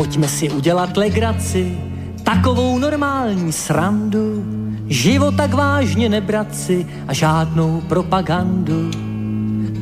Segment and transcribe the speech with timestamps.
[0.00, 1.78] Pojďme si udělat legraci,
[2.22, 4.44] takovou normální srandu,
[4.86, 8.90] život tak vážně nebrat si a žádnou propagandu.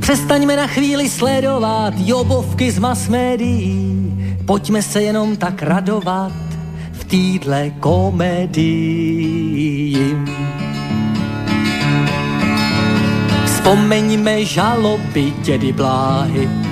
[0.01, 4.13] Přestaňme na chvíli sledovat jobovky z mass médií,
[4.47, 6.33] pojďme se jenom tak radovat
[6.93, 8.87] v týdle komedii.
[13.45, 16.68] Vzpomeňme žaloby dědy Bláhy,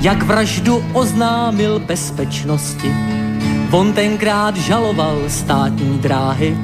[0.00, 2.94] jak vraždu oznámil bezpečnosti.
[3.70, 6.56] On tenkrát žaloval státní dráhy,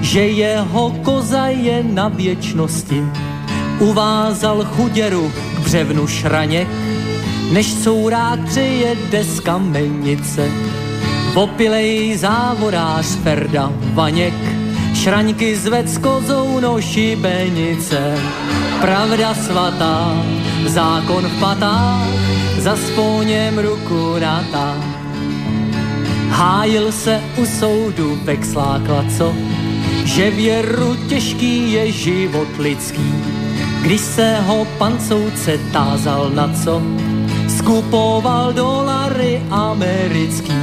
[0.00, 3.02] že jeho koza je na věčnosti.
[3.78, 6.68] Uvázal chuděru k břevnu šraněk,
[7.52, 10.50] než sourák přejede z kamenice.
[11.34, 14.34] Opilej závorář Ferda Vaněk,
[14.94, 18.18] šraňky zved s kozou no šibenice.
[18.80, 20.22] Pravda svatá,
[20.76, 22.08] zákon v patách,
[22.58, 24.76] za spóněm ruku natá.
[26.28, 29.34] Hájil se u soudu vexlákla, co?
[30.04, 33.14] Že věru těžký je život lidský.
[33.82, 36.82] Když se ho pan soudce tázal na co?
[37.48, 40.56] Skupoval dolary americký.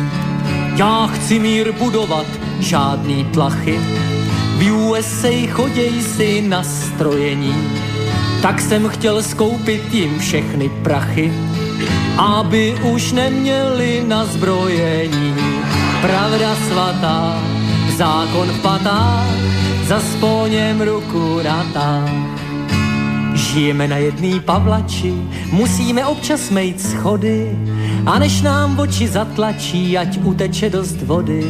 [0.75, 2.27] Já chci mír budovat,
[2.59, 3.79] žádný tlachy.
[4.57, 7.92] V USA choděj si na strojení.
[8.43, 11.31] Tak jsem chtěl skoupit jim všechny prachy
[12.17, 15.35] aby už neměli na zbrojení.
[16.01, 17.41] Pravda svatá,
[17.97, 19.27] zákon v patách,
[19.87, 22.09] za spóněm ruku ratá.
[23.33, 25.13] Žijeme na jedný pavlači,
[25.51, 27.57] musíme občas mejt schody,
[28.05, 31.43] a než nám oči zatlačí, ať uteče dost vody.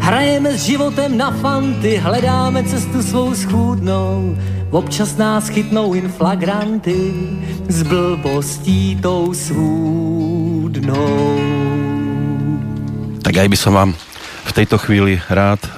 [0.00, 4.36] Hrajeme s životem na fanty, hledáme cestu svou schůdnou,
[4.76, 7.12] Občas nás chytnou inflagranty
[7.64, 11.16] s blbostí tou svůdnou.
[13.24, 13.96] Tak aj by som vám
[14.44, 15.68] v tejto chvíli rád e,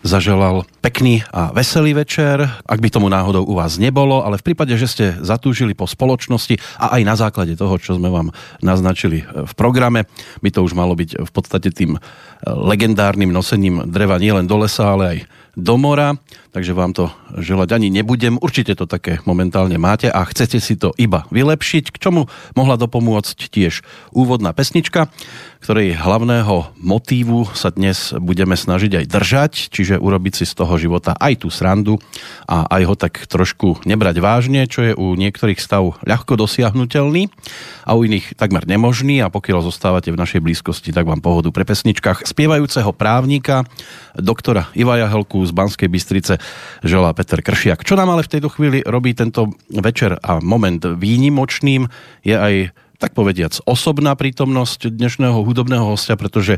[0.00, 4.72] zaželal pekný a veselý večer, ak by tomu náhodou u vás nebolo, ale v prípade,
[4.80, 8.32] že ste zatúžili po spoločnosti a aj na základe toho, čo sme vám
[8.64, 10.08] naznačili v programe,
[10.40, 12.08] by to už malo byť v podstate tým e,
[12.48, 15.18] legendárnym nosením dreva nielen do lesa, ale aj
[15.56, 16.12] do mora,
[16.56, 18.40] takže vám to želať ani nebudem.
[18.40, 23.52] Určite to také momentálne máte a chcete si to iba vylepšiť, k čomu mohla dopomôcť
[23.52, 23.84] tiež
[24.16, 25.12] úvodná pesnička,
[25.60, 31.12] ktorej hlavného motívu sa dnes budeme snažiť aj držať, čiže urobiť si z toho života
[31.20, 32.00] aj tú srandu
[32.48, 37.28] a aj ho tak trošku nebrať vážne, čo je u niektorých stav ľahko dosiahnutelný
[37.84, 41.68] a u iných takmer nemožný a pokiaľ zostávate v našej blízkosti, tak vám pohodu pre
[41.68, 43.68] pesničkách spievajúceho právnika,
[44.16, 46.38] doktora Iva Jahelku z Banskej Bystrice
[46.84, 47.86] želá Peter Kršiak.
[47.86, 51.88] Čo nám ale v tejto chvíli robí tento večer a moment výnimočným
[52.22, 52.54] je aj
[52.96, 56.56] tak povediac osobná prítomnosť dnešného hudobného hostia, pretože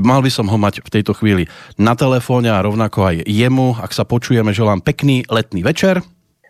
[0.00, 1.44] mal by som ho mať v tejto chvíli
[1.76, 3.76] na telefóne a rovnako aj jemu.
[3.76, 6.00] Ak sa počujeme, želám pekný letný večer.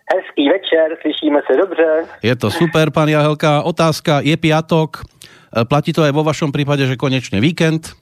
[0.06, 1.88] Hezký večer, slyšíme se dobře.
[2.22, 3.66] Je to super, pán Jahelka.
[3.66, 5.02] Otázka, je piatok,
[5.66, 7.98] platí to aj vo vašom prípade, že konečne víkend?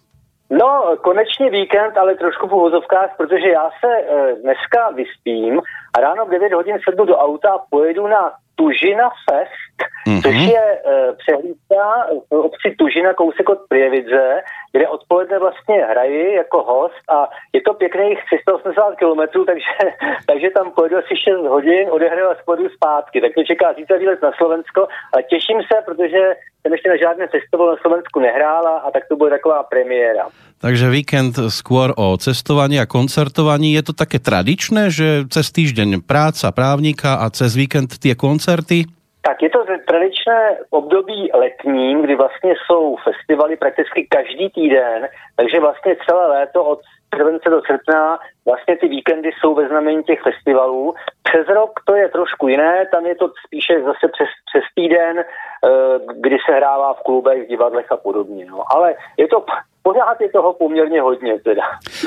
[0.61, 5.61] No, konečně víkend, ale trošku v uvozovkách, protože já se e, dneska vyspím
[5.97, 9.72] a ráno v 9 hodin sednu do auta a pojedu na Tužina Fest,
[10.07, 10.23] mm-hmm.
[10.23, 11.85] což je e, přehlídka
[12.31, 17.75] v obci Tužina, kousek od Prievidze, kde odpoledne vlastně hraji jako host a je to
[17.75, 19.75] pěkných 380 km, takže,
[20.27, 23.21] takže tam pojedu asi 6 hodin, odehraju a spojedu zpátky.
[23.21, 26.21] Tak mě čeká zítra výlet na Slovensko, ale těším se, protože
[26.63, 30.31] jsem ještě na žádné festival na Slovensku nehrála a tak to bude taková premiéra.
[30.63, 33.75] Takže víkend skôr o cestovaní a koncertovaní.
[33.75, 38.87] Je to také tradičné, že cez týždeň práca právníka a cez víkend tie koncerty?
[39.23, 45.97] Tak je to tradičné období letním, kdy vlastně jsou festivaly prakticky každý týden, takže vlastně
[46.07, 46.81] celé léto od
[47.15, 50.95] července do srpna vlastně ty víkendy jsou ve znamení těch festivalů.
[51.23, 55.25] Přes rok to je trošku jiné, tam je to spíše zase přes, přes týden, eh,
[56.21, 58.47] kdy se hrává v klubech, v divadlech a podobně.
[58.47, 58.65] No.
[58.75, 59.45] Ale je to
[59.83, 61.63] pořád je toho poměrně hodně teda.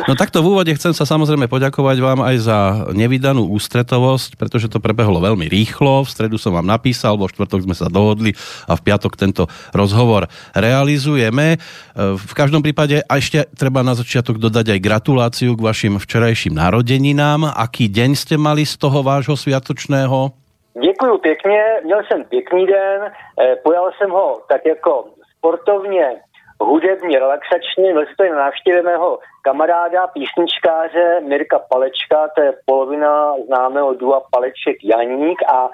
[0.07, 2.57] No takto v úvode chcem sa samozrejme poďakovať vám aj za
[2.95, 6.07] nevydanú ústretovosť, pretože to prebehlo veľmi rýchlo.
[6.07, 8.31] V stredu som vám napísal, vo štvrtok sme sa dohodli
[8.65, 11.59] a v piatok tento rozhovor realizujeme.
[11.95, 17.51] V každom prípade a ešte treba na začiatok dodať aj gratuláciu k vašim včerajším narodeninám.
[17.51, 20.31] Aký deň ste mali z toho vášho sviatočného?
[20.75, 25.05] Děkuju pěkně, měl jsem pěkný den, eh, pojal jsem ho tak jako
[25.37, 26.19] sportovně
[26.59, 27.93] hudebně relaxačně.
[27.93, 34.77] Byl to na návštěvě mého kamaráda, písničkáře Mirka Palečka, to je polovina známého dua Paleček
[34.83, 35.69] Janík a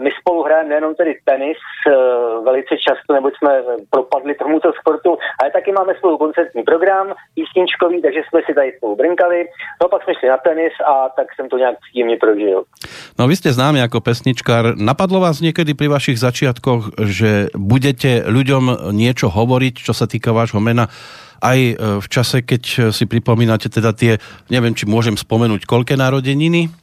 [0.00, 1.60] my spolu hrajeme nejenom tedy tenis
[2.44, 3.52] velice často, neboť jsme
[3.90, 8.96] propadli tomuto sportu, ale taky máme spolu koncertní program, písničkový, takže jsme si tady spolu
[8.96, 9.44] brinkali.
[9.82, 12.64] No pak jsme šli na tenis a tak jsem to nějak příjemně prožil.
[13.18, 14.76] No vy jste známý jako pesničkár.
[14.76, 20.60] Napadlo vás někdy pri vašich začiatkoch, že budete ľuďom niečo hovoriť, čo sa týka vášho
[20.60, 20.88] mena,
[21.40, 24.20] aj e, v čase, keď si pripomínate teda tie,
[24.52, 26.79] neviem, či môžem spomenúť, koľké narodeniny?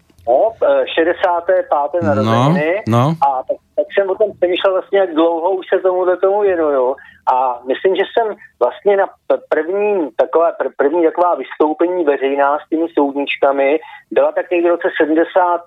[0.68, 1.66] No, 65.
[2.02, 2.84] E, narozeniny.
[2.88, 3.14] No, no.
[3.28, 6.42] A tak, tak jsem o tom přemýšlel vlastně, jak dlouho už se tomu do tomu
[6.42, 6.96] věnuju.
[7.34, 9.08] A myslím, že jsem vlastně na
[9.50, 13.80] první taková, první taková vystoupení veřejná s těmi soudničkami
[14.12, 15.62] byla tak někdy v roce 70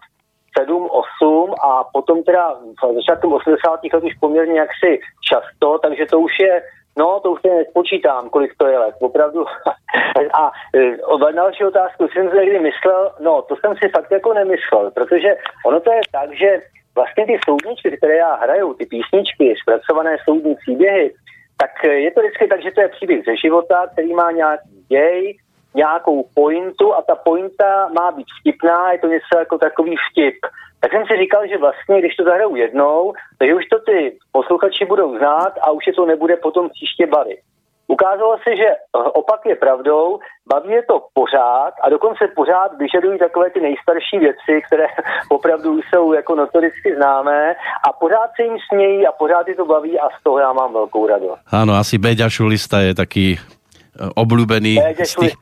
[0.58, 0.88] 7,
[1.22, 3.80] 8 a potom teda v začátku 80.
[3.94, 6.62] let už poměrně jaksi často, takže to už je
[6.98, 9.44] No, to už se nespočítám, kolik to je let, opravdu.
[10.34, 14.90] A e, další otázku jsem si někdy myslel, no, to jsem si fakt jako nemyslel,
[14.90, 16.62] protože ono to je tak, že
[16.94, 21.14] vlastně ty soudničky, které já hraju, ty písničky, zpracované soudní příběhy,
[21.60, 25.36] tak je to vždycky tak, že to je příběh ze života, který má nějaký děj,
[25.74, 30.34] nějakou pointu a ta pointa má být vtipná, je to něco jako takový vtip.
[30.80, 34.84] Tak jsem si říkal, že vlastně, když to zahraju jednou, takže už to ty posluchači
[34.84, 37.40] budou znát a už je to nebude potom příště bavit.
[37.86, 40.18] Ukázalo se, že opak je pravdou,
[40.48, 44.86] baví je to pořád a dokonce pořád vyžadují takové ty nejstarší věci, které
[45.28, 47.54] opravdu jsou jako notoricky známé
[47.88, 50.72] a pořád se jim smějí a pořád je to baví a z toho já mám
[50.72, 51.40] velkou radost.
[51.52, 53.38] Ano, asi Beďa Šulista je taký
[53.96, 54.78] obľúbený.
[55.02, 55.34] Tých...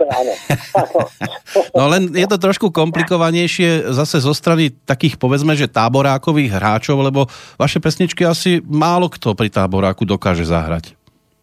[1.78, 7.28] no len je to trošku komplikovanejšie zase zo strany takých povedzme, že táborákových hráčov, lebo
[7.60, 10.98] vaše pesničky asi málo kto pri táboráku dokáže zahrať.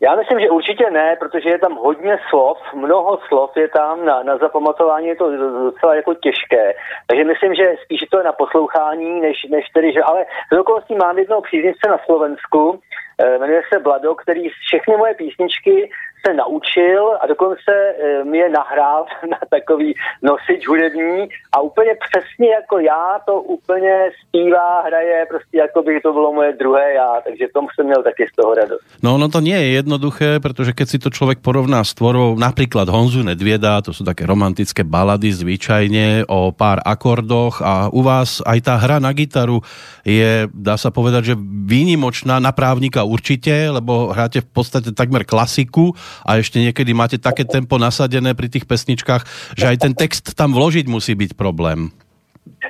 [0.06, 4.24] Já myslím, že určitě ne, protože je tam hodně slov, mnoho slov je tam, na,
[4.24, 5.38] na zapamatování je to
[5.72, 6.74] docela jako těžké.
[7.08, 10.96] Takže myslím, že spíš to je na poslouchání, než, než tedy, že, ale z okolností
[10.96, 12.80] mám jednoho příznivce na Slovensku,
[13.18, 15.90] eh, jmenuje se Blado, který všechny moje písničky
[16.28, 22.50] se naučil a dokonce e, mi je nahrál na takový nosič hudební a úplně přesně
[22.50, 27.48] jako já to úplně zpívá, hraje, prostě jako by to bylo moje druhé já, takže
[27.54, 28.84] tomu jsem měl taky z toho radost.
[29.04, 32.90] No ono to nie je jednoduché, protože keď si to člověk porovná s tvorou například
[32.90, 38.62] Honzu Nedvěda, to jsou také romantické balady zvyčajně o pár akordoch a u vás aj
[38.62, 39.62] ta hra na gitaru
[40.06, 41.36] je, dá sa povedať, že
[41.66, 47.44] výnimočná na právnika určitě, lebo hráte v podstate takmer klasiku a ešte niekedy máte také
[47.44, 51.92] tempo nasadené pri tých pesničkách, že aj ten text tam vložiť musí byť problém.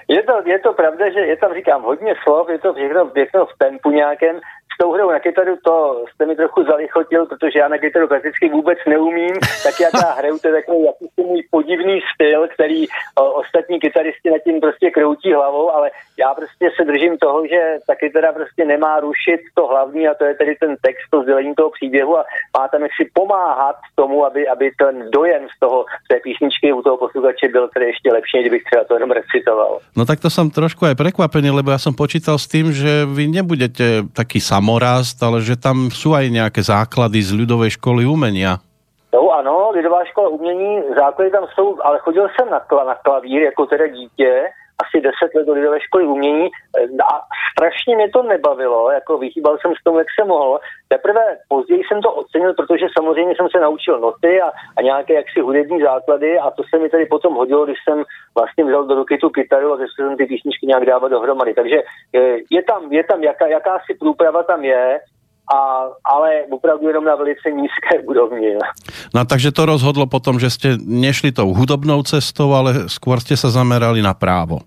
[0.08, 3.54] Je to, je to pravda, že je tam, říkám, hodně slov, je to všechno v
[3.58, 4.40] tempu nějakém,
[4.76, 8.50] s tou hrou na kytaru to jste mi trochu zalichotil, protože já na kytaru prakticky
[8.50, 13.24] vůbec neumím, tak jak já hraju, to je takový jakýsi můj podivný styl, který o,
[13.32, 17.96] ostatní kytaristi nad tím prostě kroutí hlavou, ale já prostě se držím toho, že ta
[17.96, 21.70] kytara prostě nemá rušit to hlavní a to je tedy ten text, to sdělení toho
[21.70, 22.24] příběhu a
[22.58, 26.98] má tam jaksi pomáhat tomu, aby, aby ten dojem z toho, té písničky u toho
[26.98, 29.80] posluchače byl tedy ještě lepší, kdybych třeba to jenom recitoval.
[29.98, 33.28] No tak to jsem trošku aj prekvapený, lebo já jsem počítal s tím, že vy
[33.28, 38.58] nebudete taký sam samorast, ale že tam jsou aj nějaké základy z ľudové školy umenia.
[39.14, 43.42] No ano, lidová škola umění, základy tam jsou, ale chodil jsem na, kla, na klavír
[43.42, 44.44] jako teda dítě,
[44.84, 46.50] asi deset let do lidové školy umění
[47.14, 50.60] a strašně mě to nebavilo, jako vyhýbal jsem s tomu, jak jsem mohl.
[50.88, 55.40] Teprve později jsem to ocenil, protože samozřejmě jsem se naučil noty a, a nějaké jaksi
[55.40, 58.04] hudební základy a to se mi tady potom hodilo, když jsem
[58.36, 61.54] vlastně vzal do ruky tu kytaru a začal jsem ty písničky nějak dávat dohromady.
[61.54, 61.78] Takže
[62.16, 65.00] eh, je tam, je tam jaká, jakási průprava tam je,
[65.54, 65.58] a,
[66.06, 68.56] ale opravdu jenom na velice nízké úrovni.
[69.14, 73.50] No takže to rozhodlo potom, že jste nešli tou hudobnou cestou, ale skôr jste se
[73.50, 74.60] zamerali na právo.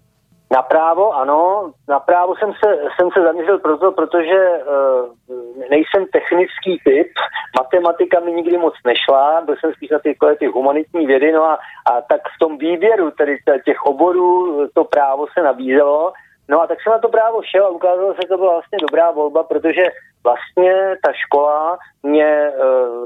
[0.51, 1.73] Na právo, ano.
[1.89, 7.13] Na právo jsem se, jsem se zaměřil proto, protože uh, nejsem technický typ.
[7.59, 11.59] Matematika mi nikdy moc nešla, byl jsem spíš na ty, ty humanitní vědy, no a,
[11.91, 16.13] a tak v tom výběru tedy těch oborů to právo se nabízelo.
[16.51, 18.79] No a tak jsem na to právo šel a ukázalo se, že to byla vlastně
[18.81, 19.85] dobrá volba, protože
[20.25, 22.53] vlastně ta škola mě e,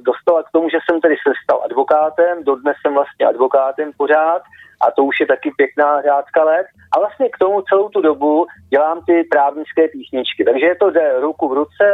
[0.01, 4.43] dostala k tomu, že jsem tedy se stal advokátem, dodnes jsem vlastně advokátem pořád
[4.87, 6.67] a to už je taky pěkná řádka let.
[6.97, 10.45] A vlastně k tomu celou tu dobu dělám ty právnické písničky.
[10.45, 11.87] Takže je to jde ruku v ruce,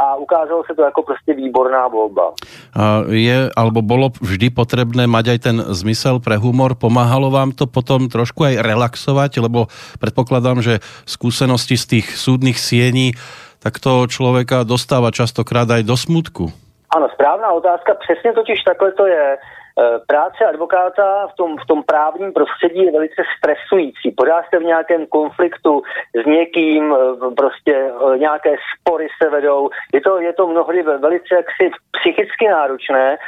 [0.00, 2.32] a ukázalo se to jako prostě výborná volba.
[2.74, 6.74] A je, alebo bolo vždy potrebné mať aj ten zmysel pre humor?
[6.74, 9.44] Pomáhalo vám to potom trošku aj relaxovať?
[9.44, 9.68] Lebo
[10.00, 13.12] predpokladám, že skúsenosti z tých súdnych siení
[13.60, 16.48] tak to člověka dostává častokrát aj do smutku.
[16.96, 17.94] Ano, správná otázka.
[17.94, 19.36] Přesně totiž takhle to je.
[19.80, 24.10] Eh, práce advokáta v tom, v tom právním prostředí je velice stresující.
[24.16, 25.82] Pořád jste v nějakém konfliktu
[26.22, 29.70] s někým, eh, prostě eh, nějaké spory se vedou.
[29.94, 31.70] Je to, je to mnohdy velice jaksi
[32.00, 33.18] psychicky náročné.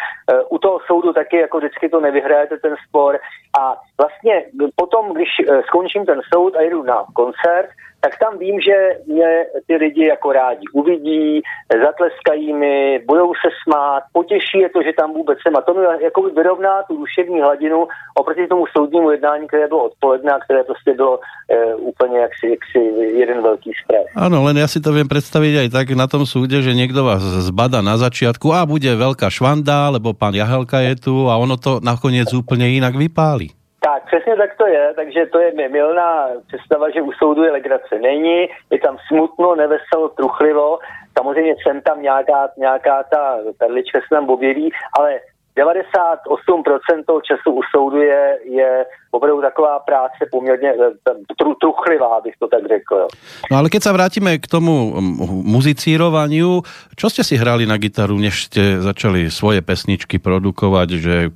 [0.48, 3.18] U toho soudu taky jako vždycky to nevyhrajete ten spor.
[3.60, 4.44] A vlastně
[4.76, 5.28] potom, když
[5.66, 7.68] skončím ten soud a jedu na koncert,
[8.04, 9.30] tak tam vím, že mě
[9.66, 11.42] ty lidi jako rádi uvidí,
[11.86, 15.56] zatleskají mi, budou se smát, potěší je to, že tam vůbec jsem.
[15.56, 20.32] A to mi jako vyrovná tu duševní hladinu oproti tomu soudnímu jednání, které bylo odpoledne
[20.32, 21.18] a které prostě bylo
[21.50, 22.78] e, úplně jaksi, jaksi
[23.22, 24.06] jeden velký stres.
[24.16, 27.22] Ano, len já si to vím představit aj tak na tom súde, že někdo vás
[27.22, 31.80] zbada na začátku a bude velká švanda, lebo pan Jahelka je tu a ono to
[31.82, 33.61] nakonec úplně jinak vypálí.
[33.84, 37.98] Tak, přesně tak to je, takže to je milná představa, že u soudu je legrace.
[37.98, 40.78] Není, je tam smutno, neveselo, truchlivo,
[41.18, 45.20] samozřejmě jsem tam nějaká, nějaká ta perlička se tam objeví, ale
[45.56, 52.34] 98% toho času u soudu je, je opravdu taková práce poměrně eh, tru, truchlivá, bych
[52.38, 52.94] to tak řekl.
[52.96, 53.08] Jo.
[53.50, 54.96] No ale keď se vrátíme k tomu
[55.44, 56.62] muzicírovaniu,
[56.96, 61.28] čo ste si hrali na gitaru, než ste začali svoje pesničky produkovat, že,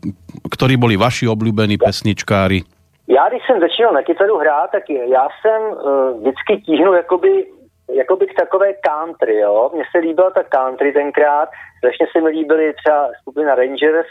[0.48, 2.64] ktorí boli vaši oblíbení pesničkári?
[3.08, 7.46] Já, když jsem začínal na kytaru hrát, tak já jsem uh, vždycky tíhnul jakoby
[7.94, 9.70] jakoby k takové country, jo.
[9.74, 11.48] Mně se líbila ta country tenkrát,
[11.86, 14.06] strašně se mi líbily třeba skupina Rangers,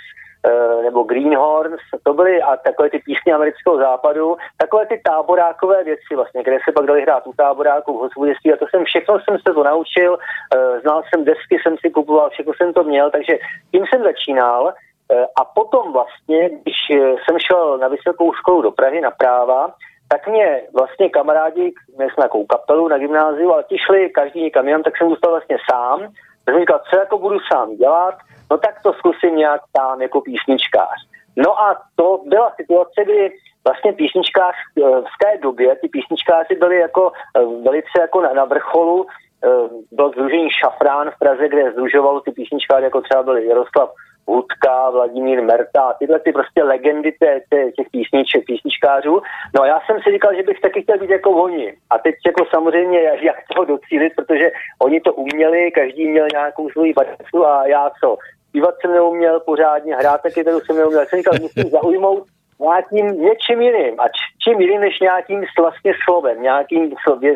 [0.46, 6.16] eh, nebo Greenhorns, to byly a takové ty písně amerického západu, takové ty táborákové věci
[6.16, 8.54] vlastně, které se pak dali hrát u táboráku v hospoděství.
[8.54, 12.30] A to jsem všechno jsem se to naučil, eh, znal jsem desky, jsem si kupoval,
[12.30, 13.34] všechno jsem to měl, takže
[13.72, 14.74] tím jsem začínal.
[15.12, 16.78] Eh, a potom vlastně, když
[17.24, 19.74] jsem šel na vysokou školu do Prahy na práva,
[20.08, 24.68] tak mě vlastně kamarádi, měli jsme nějakou kapelu na gymnáziu, ale ti šli každý někam
[24.68, 26.00] jinam, tak jsem zůstal vlastně sám.
[26.46, 28.16] Jsem říkal, co jako budu sám dělat,
[28.52, 31.00] no tak to zkusím nějak sám jako písničkář.
[31.36, 33.32] No a to byla situace, kdy
[33.64, 38.46] vlastně písničkář eh, v té době, ty písničkáři byli jako eh, velice jako na, na
[38.46, 39.06] vrcholu,
[39.44, 39.48] eh,
[39.92, 43.90] byl združení Šafrán v Praze, kde združovalo ty písničkáři, jako třeba byli Jaroslav
[44.28, 49.22] Hudka, Vladimír Merta, tyhle ty prostě legendy té, té, těch písniček, písničkářů.
[49.56, 51.74] No a já jsem si říkal, že bych taky chtěl být jako oni.
[51.90, 54.52] A teď jako samozřejmě, jak toho docílit, protože
[54.82, 58.18] oni to uměli, každý měl nějakou svoji barvu a já co?
[58.50, 61.00] Zpívat jsem neuměl pořádně, hrát taky to jsem neuměl.
[61.00, 62.24] Já jsem říkal, musím zaujmout
[62.60, 64.00] nějakým něčím jiným.
[64.00, 64.04] A
[64.44, 66.94] čím jiným než nějakým vlastně slovem, nějakým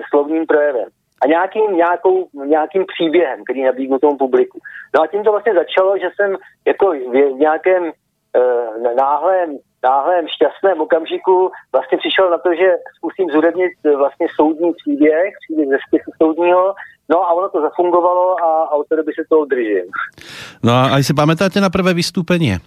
[0.10, 0.90] slovním projevem
[1.22, 4.60] a nějakým, nějakou, nějakým příběhem, který nabídnu tomu publiku.
[4.96, 10.82] No a tím to vlastně začalo, že jsem jako v nějakém uh, náhlém, náhlém šťastném
[10.82, 16.12] okamžiku vlastně přišel na to, že zkusím zúrednit eh, vlastně soudní příběh, příběh ze spisu
[16.22, 16.74] soudního,
[17.10, 19.86] No a ono to zafungovalo a, od té doby se toho držím.
[20.64, 22.58] No a si pamätáte na prvé vystoupení?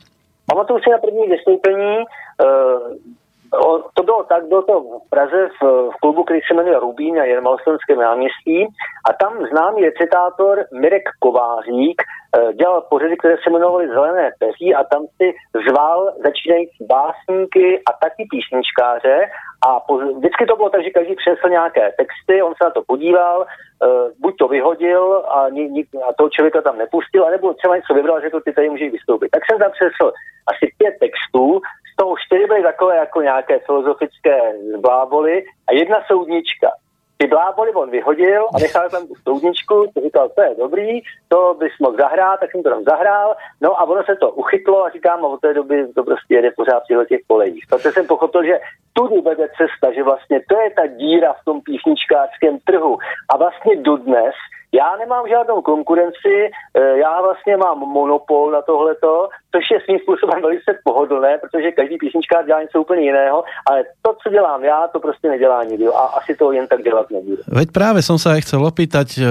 [0.47, 1.97] Pamatuju si na první vystoupení.
[3.53, 7.15] O, to bylo tak, bylo to v Praze v, v klubu, který se jmenuje Rubín
[7.15, 8.67] na Jermalstonském náměstí
[9.09, 14.85] a tam známý recitátor Mirek Kovářík e, dělal pořady, které se jmenovaly Zelené peří a
[14.85, 15.35] tam si
[15.69, 19.31] zval začínající básníky a taky písničkáře
[19.67, 22.83] a po, vždycky to bylo tak, že každý přinesl nějaké texty, on se na to
[22.87, 23.47] podíval, e,
[24.21, 28.21] buď to vyhodil a, ni, ni, a toho člověka tam nepustil, anebo třeba něco vybral,
[28.21, 29.29] že to ty tady můžeš vystoupit.
[29.31, 30.13] Tak jsem tam přinesl
[30.53, 31.61] asi pět textů,
[31.93, 34.39] z toho čtyři byly takové jako nějaké filozofické
[34.81, 36.71] bláboly a jedna soudnička.
[37.19, 41.55] Ty bláboly on vyhodil a nechal tam tu soudničku, to říkal, to je dobrý, to
[41.59, 44.91] bys mohl zahrát, tak jsem to tam zahrál, no a ono se to uchytlo a
[44.91, 47.65] říkám, a od té doby to prostě jede pořád v těch kolejích.
[47.71, 48.61] Protože jsem pochopil, že
[48.93, 52.99] tudy vede cesta, že vlastně to je ta díra v tom písničkářském trhu.
[53.29, 54.35] A vlastně dodnes
[54.75, 60.43] já nemám žádnou konkurenci, eh, já vlastně mám monopol na tohleto, což je svým způsobem
[60.43, 65.01] velice pohodlné, protože každý písničkář dělá něco úplně jiného, ale to, co dělám já, to
[65.01, 67.43] prostě nedělá nikdo a asi to jen tak dělat nebude.
[67.49, 69.25] Veď právě jsem se chcel opýtať, eh,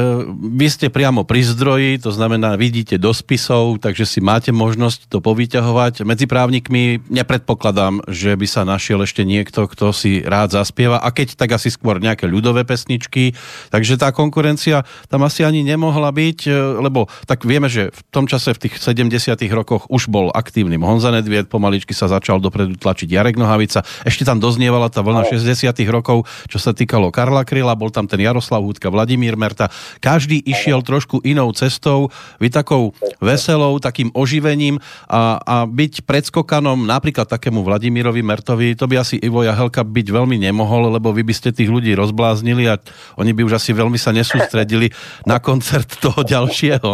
[0.57, 5.23] vy jste priamo pri zdroji, to znamená, vidíte do spisov, takže si máte možnost to
[5.23, 6.05] povyťahovať.
[6.05, 11.39] Medzi právnikmi nepredpokladám, že by sa našiel ešte niekto, kto si rád zaspieva a keď,
[11.39, 13.33] tak asi skôr nejaké ľudové pesničky,
[13.73, 16.51] takže tá konkurencia tam asi ani nemohla byť, e,
[16.83, 21.07] lebo tak vieme, že v tom čase v tých 70 rokoch už bol aktívnym Honza
[21.07, 23.07] Nedvied, pomaličky sa začal dopredu tlačiť.
[23.07, 27.87] Jarek Nohavica, ešte tam doznievala tá vlna 60 rokov, čo sa týkalo Karla Kryla, bol
[27.87, 29.71] tam ten Jaroslav Hudka, Vladimír Merta,
[30.03, 32.11] každý išiel trošku inou cestou,
[32.43, 32.91] vy takou
[33.23, 39.47] veselou, takým oživením a, a byť predskokanom napríklad takému Vladimírovi Mertovi, to by asi Ivo
[39.47, 42.75] Jahelka byť veľmi nemohol, lebo vy by ste tých ľudí rozbláznili a
[43.15, 44.91] oni by už asi veľmi sa nesústredili
[45.23, 46.91] na koncert toho ďalšieho.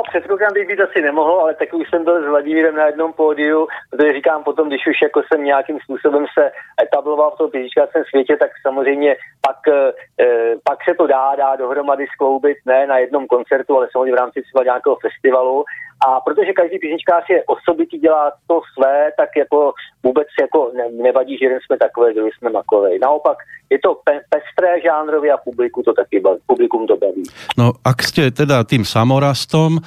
[0.08, 3.12] Před rokem bych být asi nemohl, ale taky už jsem byl s Vladimírem na jednom
[3.12, 6.50] pódiu, protože říkám potom, když už jako jsem nějakým způsobem se
[6.82, 12.06] etabloval v tom písničkářském světě, tak samozřejmě pak, eh, pak se to dá, dá dohromady
[12.14, 15.64] skloubit, ne na jednom koncertu, ale samozřejmě v rámci třeba nějakého festivalu.
[16.07, 21.38] A protože každý písničkář je osobitý, dělá to své, tak jako vůbec jako ne, nevadí,
[21.38, 22.90] že jeden jsme takové, druhý jsme makové.
[23.02, 23.37] Naopak
[23.71, 27.23] je to pe, pestré žánrově a publiku to taky baví, publikum to baví.
[27.59, 29.81] No, ak ste teda tým samorastom, e,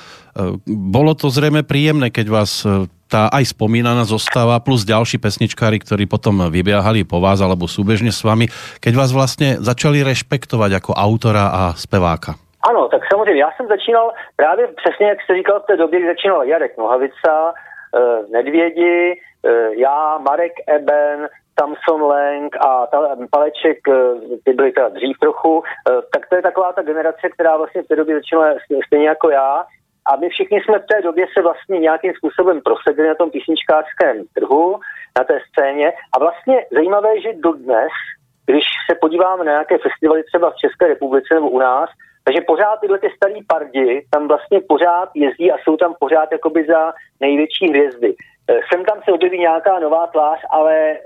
[0.68, 6.08] bolo to zrejme príjemné, keď vás e, tá aj spomínaná zostava plus ďalší pesničkári, ktorí
[6.08, 8.48] potom vybiahali po vás alebo súbežne s vami,
[8.80, 12.40] keď vás vlastne začali rešpektovať ako autora a speváka.
[12.70, 16.08] Ano, tak samozřejmě, já jsem začínal právě přesně, jak jste říkal v té době, kdy
[16.08, 21.28] začínal Jarek Nohavica, eh, Nedvědi, eh, já, Marek Eben,
[21.60, 22.88] Samson Lang a
[23.32, 23.94] Paleček, eh,
[24.44, 25.64] ty byly teda dřív trochu,
[26.14, 28.56] tak to je taková ta generace, která vlastně v té době začínala
[28.88, 29.66] stejně jako já.
[30.06, 34.24] A my všichni jsme v té době se vlastně nějakým způsobem prosedli na tom písničkářském
[34.34, 34.80] trhu,
[35.18, 35.94] na té scéně.
[36.14, 37.92] A vlastně zajímavé, že dodnes,
[38.46, 41.90] když se podíváme na nějaké festivaly třeba v České republice nebo u nás,
[42.24, 46.66] takže pořád tyhle ty starý pardi tam vlastně pořád jezdí a jsou tam pořád jakoby
[46.66, 48.16] za největší hvězdy.
[48.50, 50.98] Eh, sem tam se objeví nějaká nová tvář, ale eh,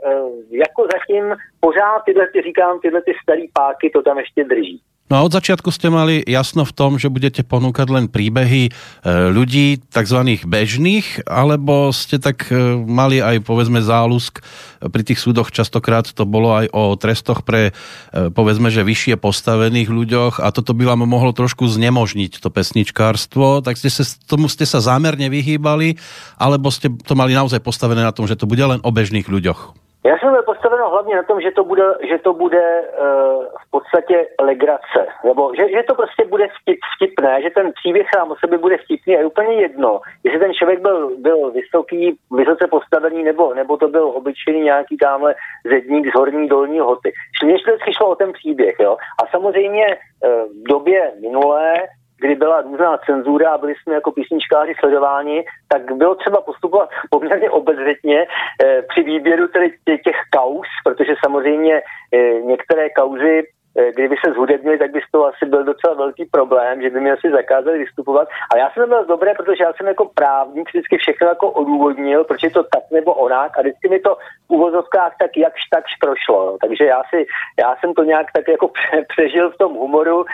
[0.49, 4.81] jako zatím pořád tyhle, ty, říkám, tyhle ty starý páky to tam ještě drží.
[5.05, 8.73] No a od začiatku ste mali jasno v tom, že budete ponúkať len príbehy
[9.05, 10.41] ľudí tzv.
[10.49, 14.41] bežných, alebo ste tak e, mali aj povedzme zálusk
[14.81, 19.93] pri tých súdoch častokrát to bolo aj o trestoch pre e, povedzme, že vyššie postavených
[19.93, 24.65] ľuďoch a toto by vám mohlo trošku znemožniť to pesničkárstvo, tak ste sa, tomu ste
[24.65, 26.01] sa zámerne vyhýbali,
[26.41, 29.84] alebo ste to mali naozaj postavené na tom, že to bude len o bežných ľuďoch?
[30.05, 33.69] Já jsem byl postaveno hlavně na tom, že to bude, že to bude uh, v
[33.71, 38.35] podstatě legrace, nebo že, že to prostě bude vtip, vtipné, že ten příběh sám o
[38.35, 43.23] sobě bude vtipný a je úplně jedno, jestli ten člověk byl, byl vysoký, vysoce postavený,
[43.23, 45.35] nebo, nebo to byl obyčejný nějaký tamhle
[45.71, 47.13] zedník z horní dolní hoty.
[47.43, 48.97] Mně vždycky šlo o ten příběh, jo.
[49.23, 50.31] A samozřejmě uh,
[50.61, 51.73] v době minulé
[52.19, 57.49] kdy byla různá cenzura a byli jsme jako písničkáři sledováni, tak bylo třeba postupovat poměrně
[57.49, 58.27] obezřetně
[58.63, 61.81] eh, při výběru tedy těch kaus, protože samozřejmě
[62.13, 63.43] eh, některé kauzy
[63.77, 67.11] eh, kdyby se zhudebnili, tak by to asi byl docela velký problém, že by mi
[67.11, 68.27] asi zakázali vystupovat.
[68.53, 72.43] A já jsem byl dobré, protože já jsem jako právník vždycky všechno jako odůvodnil, proč
[72.43, 74.15] je to tak nebo onak a vždycky mi to
[74.47, 76.57] v uvozovkách tak jakž takž prošlo.
[76.61, 77.25] Takže já, si,
[77.59, 78.71] já jsem to nějak tak jako
[79.07, 80.25] přežil v tom humoru,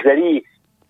[0.00, 0.40] který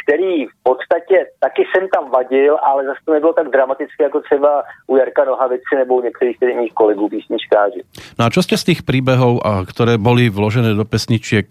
[0.03, 4.63] který v podstatě taky jsem tam vadil, ale zase to nebylo tak dramatické jako třeba
[4.87, 7.81] u Jarka Nohavici nebo u některých mých kolegů písničkáři.
[8.19, 11.49] No a čo ste z tých príbehov, ktoré boli vložené do pesničiek,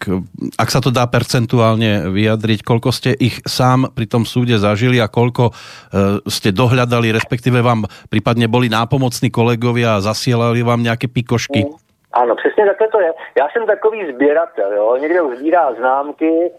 [0.56, 5.10] ak sa to dá percentuálne vyjadriť, koľko ste ich sám pri tom súde zažili a
[5.10, 5.52] koľko e,
[6.30, 11.66] ste dohľadali, respektíve vám prípadne boli nápomocní kolegovia a zasielali vám nejaké pikošky?
[11.66, 11.82] Mm.
[12.12, 13.12] Ano, přesně takhle to je.
[13.38, 14.96] Já jsem takový sběratel, jo.
[15.00, 16.50] Někdo sbírá známky,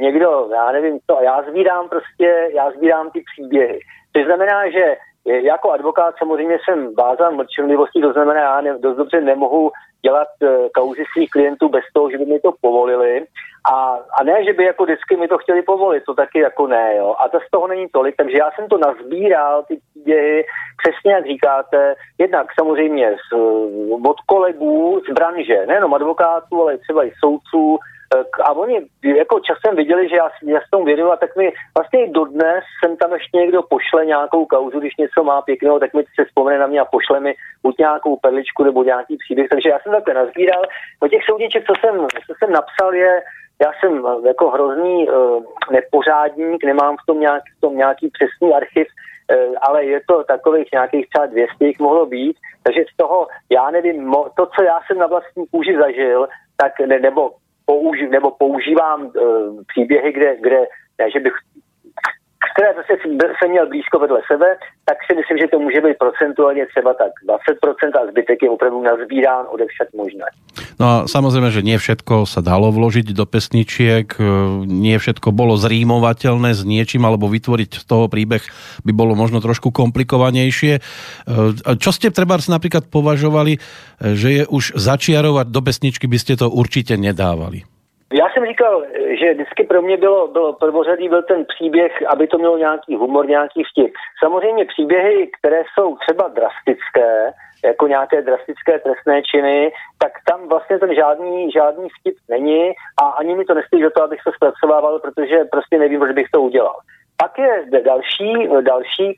[0.00, 3.80] někdo, já nevím co, já sbírám prostě, já sbírám ty příběhy.
[4.12, 9.20] To znamená, že jako advokát samozřejmě jsem vázan mlčenlivostí, to znamená, já ne, dost dobře
[9.20, 9.70] nemohu
[10.02, 13.24] dělat uh, kauzy svých klientů bez toho, že by mi to povolili.
[13.72, 16.96] A, a ne, že by jako vždycky mi to chtěli povolit, to taky jako ne,
[16.96, 17.14] jo.
[17.18, 20.44] A to z toho není tolik, takže já jsem to nazbíral, ty příběhy,
[20.82, 23.36] přesně jak říkáte, jednak samozřejmě z,
[24.06, 27.78] od kolegů z branže, nejenom advokátů, ale třeba i soudců,
[28.44, 32.10] a oni jako časem viděli, že já, já tom věděl a tak mi vlastně i
[32.10, 36.24] dodnes jsem tam ještě někdo pošle nějakou kauzu, když něco má pěkného, tak mi se
[36.24, 39.48] vzpomene na mě a pošle mi buď nějakou perličku nebo nějaký příběh.
[39.48, 40.62] Takže já jsem takhle nazbíral.
[41.00, 43.22] O těch soudíček, co jsem, co jsem napsal, je,
[43.64, 48.86] já jsem jako hrozný uh, nepořádník, nemám v tom, nějak, v tom nějaký přesný archiv,
[48.88, 53.70] uh, ale je to takových nějakých třeba 200 jich mohlo být, takže z toho, já
[53.70, 57.30] nevím, to, co já jsem na vlastní kůži zažil, tak ne, nebo
[57.72, 60.58] použi, nebo používám uh, příběhy, kde, kde
[60.98, 61.32] ne, že bych
[62.50, 64.48] které zase jsem měl blízko vedle sebe,
[64.84, 68.82] tak si myslím, že to může být procentuálně třeba tak 20% a zbytek je opravdu
[68.82, 70.26] nazbírán ode však možné.
[70.80, 74.22] No a samozrejme, že nie všetko sa dalo vložiť do pesničiek, e,
[74.66, 78.42] nie všetko bolo zrímovateľné s niečím, alebo vytvoriť z toho príbeh
[78.82, 80.74] by bolo možno trošku komplikovanejšie.
[80.76, 80.80] E,
[81.78, 83.60] čo ste treba napríklad považovali, e,
[84.18, 87.71] že je už začiarovať do pesničky, by ste to určite nedávali?
[88.12, 88.84] Já jsem říkal,
[89.20, 93.26] že vždycky pro mě bylo, bylo prvořadý byl ten příběh, aby to mělo nějaký humor,
[93.26, 93.92] nějaký vtip.
[94.24, 97.32] Samozřejmě příběhy, které jsou třeba drastické,
[97.64, 102.72] jako nějaké drastické trestné činy, tak tam vlastně ten žádný, žádný vtip není
[103.02, 106.30] a ani mi to nestojí za to, abych to zpracovával, protože prostě nevím, proč bych
[106.32, 106.76] to udělal.
[107.22, 109.14] pak je další, další e,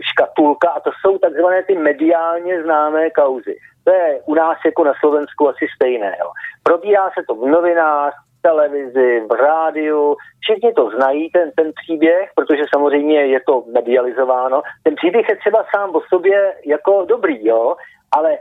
[0.00, 3.56] škatulka a to jsou takzvané ty mediálně známé kauzy.
[3.84, 6.16] To je u nás jako na Slovensku asi stejné.
[6.20, 6.30] Jo.
[6.62, 12.62] Probírá se to v novinách, televizi, v rádiu, všichni to znají, ten, ten příběh, protože
[12.74, 14.62] samozřejmě je to medializováno.
[14.82, 17.76] Ten příběh je třeba sám o sobě jako dobrý, jo,
[18.16, 18.38] ale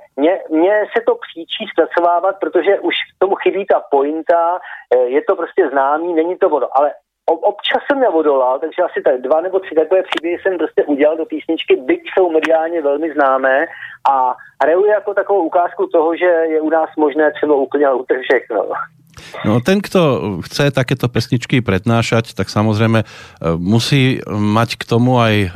[0.49, 4.59] mně, se to příčí zpracovávat, protože už tomu chybí ta pointa,
[4.95, 6.67] e, je to prostě známý, není to ono.
[6.77, 6.91] Ale
[7.25, 11.25] občas jsem neodolal, takže asi tak dva nebo tři takové příběhy jsem prostě udělal do
[11.25, 13.65] písničky, byť jsou mediálně velmi známé
[14.11, 17.87] a hraju jako takovou ukázku toho, že je u nás možné třeba úplně
[18.21, 18.55] všechno.
[18.55, 18.75] No
[19.65, 20.01] ten, kto
[20.45, 23.05] chce takéto pesničky prednášať, tak samozrejme e,
[23.57, 25.49] musí mať k tomu aj e,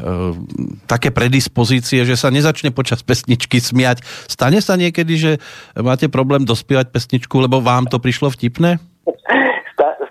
[0.86, 4.02] také predispozície, že sa nezačne počas pesničky smiať.
[4.30, 5.32] Stane sa niekedy, že
[5.78, 8.78] máte problém dospievať pesničku, lebo vám to prišlo vtipné?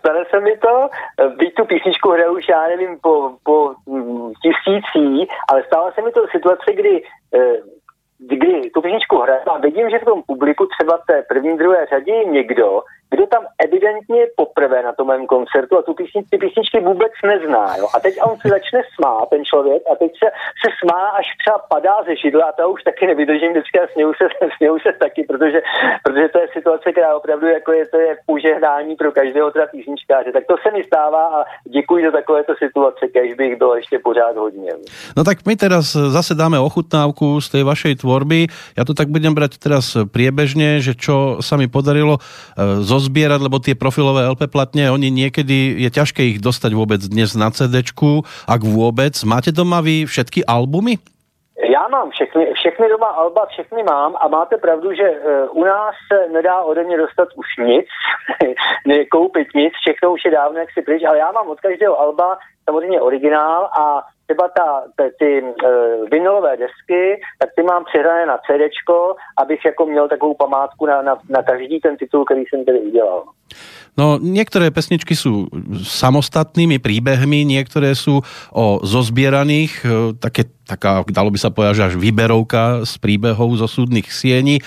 [0.05, 0.75] Stane se mi to,
[1.41, 6.13] byť tu písničku hraju už já nevím po, po mm, tisící, ale stala se mi
[6.13, 7.03] to situace, kdy
[7.35, 7.41] e,
[8.19, 12.13] kdy tu písničku hraju a vidím, že v tom publiku třeba té první, druhé řadě
[12.13, 12.83] je někdo,
[13.15, 17.77] kdo tam evidentně poprvé na tom mém koncertu a tu písni, ty písničky vůbec nezná.
[17.77, 17.87] Jo?
[17.95, 20.29] A teď on se začne smát, ten člověk, a teď se,
[20.63, 24.13] se smá, až třeba padá ze židla a to už taky nevydržím vždycky a směju
[24.19, 25.59] se, směju se taky, protože,
[26.05, 30.33] protože to je situace, která opravdu jako je, to je požehnání pro každého teda písničkáře.
[30.33, 31.39] Tak to se mi stává a
[31.77, 34.73] děkuji za takovéto situace, kež bych bylo ještě pořád hodně.
[35.17, 38.47] No tak my teraz zase dáme ochutnávku z tej vašej tvorby.
[38.75, 42.21] Ja to tak budem brať teraz priebežne, že čo sa mi podarilo e,
[42.83, 47.37] zo zozbierať, lebo tie profilové LP platne, oni niekedy, je ťažké ich dostať vôbec dnes
[47.37, 47.85] na CD,
[48.49, 49.13] ak vôbec.
[49.29, 50.97] Máte doma vy všetky albumy?
[51.55, 55.95] Já mám všechny, všechny doma alba, všechny mám a máte pravdu, že uh, u nás
[56.13, 57.87] se nedá ode mě dostat už nic,
[59.11, 62.39] koupit nic, všechno už je dávno jak si pryč, ale já mám od každého alba
[62.65, 68.37] samozřejmě originál a třeba ta, ty, ty uh, vinylové desky, tak ty mám přehrané na
[68.37, 68.63] CD,
[69.37, 73.25] abych jako měl takovou památku na, na, na každý ten titul, který jsem tedy udělal.
[73.95, 75.47] No, niektoré pesničky sú
[75.87, 81.97] samostatnými príbehmi, niektoré sú o zozbieraných, e, také, taká, dalo by sa povedať, že až
[82.03, 84.59] výberovka z príbehov zo súdnych siení.
[84.59, 84.63] E,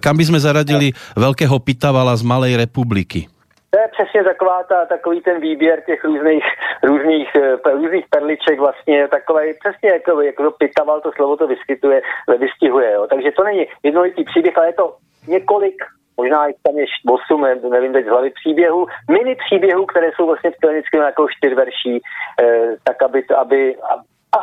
[0.00, 3.28] kam by sme zaradili veľkého Pitavala z Malej republiky?
[3.70, 6.44] To je přesně taková ta, takový ten výběr těch různých,
[6.82, 12.02] různých, eh, různých perliček vlastně, takový přesně jako, jako pitaval, to slovo to vyskytuje,
[12.38, 12.92] vystihuje.
[12.92, 13.06] Jo.
[13.10, 14.96] Takže to není jednolitý příběh, ale je to
[15.28, 15.74] několik
[16.20, 20.50] možná i tam je 8, nevím teď z hlavy příběhů, mini příběhů, které jsou vlastně
[20.50, 21.94] vždycky jako čtyř verší,
[22.42, 23.76] eh, tak aby, to, aby,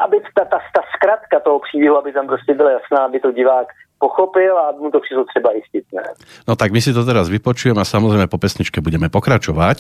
[0.06, 3.68] aby ta, ta, ta zkratka toho příběhu, aby tam prostě byla jasná, aby to divák
[4.00, 6.04] pochopil a mu to přišlo třeba i vtipné.
[6.48, 9.78] No tak my si to teraz vypočujeme a samozřejmě po pesničke budeme pokračovat.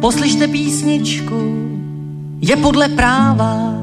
[0.00, 1.66] Poslyšte písničku,
[2.40, 3.74] je podle práva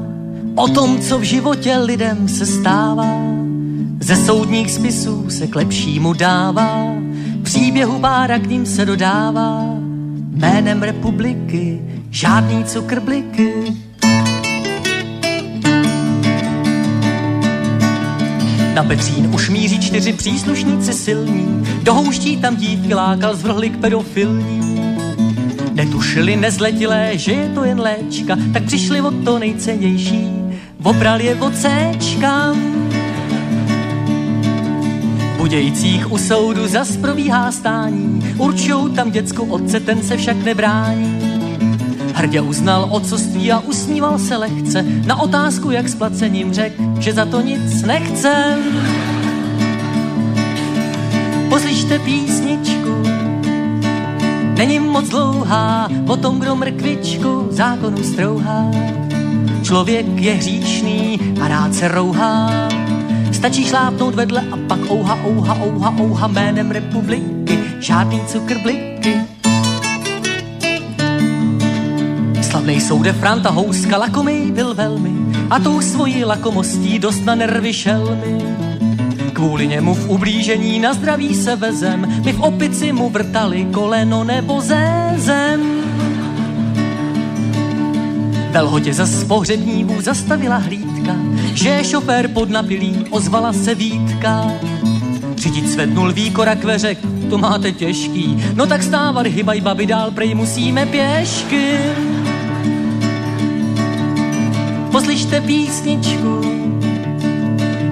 [0.56, 3.16] o tom, co v životě lidem se stává.
[4.00, 6.94] Ze soudních spisů se k lepšímu dává,
[7.42, 9.64] příběhu bára k ním se dodává.
[10.30, 13.52] Jménem republiky žádný cukrbliky,
[18.74, 24.60] Na Petřín už míří čtyři příslušníci silní, do houští tam dívky lákal zvrhli k pedofilní.
[25.72, 30.28] Netušili nezletilé, že je to jen léčka, tak přišli o to nejcennější,
[30.82, 32.54] obral je od Cčka.
[35.36, 41.43] Budějících u soudu zas probíhá stání, určou tam děcku otce, ten se však nebrání.
[42.14, 47.24] Hrdě uznal ocoství a usmíval se lehce na otázku, jak s placením řek, že za
[47.24, 48.58] to nic nechce.
[51.48, 53.02] Poslyšte písničku,
[54.56, 58.70] není moc dlouhá, o tom, kdo mrkvičku zákonu strouhá.
[59.62, 62.68] Člověk je hříšný a rád se rouhá.
[63.32, 69.18] Stačí šlápnout vedle a pak ouha, ouha, ouha, ouha jménem republiky, žádný cukr bliky
[72.54, 75.12] Slavnej soude Franta Houska lakomý byl velmi
[75.50, 78.38] a tou svojí lakomostí dost na nervy šelmy.
[79.32, 84.60] Kvůli němu v ublížení na zdraví se vezem, my v opici mu vrtali koleno nebo
[85.16, 85.82] zem.
[88.50, 91.16] Velhodě za pohřebnímu zastavila hlídka,
[91.54, 94.50] že je šofér pod napilým, ozvala se Vítka.
[95.36, 96.98] Řidič svednul výkora kveřek,
[97.30, 101.78] to máte těžký, no tak stávat hybaj babi dál, prej musíme pěšky.
[104.94, 106.40] Poslyšte písničku,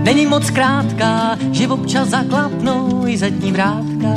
[0.03, 4.15] není moc krátká, že občas zaklapnou i zadní vrátka.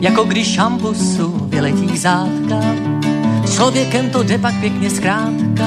[0.00, 2.60] Jako když šampusu vyletí zátka,
[3.54, 5.66] člověkem to jde pak pěkně zkrátka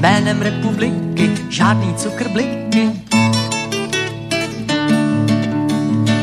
[0.00, 2.90] jménem republiky, žádný cukrbliky.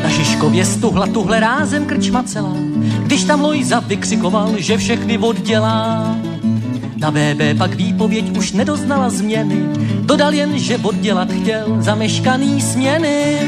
[0.02, 2.56] Na Žižkově stuhla tuhle rázem krčma celá,
[3.02, 6.16] když tam Lojza vykřikoval, že všechny oddělá.
[7.00, 9.56] Ta BB pak výpověď už nedoznala změny,
[10.00, 13.38] dodal jen, že oddělat chtěl zameškaný směny.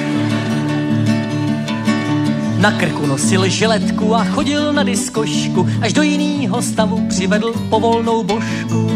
[2.59, 8.91] Na krku nosil žiletku a chodil na diskošku, až do jiného stavu přivedl povolnou božku.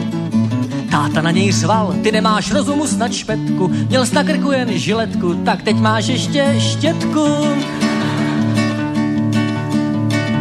[0.91, 5.35] Táta na něj řval, ty nemáš rozumu snad špetku, měl jsi na krku jen žiletku,
[5.35, 7.27] tak teď máš ještě štětku.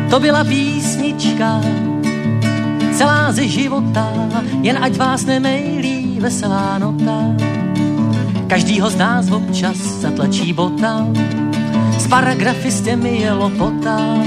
[0.10, 1.62] To byla písnička,
[3.00, 4.12] celá ze života,
[4.60, 7.32] jen ať vás nemejlí veselá nota.
[8.52, 11.08] Každýho z nás občas zatlačí bota,
[11.96, 14.20] s paragrafy s těmi je lopota,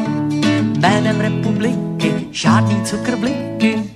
[0.80, 3.92] jménem republiky žádný cukrbliky.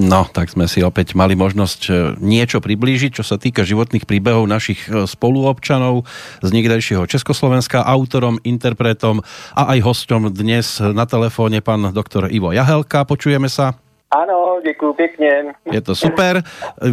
[0.00, 1.92] No, tak sme si opäť mali možnosť e,
[2.24, 6.08] niečo priblížiť, čo sa týka životných príbehov našich e, spoluobčanov
[6.40, 9.20] z niekdejšieho Československa, autorom, interpretom
[9.52, 13.04] a aj hostom dnes na telefóne pán doktor Ivo Jahelka.
[13.04, 13.89] Počujeme sa.
[14.10, 15.30] Ano, děkuji pěkně.
[15.72, 16.42] Je to super.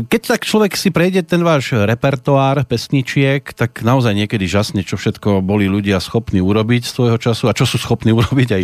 [0.10, 5.42] Keď tak človek si prejde ten váš repertoár pesničiek, tak naozaj niekedy žasne, čo všetko
[5.42, 8.64] boli ľudia schopní urobiť z tvojho času a čo sú schopní urobiť aj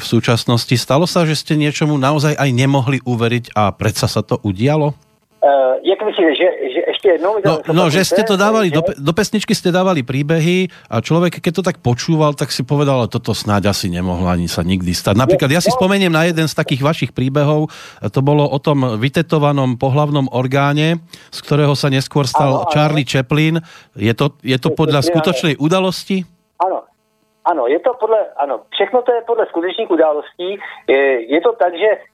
[0.00, 0.72] v súčasnosti.
[0.80, 4.96] Stalo sa, že ste niečomu naozaj aj nemohli uveriť a predsa sa to udialo?
[5.40, 7.40] Uh, jak myslíte, že, že ještě jednou...
[7.40, 8.76] No, no že ste to dávali, že...
[8.76, 13.08] do, do pesničky ste dávali príbehy a človek, keď to tak počúval, tak si povedal,
[13.08, 15.16] toto snáď asi nemohlo ani sa nikdy stať.
[15.16, 17.72] Napríklad ja si spomeniem na jeden z takých vašich príbehov,
[18.12, 21.00] to bolo o tom vytetovanom pohlavnom orgáne,
[21.32, 23.12] z ktorého sa neskôr stal ano, Charlie ano.
[23.16, 23.54] Chaplin.
[23.96, 26.20] Je to, je to podľa skutočnej udalosti?
[26.60, 26.84] Ano,
[27.48, 30.60] ano, je to podle, ano, všechno to je podle skutečných událostí.
[30.84, 32.12] Je, je to tak, že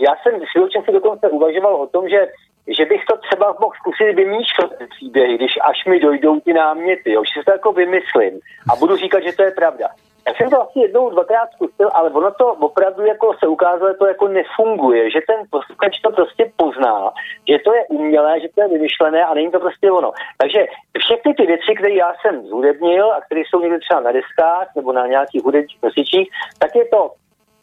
[0.00, 0.40] já jsem
[0.84, 2.28] si dokonce uvažoval o tom, že
[2.76, 7.12] že bych to třeba mohl zkusit vymýšlet ty příběhy, když až mi dojdou ty náměty,
[7.12, 8.40] jo, že si to jako vymyslím
[8.72, 9.88] a budu říkat, že to je pravda.
[10.28, 14.06] Já jsem to asi jednou, dvakrát zkusil, ale ono to opravdu jako se ukázalo, to
[14.06, 17.10] jako nefunguje, že ten posluchač to prostě pozná,
[17.50, 20.12] že to je umělé, že to je vymyšlené a není to prostě ono.
[20.36, 20.66] Takže
[20.98, 24.92] všechny ty věci, které já jsem zhudebnil a které jsou někde třeba na deskách nebo
[24.92, 26.28] na nějakých hudebních nosičích,
[26.58, 27.10] tak je to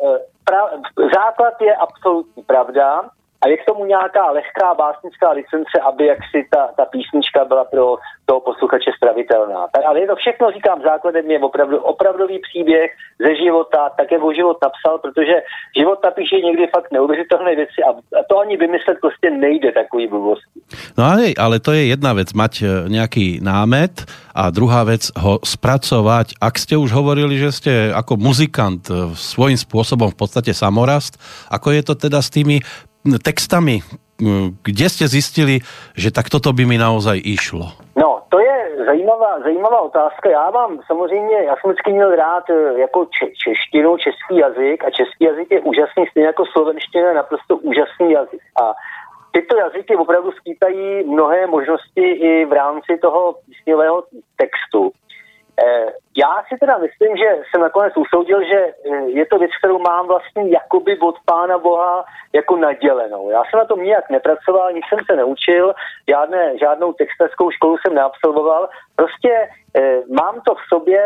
[0.03, 0.69] eh, pra,
[1.13, 3.09] základ je absolutní pravda,
[3.45, 7.97] a je k tomu nějaká lehká básnická licence, aby jaksi ta, ta písnička byla pro
[8.25, 9.61] toho posluchače stravitelná.
[9.73, 12.89] Tak, ale je to všechno, říkám, základem je opravdu opravdový příběh
[13.25, 15.35] ze života, tak jak ho život napsal, protože
[15.77, 20.59] život napíše někdy fakt neuvěřitelné věci a, a to ani vymyslet prostě nejde takový blbosti.
[20.97, 24.05] No ale, ale to je jedna věc, mať e, nějaký námet
[24.35, 26.41] a druhá věc ho spracovať.
[26.41, 31.21] Ak ste už hovorili, že ste ako muzikant e, svojím spôsobom v podstate samorast,
[31.53, 32.65] ako je to teda s tými
[33.23, 33.79] textami,
[34.63, 35.59] kde jste zjistili,
[35.97, 37.71] že tak toto by mi naozaj išlo?
[37.95, 40.29] No, to je zajímavá, zajímavá otázka.
[40.29, 44.89] Já mám samozřejmě, já jsem vždycky měl rád eh, jako če, češtinu, český jazyk a
[44.89, 48.41] český jazyk je úžasný, stejně jako slovenština je naprosto úžasný jazyk.
[48.61, 48.73] A
[49.31, 54.03] tyto jazyky opravdu skýtají mnohé možnosti i v rámci toho písňového
[54.35, 54.91] textu.
[55.63, 55.85] Eh,
[56.17, 60.07] já si teda myslím, že jsem nakonec usoudil, že eh, je to věc, kterou mám
[60.07, 63.29] vlastně jakoby od Pána Boha jako nadělenou.
[63.29, 65.73] Já jsem na tom nijak nepracoval, nic jsem se neučil,
[66.09, 68.69] žádné, žádnou textařskou školu jsem neabsolvoval.
[68.95, 71.01] Prostě eh, mám to v sobě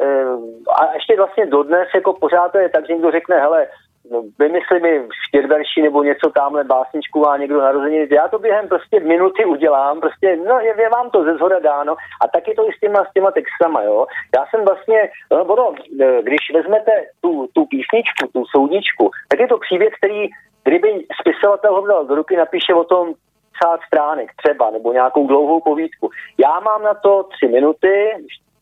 [0.00, 0.24] eh,
[0.72, 3.66] a ještě vlastně dodnes jako pořád to je tak, že někdo řekne, hele,
[4.10, 8.08] no, vymysli mi čtyřverší nebo něco tamhle básničku a někdo narozeniny.
[8.10, 11.96] Já to během prostě minuty udělám, prostě, no je, je vám to ze zhora dáno
[12.24, 14.06] a tak je to i s těma, s těma textama, jo.
[14.36, 19.48] Já jsem vlastně, no, bodo, e, když vezmete tu, tu písničku, tu soudničku, tak je
[19.48, 20.28] to příběh, který,
[20.64, 23.14] kdyby spisovatel ho dal do ruky, napíše o tom
[23.60, 26.10] psát stránek třeba, nebo nějakou dlouhou povídku.
[26.38, 28.10] Já mám na to tři minuty,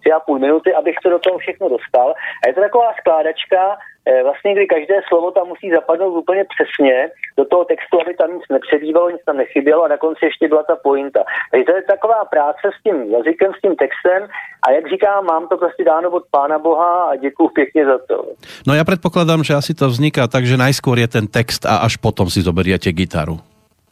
[0.01, 2.15] tři a půl minuty, abych to do toho všechno dostal.
[2.45, 3.79] A je to taková skládačka,
[4.23, 8.45] vlastně kdy každé slovo tam musí zapadnout úplně přesně do toho textu, aby tam nic
[8.51, 11.25] nepředívalo, nic tam nechybělo a na konci ještě byla ta pointa.
[11.51, 14.29] Takže to je taková práce s tím jazykem, s tím textem
[14.67, 18.25] a jak říkám, mám to prostě dáno od Pána Boha a děkuji pěkně za to.
[18.67, 21.97] No já předpokládám, že asi to vzniká tak, že najskôr je ten text a až
[21.97, 23.41] potom si zoberiete gitaru.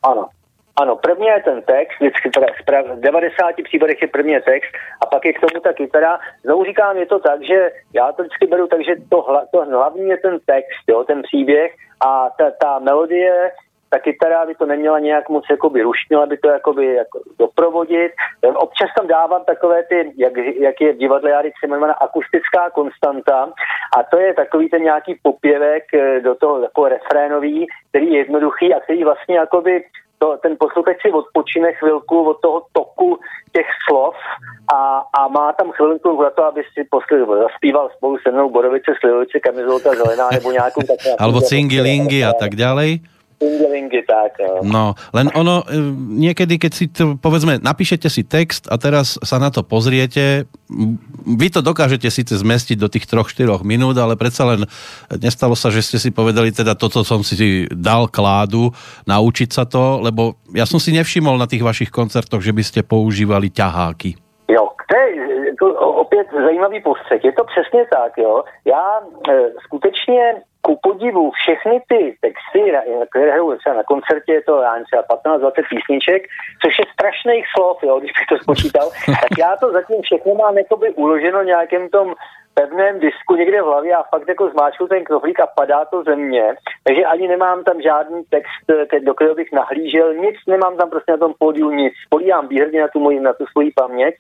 [0.03, 0.29] Ano,
[0.77, 4.71] ano, první je ten text, vždycky v 90 případech je první text
[5.03, 6.19] a pak je k tomu ta kytara.
[6.43, 9.65] Znovu říkám, je to tak, že já to vždycky beru tak, že to, hla, to
[9.65, 13.53] hlavní je ten text, jo, ten příběh a ta, ta melodie
[13.91, 18.13] ta kytara by to neměla nějak moc jakoby rušnila by to jakoby jako doprovodit.
[18.55, 23.53] Občas tam dávám takové ty, jak, jak je v divadle Jary jmenovaná akustická konstanta
[23.99, 28.75] a to je takový ten nějaký popěvek eh, do toho jako refrénový, který je jednoduchý
[28.75, 29.85] a který vlastně jakoby
[30.19, 33.19] to, ten posluchač si odpočine chvilku od toho toku
[33.53, 34.15] těch slov
[34.75, 38.93] a, a má tam chvilku na to, aby si posl, zaspíval spolu se mnou Borovice,
[39.01, 41.17] Slivovice, Kamizolka Zelená nebo nějakou takovou...
[41.19, 43.16] Alebo Cingy a tak ďalej.
[43.37, 44.41] Pingelingy, tak.
[44.65, 45.77] No, len ono, e,
[46.25, 50.49] niekedy, keď si to, povedzme, napíšete si text a teraz sa na to pozriete,
[51.27, 54.65] vy to dokážete síce zmestiť do tých troch, štyroch minút, ale predsa len
[55.21, 58.73] nestalo sa, že ste si povedali, teda toto som si dal kládu,
[59.05, 62.81] naučiť sa to, lebo ja som si nevšimol na tých vašich koncertoch, že by ste
[62.89, 64.17] používali ťaháky.
[64.49, 67.25] Jo, to je to opět zajímavý postřeh.
[67.25, 68.45] Je to přesně tak, jo.
[68.65, 69.33] Já e,
[69.65, 70.23] skutečně
[70.67, 72.63] ku podivu všechny ty texty,
[73.11, 76.23] které hrajou třeba na koncertě, je to já třeba 15-20 písniček,
[76.63, 78.87] což je strašných slov, jo, když bych to spočítal,
[79.23, 82.15] tak já to zatím všechno mám jakoby uloženo nějakém tom
[82.55, 86.17] pevném disku někde v hlavě a fakt jako zmáčku ten knoflík a padá to ze
[86.17, 86.55] mě.
[86.85, 88.65] Takže ani nemám tam žádný text,
[89.05, 91.95] do kterého bych nahlížel, nic, nemám tam prostě na tom pódiu nic.
[92.09, 94.15] Políhám výhradně na tu, moji, na tu svoji paměť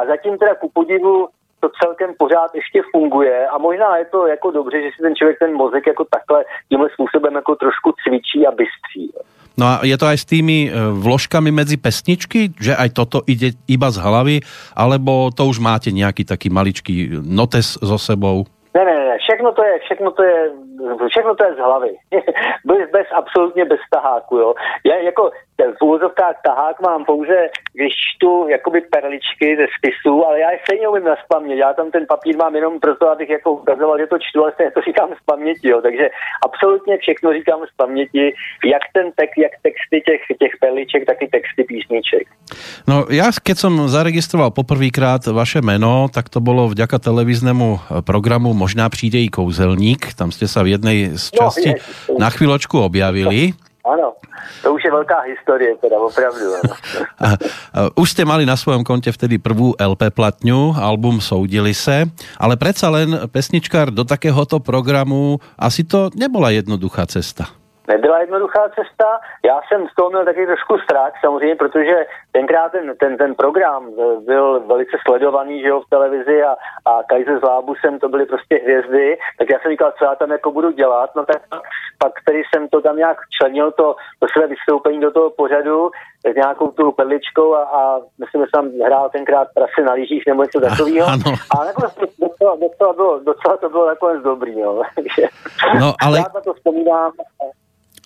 [0.00, 1.28] a zatím teda ku podivu
[1.60, 5.38] to celkem pořád ještě funguje a možná je to jako dobře, že si ten člověk
[5.38, 9.12] ten mozek jako takhle tímhle způsobem jako trošku cvičí a bystří.
[9.56, 13.56] No a je to aj s tými e, vložkami medzi pesničky, že aj toto ide
[13.64, 14.36] iba z hlavy,
[14.76, 18.44] alebo to už máte nejaký taký maličký notes so sebou?
[18.76, 20.50] Ne, ne, ne, všechno to je, všechno to je,
[21.08, 21.92] všechno to je z hlavy.
[22.68, 24.54] bez, bez, absolutně bez taháku, jo.
[24.84, 30.50] Já jako v úvozovkách tahák mám pouze, když čtu jakoby perličky ze spisu, ale já
[30.50, 31.58] je stejně umím na spaměť.
[31.58, 34.70] Já tam ten papír mám jenom proto, abych jako ukazoval, že to čtu, ale stejně
[34.70, 35.80] to říkám z paměti, jo.
[35.82, 36.10] Takže
[36.46, 38.24] absolutně všechno říkám z paměti,
[38.64, 42.24] jak ten text, jak texty těch, těch perliček, tak i texty písniček.
[42.88, 48.88] No já, keď som zaregistroval poprvýkrát vaše meno, tak to bylo vďaka televíznemu programu Možná
[48.88, 50.14] přijde i kouzelník.
[50.14, 51.70] Tam jste se v jednej z no, časti
[52.10, 53.54] no, na chvíľočku objavili.
[53.86, 54.18] Ano,
[54.66, 56.58] to už je velká historie, teda opravdu.
[58.02, 62.10] už jste mali na svém kontě vtedy prvú LP platňu, album Soudili se,
[62.42, 67.46] ale predsa len pesničkár do takéhoto programu asi to nebola jednoduchá cesta
[67.88, 69.20] nebyla jednoduchá cesta.
[69.44, 73.90] Já jsem z toho měl taky trošku strach samozřejmě, protože tenkrát ten, ten, ten program
[74.24, 78.60] byl velice sledovaný že jo, v televizi a, a Kaiser s Lábusem to byly prostě
[78.62, 81.42] hvězdy, tak já jsem říkal, co já tam jako budu dělat, no tak
[81.98, 85.90] pak který jsem to tam nějak členil, to, to své vystoupení do toho pořadu
[86.32, 90.42] s nějakou tu perličkou a, a myslím, že jsem hrál tenkrát prasy na lyžích nebo
[90.42, 91.08] něco takového.
[91.58, 94.82] A nakonec docela, docela, bylo, docela to bylo nakonec dobrý, no.
[95.80, 96.18] no ale...
[96.18, 97.12] Já na to vzpomínám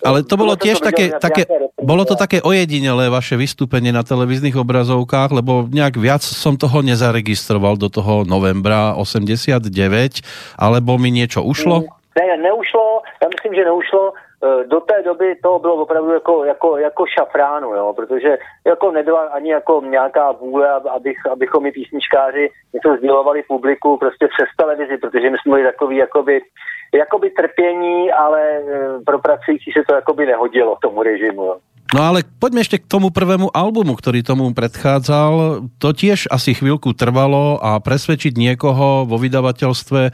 [0.01, 1.45] ale to bolo tiež také, také,
[1.77, 7.77] bolo to také ojedinelé vaše vystúpenie na televíznych obrazovkách, lebo nejak viac som toho nezaregistroval
[7.77, 9.69] do toho novembra 89,
[10.57, 11.85] alebo mi niečo ušlo?
[12.11, 14.13] Ne, neušlo, já myslím, že neušlo.
[14.43, 19.21] E, do té doby to bylo opravdu jako, jako, jako šafránu, jo, protože jako nebyla
[19.21, 25.29] ani jako nějaká vůle, abych, abychom my písničkáři něco sdělovali publiku prostě přes televizi, protože
[25.29, 26.41] my jsme byli takový jakoby
[26.93, 28.61] jakoby trpění, ale e,
[29.05, 31.43] pro pracující se to jakoby nehodilo tomu režimu.
[31.43, 31.57] Jo.
[31.91, 35.67] No ale poďme ešte k tomu prvému albumu, ktorý tomu predchádzal.
[35.75, 40.11] To tiež asi chvíľku trvalo a presvedčiť niekoho vo vydavateľstve, eh,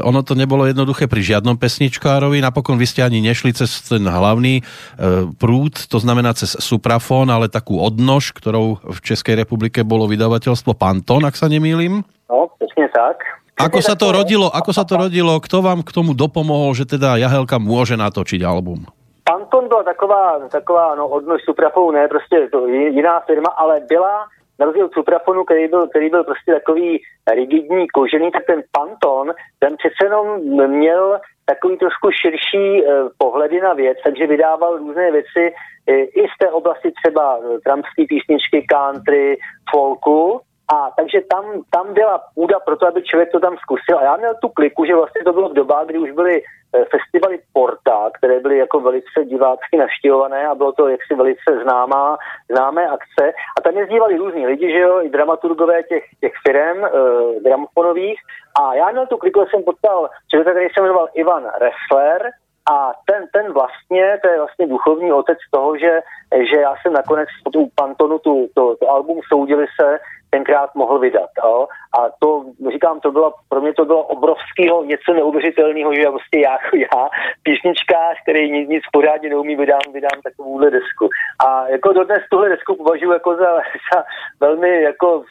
[0.00, 2.40] ono to nebolo jednoduché pri žiadnom pesničkárovi.
[2.40, 7.52] Napokon vy ste ani nešli cez ten hlavný eh, prúd, to znamená cez Suprafon, ale
[7.52, 12.00] takú odnož, ktorou v Českej republike bolo vydavateľstvo Panton, ak sa nemýlim.
[12.32, 13.20] No, presne tak.
[13.60, 17.20] Ako sa to rodilo, ako sa to rodilo, kto vám k tomu dopomohol, že teda
[17.20, 18.88] Jahelka môže natočiť album?
[19.24, 24.26] Panton byla taková, taková no, odnož Suprafonu, ne prostě to jiná firma, ale byla
[24.58, 27.02] na rozdíl od Suprafonu, který byl, který byl prostě takový
[27.34, 30.26] rigidní, kožený, tak ten Panton, ten přece jenom
[30.70, 32.86] měl takový trošku širší eh,
[33.18, 35.44] pohledy na věc, takže vydával různé věci
[35.86, 39.38] eh, i z té oblasti třeba eh, trampské písničky, country,
[39.70, 40.40] folku,
[40.74, 43.98] a takže tam, tam byla půda pro to, aby člověk to tam zkusil.
[43.98, 46.84] A já měl tu kliku, že vlastně to bylo v dobách, kdy už byly eh,
[46.84, 52.18] festivaly Porta, které byly jako velice divácky naštěvované a bylo to jaksi velice známá,
[52.50, 53.32] známé akce.
[53.58, 56.90] A tam jezdívali různí lidi, že jo, i dramaturgové těch, těch firm e,
[57.40, 58.20] gramofonových.
[58.60, 62.30] A já měl tu kliku, jsem potkal člověka, který se jmenoval Ivan Ressler,
[62.70, 66.00] a ten, ten vlastně, to je vlastně duchovní otec toho, že,
[66.50, 69.98] že já jsem nakonec tu Pantonu tu, to, to album Soudili se
[70.30, 71.30] tenkrát mohl vydat.
[71.44, 71.66] Jo?
[71.98, 76.54] A to, říkám, to bylo, pro mě to bylo obrovského, něco neuvěřitelného, že prostě já,
[76.74, 77.08] já
[77.42, 81.08] písničkář, který nic, nic pořádně neumí, vydám, vydám takovouhle desku.
[81.46, 83.50] A jako dodnes tuhle desku považuji jako za,
[83.88, 83.98] za
[84.40, 85.24] velmi, jako,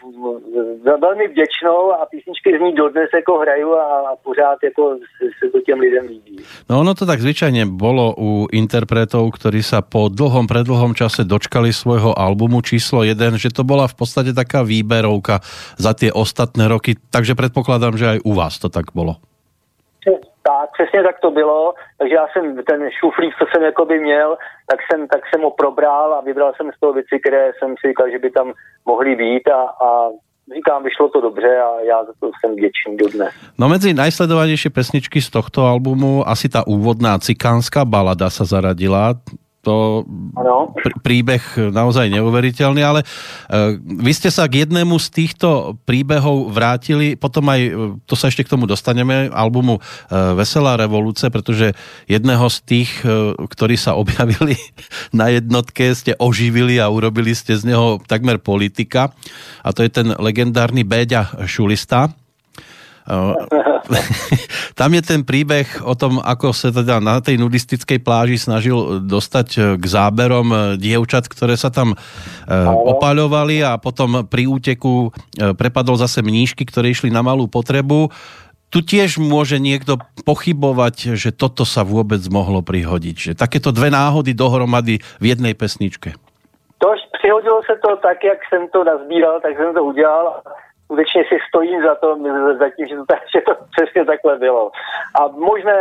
[0.84, 4.98] za velmi vděčnou a písničky z ní dodnes jako hraju a, a pořád jako
[5.40, 6.38] se to těm lidem líbí.
[6.70, 11.74] No ono to tak zvyčajně bolo u interpretov, ktorí sa po dlhom, predlhom čase dočkali
[11.74, 15.46] svojho albumu číslo 1, že to bola v podstate taká výba výberovka
[15.78, 19.22] za tie ostatné roky, takže predpokladám, že aj u vás to tak bolo.
[20.42, 24.80] Tak, přesně tak to bylo, takže já jsem ten šuflík, co jsem jakoby měl, tak
[24.82, 28.10] jsem, tak jsem ho probral a vybral jsem z toho věci, které jsem si říkal,
[28.10, 28.54] že by tam
[28.86, 30.10] mohly být a, a
[30.56, 33.34] říkám, vyšlo to dobře a já za to jsem vděčný dodnes.
[33.60, 39.22] No mezi najsledovanější pesničky z tohto albumu asi ta úvodná cikánská balada sa zaradila
[39.70, 40.02] to
[40.34, 40.74] ano.
[41.06, 47.46] príbeh naozaj neuveriteľný, ale uh, vy ste sa k jednému z týchto príbehov vrátili, potom
[47.54, 47.72] aj, e,
[48.10, 51.78] to sa ešte k tomu dostaneme, albumu uh, Veselá revolúce, pretože
[52.10, 54.58] jedného z tých, uh, ktorí sa objavili
[55.20, 59.14] na jednotke, ste oživili a urobili ste z neho takmer politika
[59.62, 62.10] a to je ten legendárny Béďa Šulista,
[64.80, 69.48] Tam je ten príbeh o tom, ako sa teda na tej nudistickej pláži snažil dostať
[69.58, 71.98] e, k záberom e, dievčat, ktoré sa tam
[72.90, 75.14] opaľovali a potom pri úteku
[75.58, 78.10] prepadol zase mníšky, ktoré išli na malú potrebu.
[78.70, 83.16] Tu tiež môže niekto pochybovať, že toto sa vôbec mohlo prihodiť.
[83.18, 86.14] Že takéto dve náhody dohromady v jednej pesničke.
[86.78, 90.42] Tož přihodilo se to tak, jak jsem to nazbíral, tak jsem to udělal
[90.90, 92.08] skutečně si stojím za, to,
[92.62, 94.72] za tím, že to, že to přesně takhle bylo.
[95.20, 95.20] A
[95.50, 95.78] možné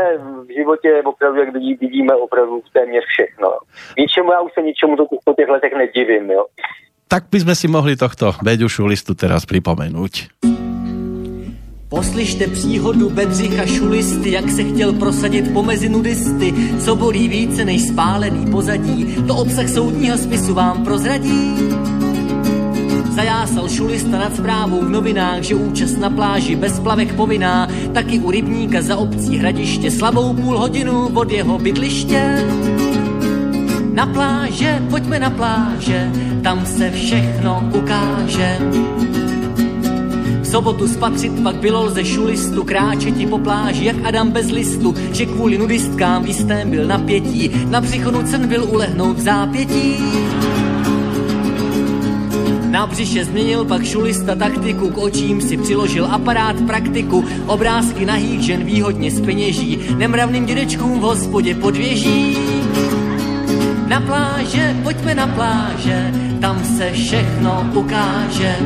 [0.47, 3.49] v životě opravdu, jak vidí, vidíme opravdu téměř všechno.
[3.99, 6.31] Ničemu, já už se ničemu to po těch letech nedivím.
[6.31, 6.45] Jo.
[7.09, 10.29] Tak by sme si mohli tohto Beďušu listu teraz pripomenúť.
[11.89, 16.53] Poslyšte příhodu Bedřicha Šulisty, jak se chtěl prosadit pomezi nudisty,
[16.85, 21.57] co bolí více než spálený pozadí, to obsah soudního spisu vám prozradí.
[23.19, 28.31] Zajásal šulista nad zprávou v novinách, že účast na pláži bez plavek povinná, taky u
[28.31, 32.47] rybníka za obcí hradiště slabou půl hodinu od jeho bydliště.
[33.93, 36.11] Na pláže, pojďme na pláže,
[36.43, 38.59] tam se všechno ukáže.
[40.43, 45.27] V sobotu spatřit pak bylo lze šulistu, kráčeti po pláži jak Adam bez listu, že
[45.27, 49.97] kvůli nudistkám v jistém byl napětí, na břicho cen byl ulehnout v zápětí.
[52.71, 58.64] Na břiše změnil pak šulista taktiku, k očím si přiložil aparát praktiku, obrázky nahých žen
[58.64, 62.39] výhodně speněží, nemravným dědečkům v hospodě podvěží.
[63.89, 68.57] Na pláže, pojďme na pláže, tam se všechno ukáže.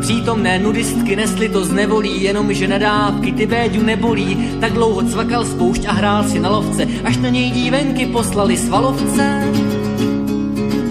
[0.00, 4.50] Přítomné nudistky nesly to z nevolí, jenom že nadávky ty Béďu nebolí.
[4.60, 9.42] Tak dlouho cvakal spoušť a hrál si na lovce, až na něj dívenky poslali svalovce.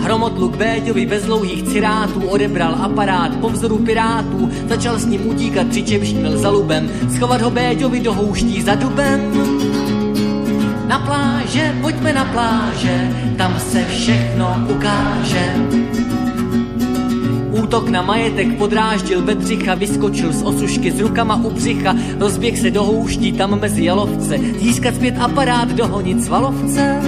[0.10, 6.14] Hromotluk Béďovi bez dlouhých cirátů odebral aparát po vzoru pirátů, začal s ním utíkat, přičemž
[6.14, 9.22] měl za lubem, schovat ho Béďovi do houští za dubem.
[10.88, 15.56] Na pláže, pojďme na pláže, tam se všechno ukáže.
[17.52, 22.84] Útok na majetek podráždil Bedřicha, vyskočil z osušky s rukama u břicha, rozběh se do
[22.84, 27.02] houští tam mezi jalovce, získat zpět aparát, dohonit svalovce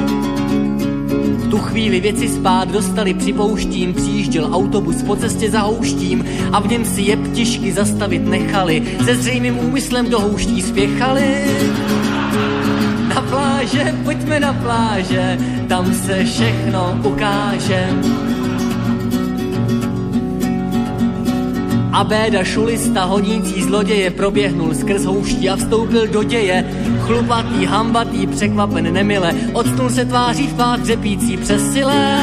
[1.51, 6.85] tu chvíli věci spát dostali připouštím, přijížděl autobus po cestě za houštím a v něm
[6.85, 11.45] si je ptišky zastavit nechali, se zřejmým úmyslem do houští spěchali.
[13.15, 15.37] Na pláže, pojďme na pláže,
[15.67, 17.89] tam se všechno ukáže.
[21.91, 26.71] A béda šulista honící zloděje proběhnul skrz houští a vstoupil do děje.
[26.99, 32.21] Chlupatý, hambatý, překvapen nemile, odstnul se tváří v pát dřepící přesile.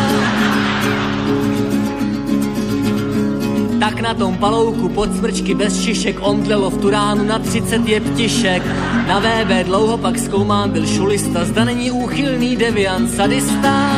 [3.80, 8.62] Tak na tom palouku pod smrčky bez šišek omdlelo v turánu na 30 je ptišek.
[9.08, 13.92] Na VB dlouho pak zkoumán byl šulista, zda není úchylný deviant sadista.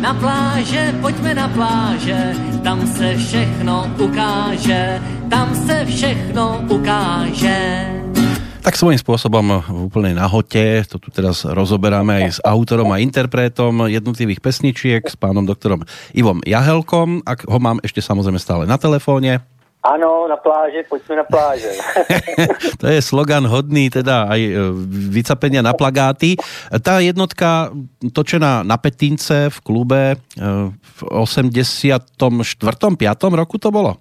[0.00, 7.90] Na pláže, pojďme na pláže, tam se všechno ukáže, tam se všechno ukáže.
[8.62, 13.90] Tak svojím spôsobom v úplnej nahote, to tu teraz rozoberáme aj s autorom a interpretom
[13.90, 15.82] jednotlivých pesničiek, s pánom doktorom
[16.14, 19.42] Ivom Jahelkom, ak ho mám ešte samozrejme stále na telefóne.
[19.82, 21.74] Ano, na pláže, pojďme na pláže.
[22.80, 24.52] to je slogan hodný teda aj e,
[25.10, 26.38] vycapenia na plagáty.
[26.70, 27.74] Tá jednotka
[28.14, 30.16] točená na Petince v klube e,
[30.70, 32.14] v 84.
[32.14, 32.94] 5.
[33.34, 33.98] roku to bolo?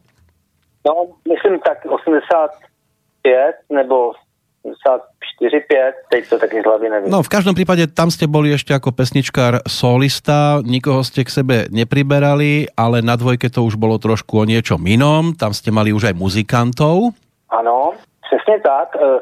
[0.86, 4.13] No, myslím tak 85 nebo
[4.61, 5.11] 4,
[5.50, 7.10] 5, teď to taky z hlavy nevím.
[7.10, 11.56] No v každom prípade tam ste boli ešte ako pesničkár solista, nikoho ste k sebe
[11.74, 16.14] nepriberali, ale na dvojke to už bolo trošku o niečom inom, tam ste mali už
[16.14, 17.18] aj muzikantov.
[17.50, 17.98] Ano.
[18.32, 18.96] Přesně tak.
[18.96, 19.20] Eh,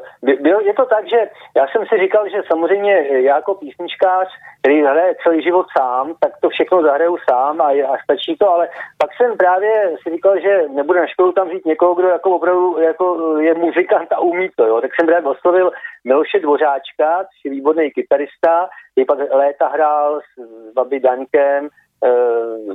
[0.68, 1.20] je to tak, že
[1.56, 2.92] já jsem si říkal, že samozřejmě
[3.26, 4.28] já jako písničkář,
[4.60, 8.68] který hraje celý život sám, tak to všechno zahraju sám a, a stačí to, ale
[8.98, 12.78] pak jsem právě si říkal, že nebude na školu tam říct někoho, kdo jako opravdu
[12.80, 14.80] jako je muzikant a umí to, jo.
[14.80, 15.72] Tak jsem právě oslovil
[16.04, 21.68] Miloše Dvořáčka, což je výborný kytarista, je pak léta hrál s, s Babi Daňkem,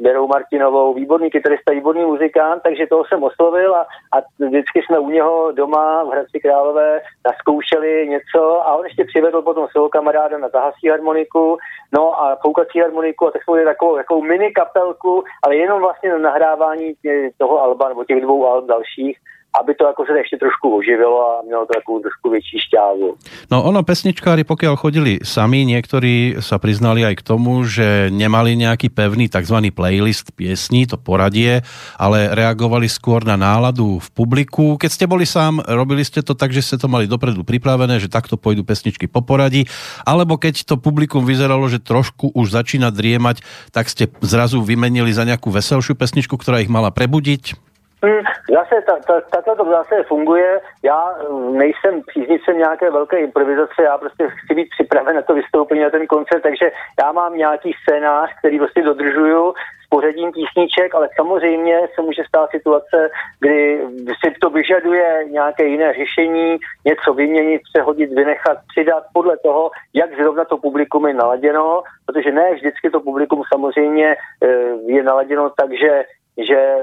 [0.01, 5.09] Věrou Martinovou, výborný kytarista, výborný muzikant, takže toho jsem oslovil a, a vždycky jsme u
[5.09, 10.49] něho doma v Hradci Králové naskoušeli něco a on ještě přivedl potom svého kamaráda na
[10.49, 11.57] tahací harmoniku,
[11.93, 16.09] no a foukací harmoniku a tak jsme měli takovou, takovou mini kapelku, ale jenom vlastně
[16.09, 16.93] na nahrávání
[17.37, 19.17] toho alba nebo těch dvou alb dalších
[19.61, 23.07] aby to jako se ještě trošku oživilo a mělo to takovou trošku větší šťávu.
[23.51, 28.89] No ono pesničkári, pokiaľ chodili sami, niektorí sa priznali aj k tomu, že nemali nejaký
[28.89, 29.71] pevný tzv.
[29.71, 31.61] playlist piesní, to poradie,
[31.95, 34.75] ale reagovali skôr na náladu v publiku.
[34.75, 38.11] Keď ste boli sám, robili ste to tak, že ste to mali dopredu pripravené, že
[38.11, 39.69] takto pôjdu pesničky po poradí,
[40.03, 45.23] alebo keď to publikum vyzeralo, že trošku už začína driemať, tak ste zrazu vymenili za
[45.23, 47.74] nejakú veselšiu pesničku, ktorá ich mala prebudiť?
[48.03, 48.23] Hmm,
[48.53, 50.61] zase ta, ta, takhle to zase funguje.
[50.83, 55.81] Já mm, nejsem příznivcem nějaké velké improvizace, já prostě chci být připraven na to vystoupení,
[55.81, 56.71] na ten koncert, takže
[57.03, 59.53] já mám nějaký scénář, který prostě dodržuju
[59.85, 63.81] s pořadím písniček, ale samozřejmě se může stát situace, kdy
[64.25, 70.45] si to vyžaduje nějaké jiné řešení, něco vyměnit, přehodit, vynechat, přidat podle toho, jak zrovna
[70.45, 74.47] to publikum je naladěno, protože ne vždycky to publikum samozřejmě eh,
[74.85, 76.03] je naladěno tak, že
[76.37, 76.77] že,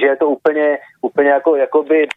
[0.00, 2.08] že je to úplně, úplně jako, jakoby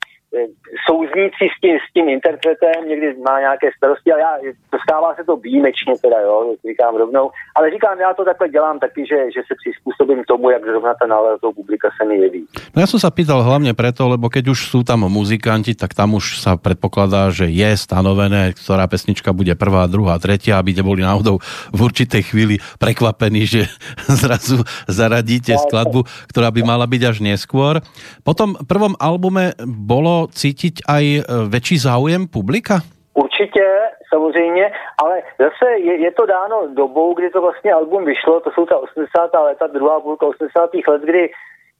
[0.87, 4.33] souznící s tím, s tím interpretem, někdy má nějaké starosti, ale já,
[4.71, 9.05] dostává se to výjimečně teda, jo, říkám rovnou, ale říkám, já to takhle dělám taky,
[9.11, 11.07] že, že se přizpůsobím tomu, jak zrovna ta
[11.41, 12.43] toho publika se mi jeví.
[12.75, 16.19] No ja som sa pýtal hlavne preto, lebo keď už sú tam muzikanti, tak tam
[16.19, 21.39] už sa predpokladá, že je stanovené, ktorá pesnička bude prvá, druhá, tretia, aby neboli náhodou
[21.71, 23.61] v určitej chvíli prekvapení, že
[24.21, 24.61] zrazu
[24.91, 27.79] zaradíte skladbu, ktorá by mala byť až neskôr.
[28.21, 31.21] Po tom prvom albume bolo cítiť aj e,
[31.53, 32.81] väčší záujem publika?
[33.13, 33.65] Určitě,
[34.13, 34.65] samozřejmě,
[35.03, 38.77] ale zase je, je to dáno dobou, kdy to vlastně album vyšlo, to jsou ta
[38.77, 39.29] 80.
[39.43, 40.69] léta, druhá půlka 80.
[40.87, 41.29] let, kdy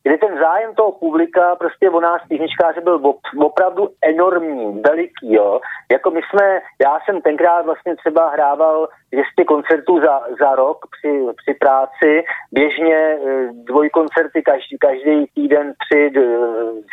[0.08, 5.60] kdy ten zájem toho publika prostě o nás písničkáře byl opravdu enormní, veliký, jo.
[5.92, 11.12] Jako my jsme, já jsem tenkrát vlastně třeba hrával 200 koncertů za, za rok při,
[11.42, 13.18] při práci, běžně e,
[13.54, 16.12] dvojkoncerty každý, každý týden, tři,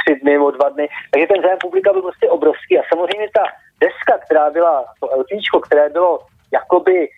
[0.01, 3.45] tři dny o dva dny, takže ten zájem publika byl prostě obrovský a samozřejmě ta
[3.81, 6.19] deska, která byla, to LPčko, které bylo
[6.53, 7.09] jakoby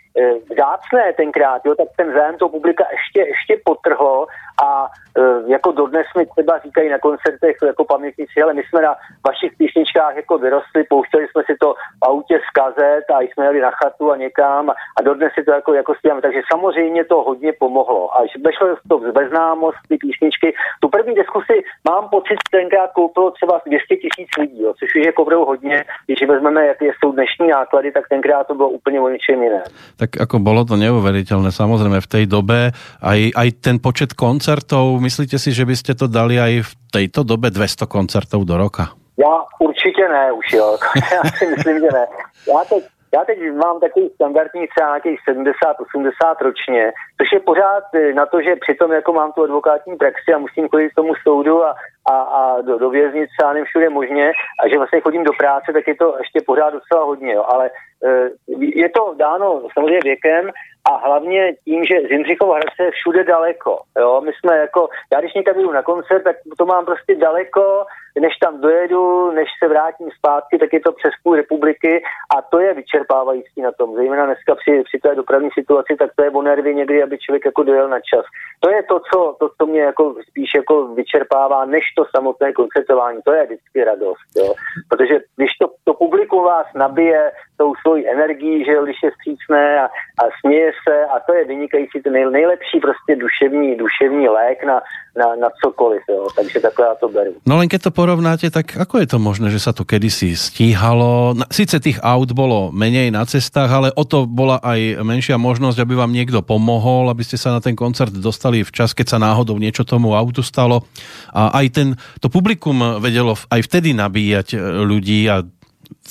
[0.51, 4.27] vzácné tenkrát, jo, tak ten zájem toho publika ještě, ještě potrhlo
[4.65, 4.87] a
[5.19, 8.95] e, jako dodnes mi třeba říkají na koncertech jako pamětníci, ale my jsme na
[9.27, 13.61] vašich písničkách jako vyrostli, pouštěli jsme si to v autě z kazet a jsme jeli
[13.61, 16.23] na chatu a někam a dodnes si to jako, jako stíháme.
[16.23, 18.17] Takže samozřejmě to hodně pomohlo.
[18.17, 20.55] A vešlo to v beznámost, ty písničky.
[20.81, 25.13] Tu první diskusi mám pocit, tenkrát koupilo třeba 200 tisíc lidí, jo, což už je
[25.13, 25.85] opravdu hodně.
[26.07, 29.63] Když vezmeme, jaké jsou dnešní náklady, tak tenkrát to bylo úplně o ničem jiné.
[29.99, 35.01] Tak jako bylo to neuvěřitelné, samozřejmě v té době, aj, aj ten počet koncertů koncertov,
[35.01, 38.93] myslíte si, že by ste to dali aj v tejto dobe 200 koncertov do roka?
[39.17, 40.79] Já určitě ne už, jo.
[41.13, 42.07] Já si myslím, že ne.
[42.49, 42.85] Já teď,
[43.15, 48.43] já teď mám takový standardní třeba nějakých 70-80 ročně, což je pořád eh, na to,
[48.43, 51.75] že přitom jako mám tu advokátní praxi a musím chodit k tomu soudu a,
[52.09, 55.73] a, a do, do věznice a nevím všude možně a že vlastně chodím do práce,
[55.73, 57.45] tak je to ještě pořád docela hodně, jo.
[57.49, 57.71] ale
[58.05, 60.51] e, je to dáno samozřejmě věkem
[60.91, 63.81] a hlavně tím, že z Jindřichova Hradce je všude daleko.
[63.99, 64.21] Jo?
[64.25, 67.85] My jsme jako, já když někam jdu na koncert, tak to mám prostě daleko,
[68.21, 72.03] než tam dojedu, než se vrátím zpátky, tak je to přes půl republiky
[72.37, 73.95] a to je vyčerpávající na tom.
[73.95, 77.45] Zejména dneska při, při té dopravní situaci, tak to je o nervy někdy, aby člověk
[77.45, 78.25] jako dojel na čas.
[78.61, 83.21] To je to, co, to, co mě jako spíš jako vyčerpává, než to samotné koncertování.
[83.25, 84.29] To je vždycky radost.
[84.37, 84.55] Jo?
[84.89, 89.87] Protože když to, to publikum vás nabije tou svojí energií, že když je vstřícné a,
[90.21, 94.81] a směje se a to je vynikající, to nej, nejlepší prostě duševní, duševní lék na,
[95.17, 96.29] na, na cokoliv, jo.
[96.37, 97.33] takže takhle já to beru.
[97.47, 101.33] No len keď to porovnáte, tak ako je to možné, že sa to kedysi stíhalo?
[101.49, 105.95] Sice tých aut bolo menej na cestách, ale o to bola aj menšia možnosť, aby
[105.97, 109.89] vám niekto pomohol, aby ste sa na ten koncert dostali včas, keď sa náhodou niečo
[109.89, 110.85] tomu autu stalo.
[111.33, 111.89] A aj ten,
[112.21, 115.41] to publikum vedelo aj vtedy nabíjať e, ľudí a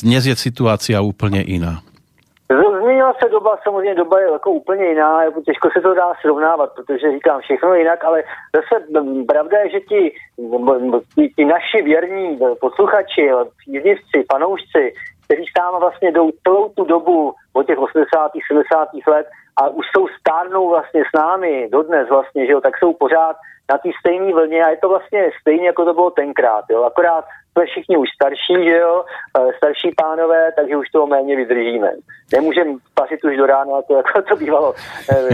[0.04, 1.82] dnes je situácia úplne iná.
[2.46, 7.12] Změnila se doba, samozřejmě doba je jako úplně jiná, těžko se to dá srovnávat, protože
[7.12, 8.24] říkám všechno jinak, ale
[8.56, 8.86] zase
[9.28, 10.12] pravda je, že ti,
[11.36, 14.94] ti, naši věrní posluchači, příznivci, fanoušci,
[15.26, 18.32] kteří tam vlastně jdou celou tu dobu od těch 80.
[18.48, 18.90] 70.
[19.08, 23.36] let a už jsou stárnou vlastně s námi dodnes vlastně, že jo, tak jsou pořád
[23.72, 27.26] na té stejné vlně a je to vlastně stejně, jako to bylo tenkrát, jo, akorát
[27.56, 31.90] jsme všichni už starší, že jo, eh, starší pánové, takže už toho méně vydržíme.
[32.34, 34.74] Nemůžeme pařit už do rána, jako, jako to bývalo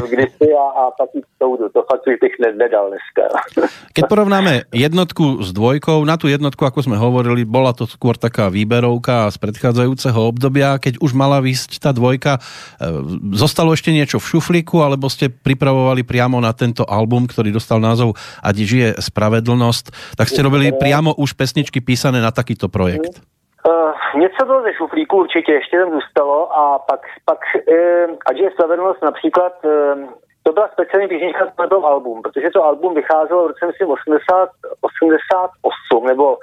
[0.10, 1.70] kdysi a, a pak jít soudu.
[1.70, 3.24] To fakt už bych nedal dneska.
[3.96, 8.52] Keď porovnáme jednotku s dvojkou, na tú jednotku, ako sme hovorili, bola to skôr taká
[8.52, 10.78] výberovka z predchádzajúceho obdobia.
[10.78, 12.86] Keď už mala výsť tá dvojka, eh,
[13.34, 18.14] zostalo ešte niečo v šuflíku, alebo ste pripravovali priamo na tento album, ktorý dostal názov
[18.44, 23.24] Adi žije spravedlnosť, tak ste robili priamo už pesničky písané napsané na takýto projekt?
[23.64, 28.52] Uh, něco bylo ze šuflíku určitě, ještě tam zůstalo a pak, pak uh, ať je
[28.52, 30.10] spravedlnost například, uh,
[30.44, 34.50] to byla speciální písnička na tom album, protože to album vycházelo v roce myslím 80,
[34.82, 36.38] 88 nebo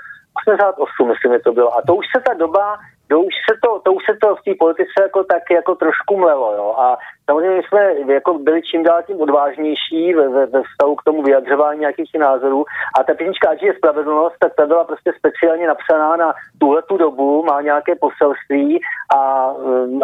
[0.48, 1.76] 88 myslím, že to bylo.
[1.76, 2.78] A to už se ta doba
[3.08, 6.16] to už se to, to, už se to v té politice jako tak jako trošku
[6.16, 6.74] mlelo, jo.
[6.78, 6.96] A
[7.30, 11.80] samozřejmě jsme jako byli čím dál tím odvážnější ve, ve, ve vztahu k tomu vyjadřování
[11.80, 12.64] nějakých názorů.
[12.98, 16.96] A ta písnička, ať je spravedlnost, tak ta byla prostě speciálně napsaná na tuhle tu
[16.96, 18.80] dobu, má nějaké poselství
[19.16, 19.18] a,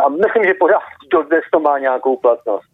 [0.05, 0.82] a myslím, že pořád
[1.12, 2.74] dodnes to má nějakou platnost.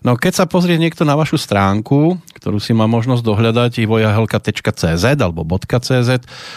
[0.00, 5.44] No keď sa pozrie niekto na vašu stránku, ktorú si má možnosť dohľadať ivojahelka.cz alebo
[5.44, 6.10] .cz,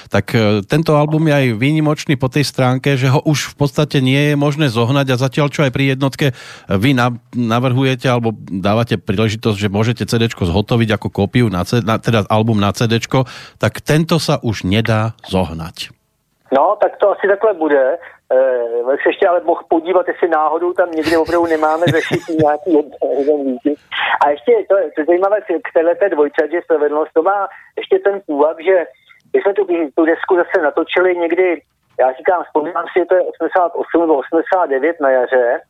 [0.08, 4.00] tak e, tento album je aj výnimočný po tej stránke, že ho už v podstate
[4.00, 6.32] nie je možné zohnať a zatiaľ čo aj pri jednotke
[6.72, 6.96] vy
[7.36, 13.00] navrhujete alebo dávate príležitosť, že môžete CD zhotoviť ako kópiu, na, teda album na CD,
[13.60, 16.03] tak tento sa už nedá zohnať.
[16.54, 17.98] No, tak to asi takhle bude.
[18.34, 22.72] Eh, se ještě ale mohl podívat, jestli náhodou tam někde opravdu nemáme zešít nějaký
[23.20, 23.80] jeden výtik.
[24.26, 27.48] A ještě to, to je zajímavé k této dvojce, že spravedlnost, to má
[27.78, 28.86] ještě ten půvab, že
[29.34, 31.62] my jsme tu, tu desku zase natočili někdy,
[32.00, 35.62] já říkám, vzpomínám si, že to je 88 nebo 89 na jaře,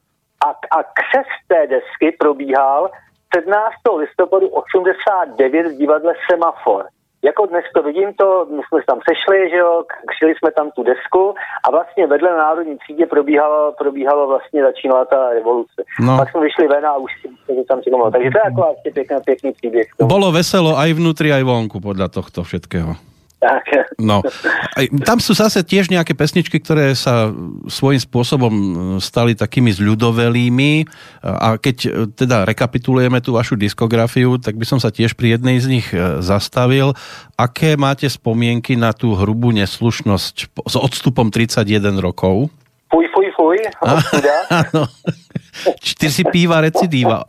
[0.45, 2.89] a, a křes té desky probíhal
[3.35, 3.73] 17.
[3.97, 6.85] listopadu 89 v divadle Semafor
[7.23, 10.83] jako dnes to vidím, to, my jsme tam sešli, že jo, křili jsme tam tu
[10.83, 11.23] desku
[11.65, 15.79] a vlastně vedle národní třídě probíhalo, probíhalo vlastně, začínala ta revoluce.
[15.99, 16.17] No.
[16.17, 17.27] Pak jsme vyšli ven a už si
[17.69, 18.11] tam čekomal.
[18.11, 19.87] Takže to je jako vlastně pěkný, pěkný příběh.
[20.03, 23.12] Bolo veselo aj vnútri, aj vonku podľa tohto všetkého.
[23.43, 23.63] Tak.
[23.99, 24.23] No,
[25.03, 27.27] tam sú zase tiež nejaké pesničky, ktoré sa
[27.67, 28.53] svojím spôsobom
[29.03, 30.87] stali takými zľudovelými
[31.27, 35.67] a keď teda rekapitulujeme tú vašu diskografiu, tak by som sa tiež pri jednej z
[35.67, 36.95] nich e, zastavil.
[37.35, 42.47] Aké máte spomienky na tú hrubú neslušnosť s odstupom 31 rokov?
[42.87, 44.87] Fuj, fuj, fuj, Áno.
[45.83, 47.27] Čtyři si píva recidíva.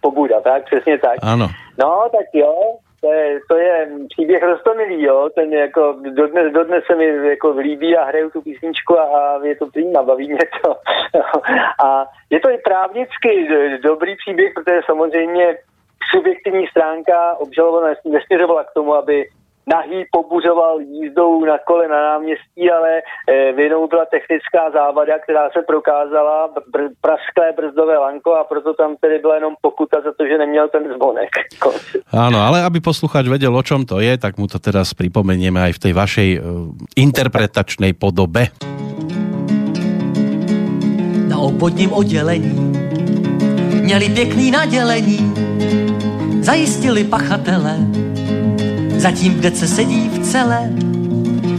[0.00, 1.16] Pobuda, tak, přesně tak.
[1.22, 1.48] Ano.
[1.78, 2.52] No, tak jo,
[3.00, 7.96] to je, to je příběh rostomilý, jo, ten jako dodnes, dodnes se mi jako líbí
[7.96, 10.76] a hraju tu písničku a, a je to přímá, baví mě to.
[11.84, 13.48] a je to i právnicky
[13.82, 15.58] dobrý příběh, protože samozřejmě
[16.10, 19.28] subjektivní stránka obžalovaná nesměřovala k tomu, aby
[19.70, 25.62] nahý pobuřoval jízdou na kole na náměstí, ale e, vinou byla technická závada, která se
[25.62, 30.38] prokázala, br- prasklé brzdové lanko a proto tam tedy byla jenom pokuta za to, že
[30.38, 31.30] neměl ten zvonek.
[32.26, 35.72] Áno, ale aby posluchač vedel, o čom to je, tak mu to teraz pripomenieme aj
[35.78, 36.42] v tej vašej uh,
[36.98, 38.50] interpretačnej podobe.
[41.30, 42.54] Na obvodním oddělení
[43.82, 45.18] měli pěkný nadělení,
[46.42, 47.78] zajistili pachatele
[49.00, 50.70] Zatím v dece sedí v celé,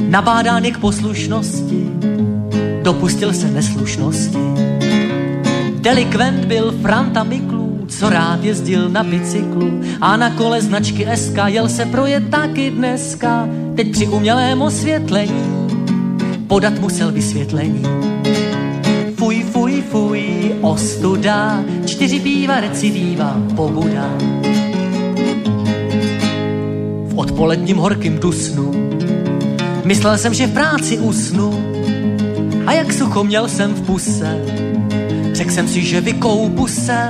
[0.10, 1.90] nabádán je k poslušnosti,
[2.84, 4.38] dopustil se neslušnosti.
[5.76, 11.70] Delikvent byl Franta Miklů, co rád jezdil na bicyklu a na kole značky SK jel
[11.70, 13.50] se projet taky dneska.
[13.76, 15.68] Teď při umělém osvětlení
[16.48, 17.84] podat musel vysvětlení.
[19.16, 20.24] Fuj, fuj, fuj,
[20.62, 24.10] ostuda, čtyři píva recidiva, pobuda
[27.12, 28.72] v odpoledním horkým dusnu.
[29.84, 31.52] Myslel jsem, že v práci usnu,
[32.68, 34.38] A jak sucho měl jsem v puse,
[35.34, 37.10] řekl jsem si, že vykoupu se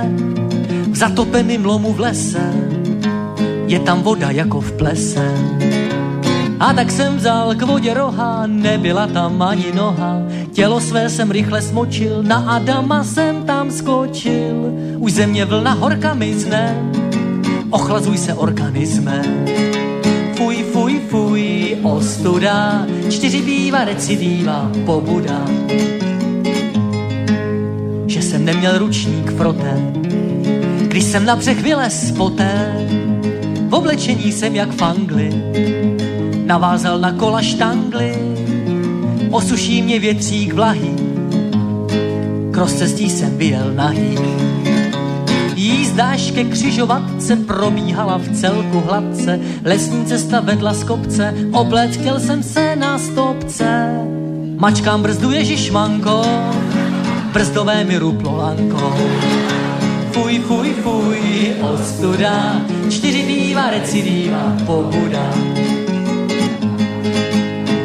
[0.90, 2.52] v zatopeným lomu v lese.
[3.66, 5.28] Je tam voda jako v plese.
[6.60, 10.22] A tak jsem vzal k vodě roha, nebyla tam ani noha.
[10.52, 14.72] Tělo své jsem rychle smočil, na Adama jsem tam skočil.
[14.98, 16.92] Už země vlna horka mizne,
[17.70, 19.71] ochlazuj se organismem.
[21.12, 25.46] Fuj, ostuda, čtyři býva recidiva, pobuda.
[28.06, 29.92] Že jsem neměl ručník froté,
[30.88, 32.86] když jsem na břeh vylez poté,
[33.68, 35.32] v oblečení jsem jak fangli,
[36.44, 38.14] navázal na kola štangly,
[39.30, 40.94] osuší mě větřík vlahy,
[42.50, 44.18] k rozcestí jsem vyjel nahý.
[46.00, 52.42] Až ke křižovatce probíhala v celku hladce, lesní cesta vedla z kopce, oblet chtěl jsem
[52.42, 53.98] se na stopce.
[54.56, 56.22] Mačkám brzdu Ježišmanko,
[57.32, 58.96] brzdové mi ruplo lanko.
[60.12, 61.20] Fuj, fuj, fuj,
[61.60, 65.32] ostuda, čtyři bývá recidiva, pobuda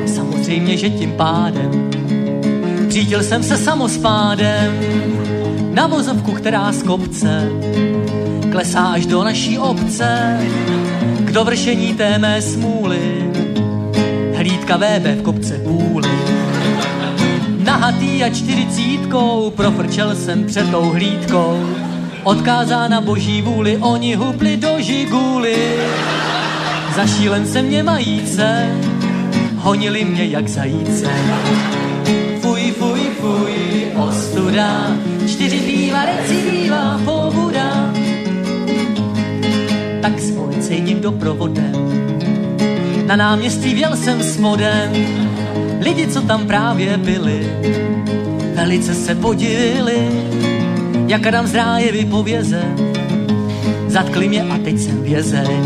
[0.06, 1.90] samozřejmě, že tím pádem
[2.90, 4.80] řídil jsem se samospádem
[5.74, 7.50] na vozovku, která z kopce
[8.52, 10.40] klesá až do naší obce
[11.20, 13.32] k dovršení té mé smůly.
[14.36, 16.10] Hlídka VB v kopce půly.
[17.64, 21.66] Nahatý a čtyřicítkou profrčel jsem před tou hlídkou.
[22.24, 25.56] Odkázána boží vůli, oni hupli do žiguly.
[26.96, 28.76] Zašílen se mě majíce,
[29.56, 31.08] honili mě jak zajíce.
[32.42, 33.54] Fuj, fuj, fuj,
[33.96, 37.17] ostuda, čtyři býva, recidiva, pobuda.
[40.68, 41.74] Policejním doprovodem
[43.06, 44.92] na náměstí věl jsem s modem.
[45.80, 47.52] Lidi, co tam právě byli,
[48.56, 50.10] velice se podivili,
[51.08, 52.62] jak Adam z ráje vypověze.
[53.88, 55.64] Zatkli mě a teď jsem vězeň.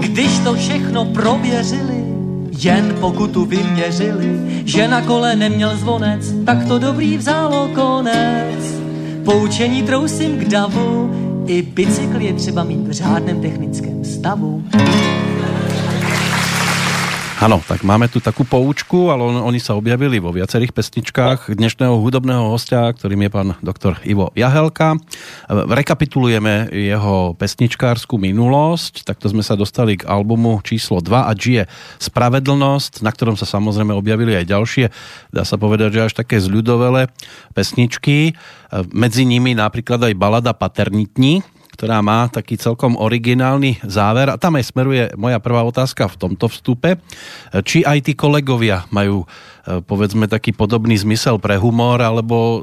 [0.00, 2.04] Když to všechno prověřili,
[2.58, 8.80] jen pokutu vyměřili, že na kole neměl zvonec, tak to dobrý vzalo konec.
[9.24, 14.62] Poučení trousím k davu, i bicykl je třeba mít v řádném technickém stavu.
[17.36, 22.00] Ano, tak máme tu takú poučku, ale on, oni sa objavili vo viacerých pesničkách dnešného
[22.00, 24.96] hudobného hostia, ktorým je pán doktor Ivo Jahelka.
[25.52, 31.68] Rekapitulujeme jeho pesničkárskú minulosť, takto sme sa dostali k albumu číslo 2 a žije
[32.00, 34.84] Spravedlnosť, na ktorom sa samozrejme objavili aj ďalšie,
[35.28, 37.12] dá sa povedať, že až také zľudovele
[37.52, 38.32] pesničky,
[38.96, 41.44] medzi nimi napríklad aj balada Paternitní,
[41.76, 44.32] ktorá má taký celkom originálny záver.
[44.32, 46.96] A tam aj smeruje moja prvá otázka v tomto vstupe.
[47.52, 52.60] Či aj tí kolegovia majú e, povedzme taký podobný zmysel pre humor, alebo e,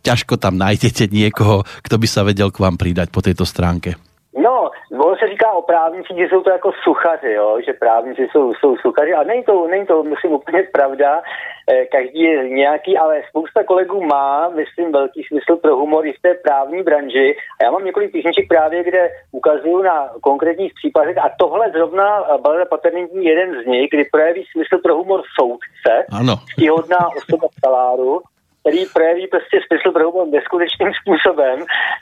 [0.00, 4.00] ťažko tam nájdete niekoho, kto by sa vedel k vám pridať po tejto stránke?
[4.36, 7.58] No, ono se říká o právníci, že jsou to jako suchaři, jo?
[7.66, 11.22] že právníci jsou, jsou suchaři a není to, není to, myslím, úplně pravda.
[11.70, 16.22] Eh, každý je nějaký, ale spousta kolegů má, myslím, velký smysl pro humor i v
[16.22, 17.36] té právní branži.
[17.60, 22.38] A já mám několik písniček právě, kde ukazuju na konkrétních případech a tohle zrovna eh,
[22.38, 26.34] Balada Paternitní jeden z nich, kdy projeví smysl pro humor soudce, ano.
[26.52, 28.20] stihodná osoba v taláru,
[28.64, 31.56] který projeví prostě smysl pro humor neskutečným způsobem.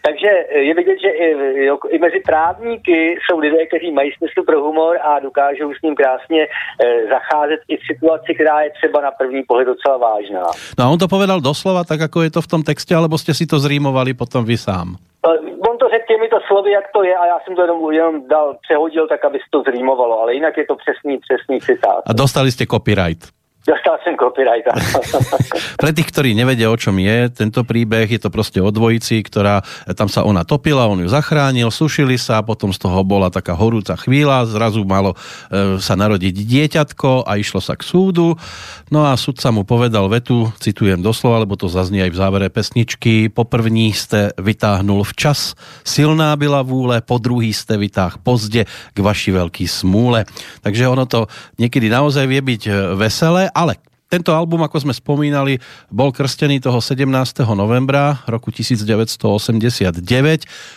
[0.06, 0.30] Takže
[0.68, 1.28] je vidět, že i,
[1.88, 6.42] i mezi právníky jsou lidé, kteří mají smysl pro humor a dokážou s ním krásně
[6.42, 6.48] e,
[7.14, 10.46] zacházet i v situaci, která je třeba na první pohled docela vážná.
[10.78, 13.34] No a on to povedal doslova tak, jako je to v tom texte, alebo jste
[13.34, 14.88] si to zrýmovali potom vy sám?
[15.26, 15.28] E,
[15.70, 18.56] on to řekl těmito slovy, jak to je a já jsem to jenom, jenom dal,
[18.62, 22.02] přehodil tak, aby se to zrýmovalo, ale jinak je to přesný, přesný citát.
[22.06, 23.41] A dostali jste copyright.
[23.62, 24.66] Dostal som copyright.
[25.82, 29.62] Pre tých, ktorí nevedia, o čom je tento príbeh, je to proste o dvojici, ktorá,
[29.94, 33.94] tam sa ona topila, on ju zachránil, sušili sa, potom z toho bola taká horúca
[33.94, 38.34] chvíľa, zrazu malo e, sa narodiť dieťatko a išlo sa k súdu.
[38.90, 43.30] No a sudca mu povedal vetu, citujem doslova, lebo to zaznie aj v závere pesničky,
[43.30, 45.54] po první ste vytáhnul včas,
[45.86, 50.26] silná byla vůle, po druhý ste vytáh pozde k vaši veľký smúle.
[50.66, 51.30] Takže ono to
[51.62, 53.78] niekedy naozaj vie byť e, veselé, ale
[54.12, 55.56] tento album, ako sme spomínali,
[55.88, 57.08] bol krstený toho 17.
[57.56, 59.24] novembra roku 1989.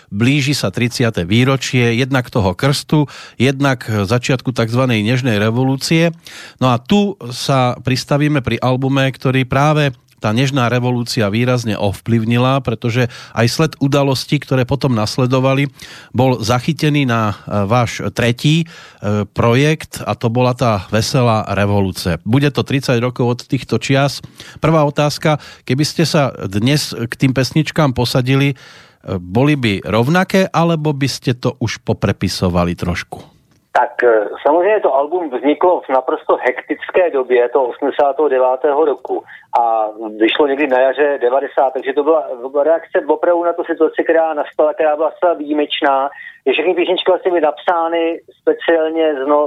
[0.07, 1.11] Blíži sa 30.
[1.27, 4.87] výročie jednak toho krstu, jednak začiatku tzv.
[4.87, 6.15] nežnej revolúcie.
[6.63, 9.91] No a tu sa pristavíme pri albume, ktorý práve
[10.25, 15.69] tá nežná revolúcia výrazne ovplyvnila, pretože aj sled udalostí, ktoré potom nasledovali,
[16.17, 22.17] bol zachytený na e, váš tretí e, projekt a to bola tá veselá revolúcia.
[22.25, 24.25] Bude to 30 rokov od týchto čias.
[24.57, 30.89] Prvá otázka, keby ste sa dnes k tým pesničkám posadili, e, boli by rovnaké, alebo
[30.89, 33.34] by ste to už poprepisovali trošku?
[33.79, 38.63] Tak eh, samozřejmě to album vzniklo v naprosto hektické době, to 89.
[38.85, 39.23] roku
[39.59, 42.29] a vyšlo někdy na jaře 90, takže to byla,
[42.63, 46.09] reakce opravdu na tu situaci, která nastala, která byla zcela výjimečná.
[46.51, 49.37] Všechny písničky vlastně byly napsány speciálně zno,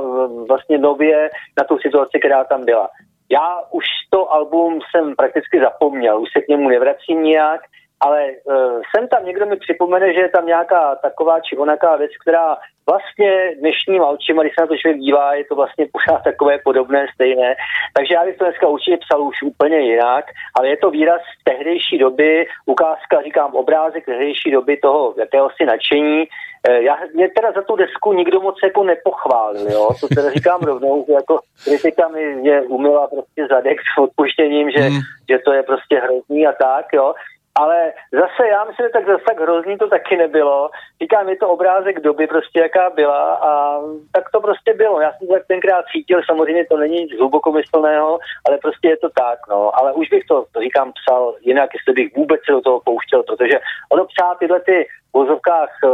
[0.48, 2.88] vlastně nově na tu situaci, která tam byla.
[3.30, 7.60] Já už to album jsem prakticky zapomněl, už se k němu nevracím nijak,
[8.00, 12.10] ale uh, sem tam někdo mi připomene, že je tam nějaká taková či onaká věc,
[12.22, 12.56] která
[12.90, 17.06] vlastně dnešním očima, když se na to člověk dívá, je to vlastně pořád takové podobné,
[17.14, 17.54] stejné.
[17.96, 20.24] Takže já bych to dneska určitě psal už úplně jinak,
[20.58, 26.24] ale je to výraz tehdejší doby, ukázka, říkám, obrázek tehdejší doby toho jakéhosi nadšení.
[26.68, 29.90] Eh, já, mě teda za tu desku nikdo moc jako nepochválil, jo?
[30.00, 35.00] to teda říkám rovnou, jako kritika mi mě umila prostě zadek s odpuštěním, že, hmm.
[35.30, 37.14] že to je prostě hrozný a tak, jo
[37.58, 40.70] ale zase já myslím, že tak zase tak hrozný to taky nebylo.
[41.02, 43.80] Říkám, je to obrázek doby prostě, jaká byla a
[44.12, 45.00] tak to prostě bylo.
[45.00, 49.08] Já jsem to tak tenkrát cítil, samozřejmě to není nic hlubokomyslného, ale prostě je to
[49.08, 49.70] tak, no.
[49.78, 53.22] Ale už bych to, to říkám, psal jinak, jestli bych vůbec se do toho pouštěl,
[53.22, 53.60] protože
[53.92, 55.88] ono psát tyhle ty vozovkách eh,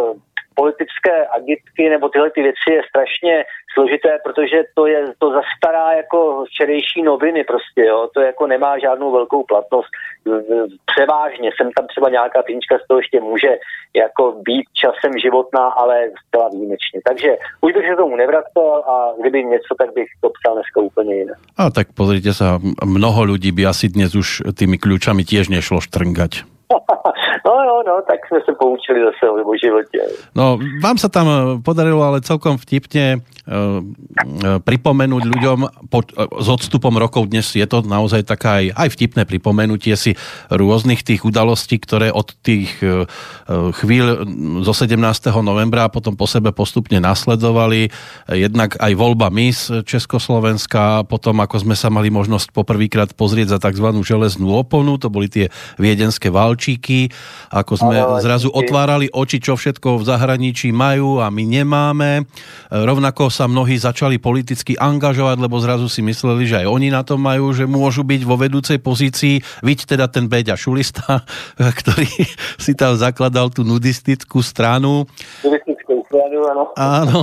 [0.54, 3.44] politické agitky nebo tyhle ty věci je strašně
[3.74, 8.08] složité, protože to je to zastará jako včerejší noviny prostě, jo.
[8.14, 9.90] To jako nemá žádnou velkou platnost.
[10.86, 13.52] Převážně jsem tam třeba nějaká pínička z toho ještě může
[13.96, 17.00] jako být časem životná, ale zcela výjimečně.
[17.08, 17.30] Takže
[17.60, 21.38] už bych se tomu nevracel a kdyby něco, tak bych to psal dneska úplně jinak.
[21.58, 26.53] A tak pozrite sa, mnoho ľudí by asi dnes už tými kľúčami tiež nešlo štrngať.
[27.46, 30.00] No jo, no, tak jsme se poučili zase o životě.
[30.34, 31.26] No, vám sa tam
[31.62, 33.80] podarilo ale celkom vtipne uh,
[34.62, 35.58] pripomenúť ľuďom
[35.88, 40.18] po, uh, s odstupom rokov dnes je to naozaj taká aj, aj vtipné pripomenutie si
[40.50, 42.76] rôznych tých udalostí, ktoré od tých
[43.48, 44.24] chvíľ
[44.64, 44.96] zo 17.
[45.44, 47.92] novembra a potom po sebe postupne nasledovali.
[48.30, 53.86] Jednak aj voľba MIS Československa, potom ako sme sa mali možnosť poprvýkrát pozrieť za tzv.
[54.00, 56.32] železnú oponu, to boli tie viedenské
[56.64, 57.12] valčíky,
[57.52, 62.24] ako sme ano, zrazu otvárali oči, čo všetko v zahraničí majú a my nemáme.
[62.72, 67.20] Rovnako sa mnohí začali politicky angažovať, lebo zrazu si mysleli, že aj oni na to
[67.20, 69.44] majú, že môžu byť vo vedúcej pozícii.
[69.60, 71.20] Viď teda ten Beďa Šulista,
[71.84, 72.08] ktorý
[72.56, 75.04] si tam zakladal tú nudistickú stranu.
[76.80, 77.20] Áno.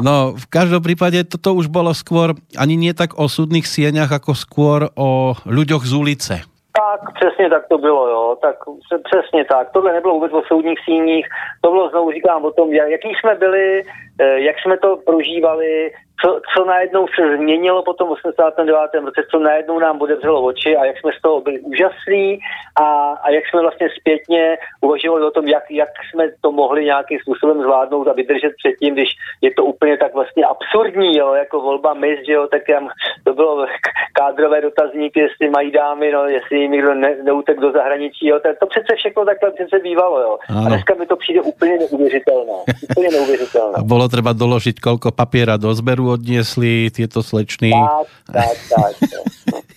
[0.00, 4.32] No, v každom prípade toto už bolo skôr ani nie tak o súdnych sieňach, ako
[4.34, 6.36] skôr o ľuďoch z ulice.
[6.78, 8.36] Tak, přesně tak to bylo, jo.
[8.42, 8.56] Tak
[9.04, 9.70] přesně tak.
[9.70, 11.26] Tohle nebylo vůbec o soudních síních,
[11.60, 13.82] to bylo znovu říkám o tom, jaký jsme byli,
[14.20, 15.90] jak jsme to prožívali,
[16.24, 19.04] co, co najednou se změnilo po tom 89.
[19.04, 22.38] roce, co najednou nám odevřelo oči a jak jsme z toho byli úžasní
[22.80, 27.18] a, a jak jsme vlastně zpětně uvažovali o tom, jak, jak jsme to mohli nějakým
[27.18, 29.08] způsobem zvládnout a vydržet předtím, když
[29.40, 32.88] je to úplně tak vlastně absurdní, jo, jako volba mis, že jo, tak tam
[33.24, 33.66] to bylo
[34.12, 38.48] kádrové dotazníky, jestli mají dámy, no, jestli jim někdo ne, neutek do zahraničí, jo, to,
[38.60, 40.38] to přece všechno takhle přece bývalo, jo.
[40.48, 40.66] Ano.
[40.66, 42.52] A dneska mi to přijde úplně neuvěřitelné.
[42.90, 43.78] Úplně neuvěřitelné.
[44.08, 47.76] Bolo treba doložiť, koľko papiera do zberu odniesli tieto slečny.
[47.76, 48.92] Tak, tak, tak.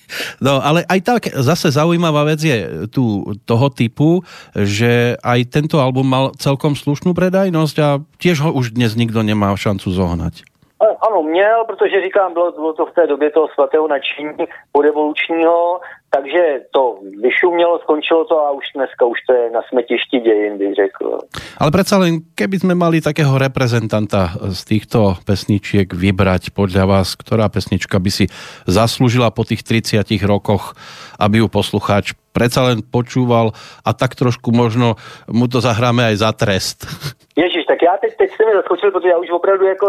[0.43, 4.23] No ale aj tak zase zaujímavá vec je tu toho typu,
[4.55, 9.55] že aj tento album mal celkom slušnú predajnosť a tiež ho už dnes nikto nemá
[9.55, 10.43] šancu zohnať.
[10.79, 15.79] Ano, měl, protože říkám, bylo, bylo to v té době toho svatého nadšení porevolučního,
[16.12, 20.76] takže to vyšumělo, skončilo to a už dneska už to je na smetišti dějin, bych
[20.76, 21.20] řekl.
[21.57, 27.47] Ale predsa len, keby sme mali takého reprezentanta z týchto pesničiek vybrať podľa vás, ktorá
[27.47, 28.26] pesnička by si
[28.68, 30.76] zaslúžila po tých 30 rokoch,
[31.16, 33.51] aby ju poslucháč predsa len počúval
[33.86, 34.95] a tak trošku možno
[35.27, 36.88] mu to zahráme aj za trest.
[37.38, 39.88] Ježíš, tak já teď, teď jsem mi zaskočil, protože já už opravdu jako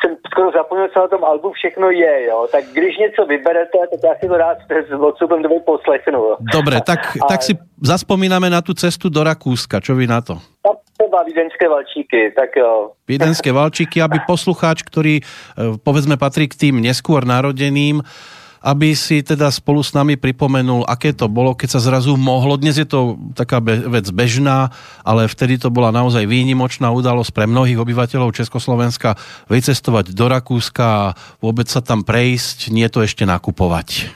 [0.00, 2.48] jsem skoro zapomněl, co na tom albu všechno je, jo.
[2.52, 6.18] Tak když něco vyberete, tak já si to rád s odstupem doby poslechnu.
[6.18, 6.36] Jo.
[6.52, 7.26] Dobre, tak, a...
[7.26, 9.80] tak si zaspomínáme na tu cestu do Rakúska.
[9.80, 10.34] Čo vy na to?
[10.66, 12.90] No, třeba vídeňské valčíky, tak jo.
[13.08, 15.24] Vídeňské valčíky, aby poslucháč, ktorý eh,
[15.80, 18.04] povedzme patrí k tým neskôr narodeným,
[18.60, 22.60] aby si teda spolu s nami pripomenul, aké to bolo, keď sa zrazu mohlo.
[22.60, 24.68] Dnes je to taká be- vec bežná,
[25.00, 29.16] ale vtedy to bola naozaj výnimočná udalosť pre mnohých obyvateľov Československa
[29.48, 31.04] vycestovať do Rakúska a
[31.40, 34.12] vôbec sa tam prejsť, nie to ešte nakupovať.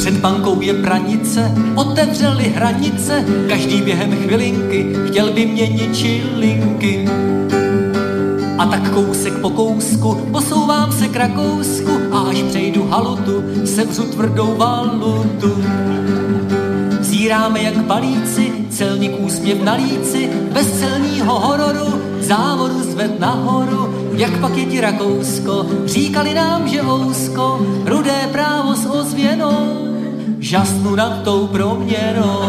[0.00, 7.08] Před bankou je pranice, otevřeli hranice, každý během chvilinky chtěl by měnit čilinky.
[8.60, 14.54] A tak kousek po kousku posouvám se k Rakousku a až přejdu halutu, sevřu tvrdou
[14.56, 15.64] valutu.
[17.00, 24.56] Zíráme jak balíci, celník úsměv na líci, bez celního hororu, závodu zved nahoru, jak pak
[24.56, 29.88] je ti Rakousko, říkali nám, že ousko, rudé právo s ozvěnou,
[30.38, 32.40] žasnu nad tou proměnou.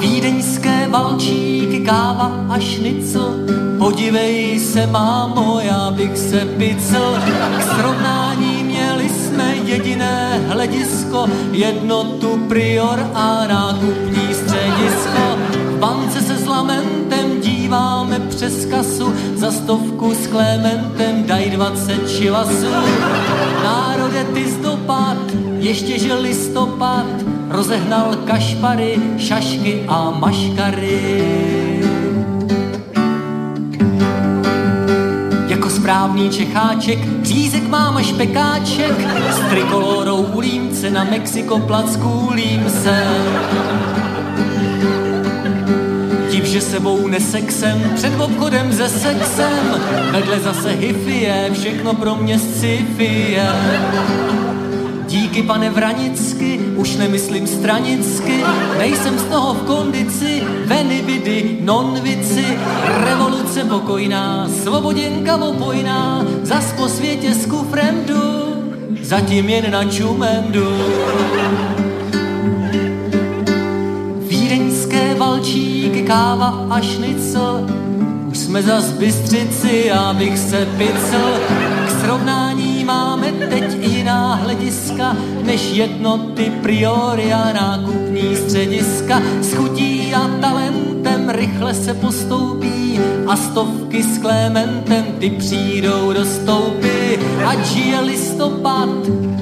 [0.00, 3.34] Vídeňské valčíky, káva a šnicl,
[3.78, 7.18] podívej se, mámo, já bych se picl.
[7.58, 15.38] K srovnání měli jsme jediné hledisko, jednotu prior a nákupní středisko.
[15.54, 22.72] V bance se s lamentem díváme přes kasu, za stovku s Klementem daj dvacet čivasů.
[23.64, 25.18] Národe ty zdopad,
[25.58, 27.06] ještě že listopad,
[27.50, 31.71] rozehnal kašpary, šašky a maškary.
[35.82, 43.06] Správný čecháček, řízek mám až pekáček, s trikolorou ulím se na Mexiko plackůlím se.
[46.30, 49.80] Tím, že sebou nesexem, před obchodem ze sexem,
[50.10, 53.38] vedle zase hifie, všechno pro mě sci-fi
[55.32, 58.44] Díky pane Vranicky, už nemyslím stranicky,
[58.78, 62.58] nejsem z toho v kondici, veny vidy, non-vici,
[63.04, 68.54] revoluce pokojná, svoboděnka opojná, zas po světě s kufrem jdu,
[69.02, 70.68] zatím jen na čumendu.
[74.28, 77.66] Vídeňské valčíky, káva a šnicl,
[78.30, 81.40] už jsme zas bystřici, abych se picl,
[82.04, 89.22] srovnání máme teď jiná hlediska, než jednoty priori a nákupní střediska.
[89.40, 97.18] S chutí a talentem rychle se postoupí a stovky s Klementem ty přijdou do stoupy.
[97.46, 98.90] Ať žije listopad,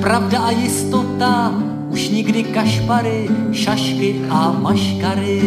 [0.00, 1.54] pravda a jistota,
[1.88, 5.42] už nikdy kašpary, šašky a maškary.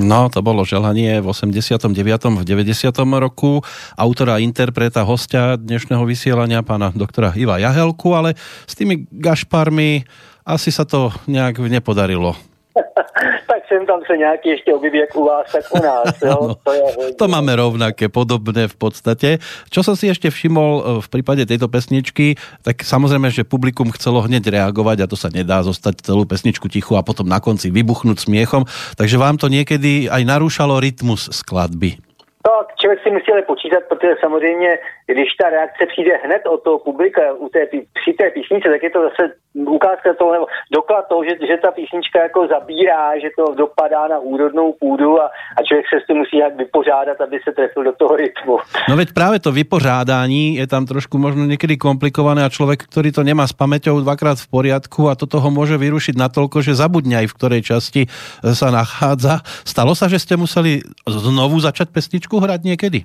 [0.00, 1.92] No, to bolo želanie v 89.
[2.40, 2.88] v 90.
[3.20, 3.60] roku
[4.00, 8.32] autora, interpreta, hostia dnešného vysielania pána doktora Iva Jahelku, ale
[8.64, 10.08] s tými gašparmi
[10.48, 12.32] asi sa to nejak nepodarilo
[13.50, 16.22] tak sem tam se nějaký ještě objeví jak u vás, tak u nás.
[16.22, 16.38] Jo?
[16.48, 16.82] no, to, je
[17.18, 19.42] to máme rovnaké, podobné v podstate.
[19.70, 24.22] Čo som si ešte všimol eh, v prípade tejto pesničky, tak samozrejme, že publikum chcelo
[24.22, 28.30] hneď reagovať a to sa nedá zostať celú pesničku tichu a potom na konci vybuchnúť
[28.30, 28.64] smiechom.
[28.94, 31.98] Takže vám to niekedy aj narúšalo rytmus skladby.
[32.40, 34.70] Tak člověk si musí ale počítat, protože samozřejmě,
[35.12, 37.60] když ta reakce přijde hned od toho publika u té,
[38.00, 39.22] při té písničce, tak je to zase
[39.54, 44.18] ukázka toho, nebo doklad toho, že, že ta písnička jako zabírá, že to dopadá na
[44.18, 45.26] úrodnou půdu a,
[45.56, 48.58] a člověk se s tím musí jak vypořádat, aby se trefil do toho rytmu.
[48.88, 53.22] No veď právě to vypořádání je tam trošku možno někdy komplikované a člověk, který to
[53.22, 57.26] nemá s paměťou dvakrát v poriadku a toto ho může vyrušit natoľko, že zabudne aj
[57.26, 58.02] v ktorej časti
[58.40, 59.42] sa nachádza.
[59.66, 62.36] Stalo sa, že ste museli znovu začať pesničku písničku
[62.70, 62.98] někdy?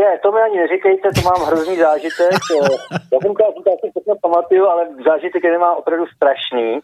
[0.00, 2.40] Je, to mi ani neříkejte, to mám hrozný zážitek.
[3.12, 6.80] Já jsem to asi všechno pamatuju, ale zážitek je nemá opravdu strašný.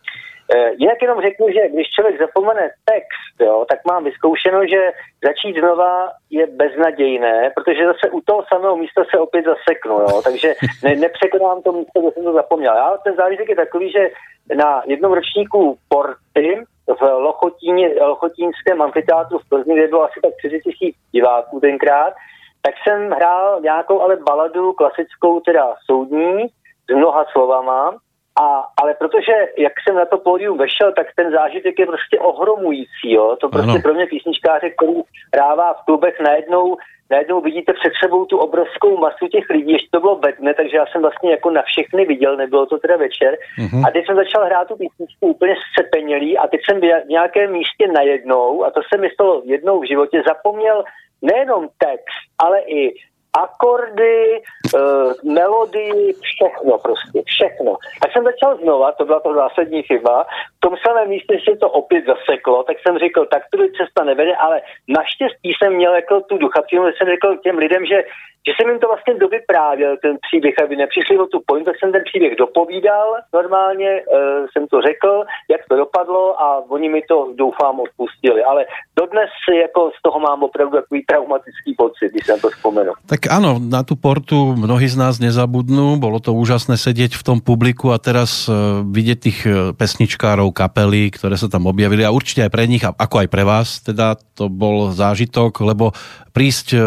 [0.54, 4.80] Eh, jinak jenom řeknu, že když člověk zapomene text, jo, tak mám vyzkoušeno, že
[5.28, 10.54] začít znova je beznadějné, protože zase u toho samého místa se opět zaseknu, jo, takže
[10.84, 12.74] ne, nepřekonám to místo, kde jsem to zapomněl.
[12.74, 14.02] Já ten zážitek je takový, že
[14.54, 16.64] na jednom ročníku Porty
[16.94, 22.14] v Lochotíně, Lochotínském amfiteátru v Plzni, kde bylo asi tak 30 tisíc diváků tenkrát,
[22.62, 26.46] tak jsem hrál nějakou ale baladu klasickou, teda soudní,
[26.90, 27.96] s mnoha slovama,
[28.40, 33.12] a, ale protože, jak jsem na to pódium vešel, tak ten zážitek je prostě ohromující.
[33.12, 33.36] Jo?
[33.40, 33.82] To prostě ano.
[33.82, 35.00] pro mě písničkáře, který
[35.34, 36.76] hrává v klubech, najednou
[37.12, 40.86] najednou vidíte před sebou tu obrovskou masu těch lidí, ještě to bylo bedne, takže já
[40.86, 43.32] jsem vlastně jako na všechny viděl, nebylo to teda večer.
[43.36, 43.82] Mm-hmm.
[43.86, 47.84] A teď jsem začal hrát tu písničku úplně scepenělý a teď jsem v nějakém místě
[47.88, 50.84] najednou, a to se mi stalo jednou v životě, zapomněl
[51.22, 52.94] nejenom text, ale i
[53.32, 54.42] akordy,
[54.74, 57.76] uh, melodii, všechno prostě, všechno.
[58.02, 60.26] A jsem začal znova, to byla to zásadní chyba,
[60.64, 64.56] tom samém místě se to opět zaseklo, tak jsem řekl, tak tu cesta nevede, ale
[64.88, 67.98] naštěstí jsem měl jako tu duchatinu, jsem řekl těm lidem, že,
[68.46, 71.92] že jsem jim to vlastně dovyprávěl, ten příběh, aby nepřišli o tu point, tak jsem
[71.92, 75.12] ten příběh dopovídal normálně, uh, jsem to řekl,
[75.50, 78.44] jak to dopadlo a oni mi to doufám odpustili.
[78.44, 78.66] Ale
[78.98, 79.30] do dodnes
[79.62, 82.92] jako z toho mám opravdu takový traumatický pocit, když se na to vzpomenu.
[83.06, 87.38] Tak ano, na tu portu mnohí z nás nezabudnú, bolo to úžasné sedieť v tom
[87.42, 92.46] publiku a teraz uh, vidieť tých uh, pesničkárov, kapely, ktoré sa tam objavili a určite
[92.46, 95.96] aj pre nich, ako aj pre vás, teda to bol zážitok, lebo
[96.30, 96.82] prísť, uh,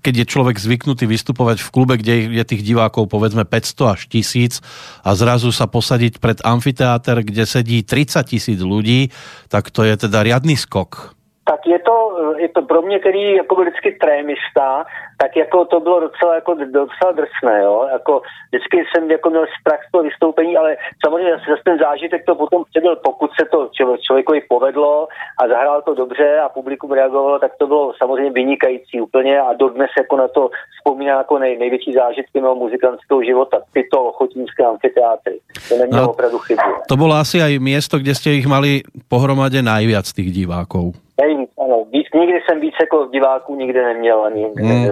[0.00, 4.64] keď je človek zvyknutý vystupovať v klube, kde je tých divákov povedzme 500 až 1000
[5.04, 9.12] a zrazu sa posadiť pred amfiteáter, kde sedí 30 tisíc ľudí,
[9.52, 11.14] tak to je teda riadný skok.
[11.44, 11.96] Tak je to,
[12.40, 14.84] je to pro mě, který jako vždycky trémista,
[15.16, 17.88] tak jako to bylo docela, jako, docela drsné, jo?
[17.92, 22.34] Jako, vždycky jsem jako měl strach z toho vystoupení, ale samozřejmě zase ten zážitek to
[22.34, 23.70] potom předěl, pokud se to
[24.06, 25.08] člověkovi povedlo
[25.40, 29.90] a zahrál to dobře a publikum reagovalo, tak to bylo samozřejmě vynikající úplně a dodnes
[29.98, 35.38] jako na to vzpomíná jako nej, největší zážitky mého muzikantského života, tyto ochotnické amfiteátry.
[35.68, 36.62] To nemělo no, opravdu chybu.
[36.88, 40.94] To bylo asi aj město, kde jste jich mali pohromadě najviac tých divákov.
[41.20, 41.33] Nejvíc,
[41.74, 41.84] ano.
[41.92, 44.90] Víc, nikdy jsem víc jako diváků nikdy neměl ani hmm.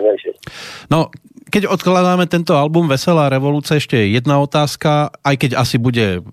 [0.91, 1.07] No,
[1.53, 6.25] keď odkladáme tento album Veselá revoluce, ešte jedna otázka, aj keď asi bude,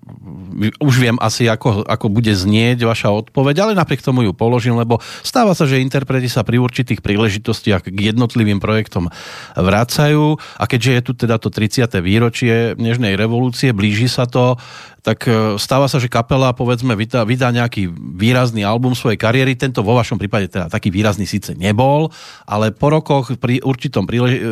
[0.80, 4.96] už viem asi, ako, ako bude znieť vaša odpoveď, ale napriek tomu ju položím, lebo
[5.20, 9.12] stáva sa, že interpreti sa pri určitých príležitostiach k jednotlivým projektom
[9.60, 11.84] vracajú a keďže je tu teda to 30.
[12.00, 14.56] výročie Nežnej revolúcie, blíži sa to,
[15.00, 19.80] tak e, stáva sa, že kapela povedzme vydá, vydá nejaký výrazný album svojej kariéry, tento
[19.80, 22.12] vo vašom prípade teda taký výrazný síce nebol,
[22.44, 24.04] ale po rokoch pri, určitom,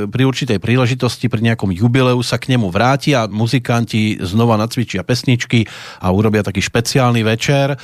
[0.08, 5.68] pri určitej príležitosti, pri nejakom jubileu sa k nemu vrátia muzikanti znova nacvičia pesničky
[6.02, 7.76] a urobia taký špeciálny večer.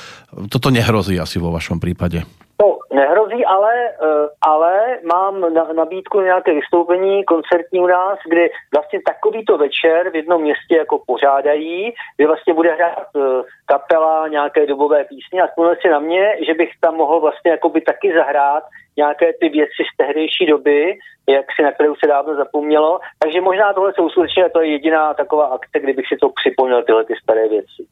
[0.48, 2.43] Toto nehrozí asi vo vašom prípade.
[2.56, 9.00] To nehrozí, ale, eh, ale mám na, nabídku nějaké vystoupení koncertní u nás, kdy vlastně
[9.06, 13.20] takovýto večer v jednom městě jako pořádají, kde vlastně bude hrát eh,
[13.66, 17.80] kapela nějaké dobové písně a spomněl si na mě, že bych tam mohl vlastně jakoby
[17.80, 18.64] taky zahrát
[18.96, 20.98] nějaké ty věci z tehdejší doby,
[21.28, 23.00] jak si na kterou se dávno zapomnělo.
[23.18, 27.04] Takže možná tohle jsou skutečně to je jediná taková akce, kdybych si to připomněl, tyhle
[27.04, 27.82] ty staré věci.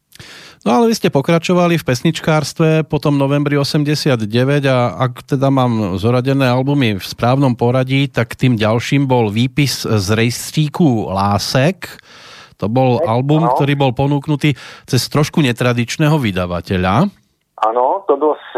[0.63, 4.15] No ale vy ste pokračovali v pesničkárstve potom novembri 89
[4.71, 10.07] a ak teda mám zoradené albumy v správnom poradí, tak tým ďalším bol výpis z
[10.15, 11.99] rejstříku Lásek.
[12.63, 13.59] To bol album, ano.
[13.59, 14.55] ktorý bol ponúknutý
[14.87, 17.11] cez trošku netradičného vydavateľa.
[17.67, 18.51] Ano, to bylo s,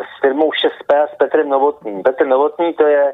[0.00, 2.00] s firmou 6P a s Petrem Novotným.
[2.00, 3.04] Petr Novotný to je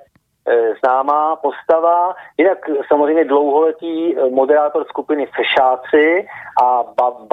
[0.79, 6.27] známá postava, jinak samozřejmě dlouholetý e, moderátor skupiny Fešáci
[6.63, 6.85] a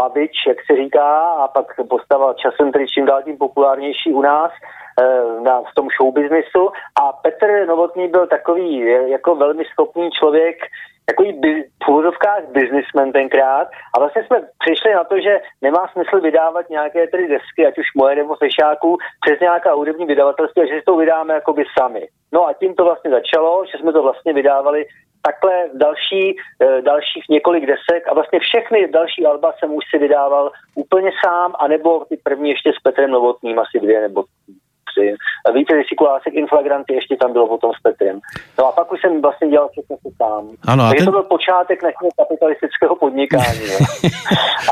[0.01, 4.51] Babič, jak se říká, a pak postava časem tedy čím dál tím populárnější u nás
[4.51, 5.03] e,
[5.41, 6.70] na, v tom showbiznisu.
[7.01, 10.57] A Petr Novotný byl takový jako velmi schopný člověk,
[11.06, 16.70] takový by, v businessman tenkrát a vlastně jsme přišli na to, že nemá smysl vydávat
[16.70, 20.86] nějaké tedy desky, ať už moje nebo fešáků, přes nějaká hudební vydavatelství a že si
[20.86, 22.08] to vydáme jakoby sami.
[22.34, 24.86] No a tím to vlastně začalo, že jsme to vlastně vydávali
[25.26, 30.51] takhle další, eh, dalších několik desek a vlastně všechny další alba jsem už si vydával
[30.76, 34.24] úplně sám, anebo ty první ještě s Petrem Novotným, asi dvě nebo
[34.94, 35.16] tři.
[35.54, 38.20] Víte, Lásek Inflagranty ještě tam bylo potom s Petrem.
[38.58, 40.50] No a pak už jsem vlastně dělal všechno se sám.
[40.68, 41.06] Ano, Takže ten...
[41.06, 43.68] to byl počátek našeho kapitalistického podnikání.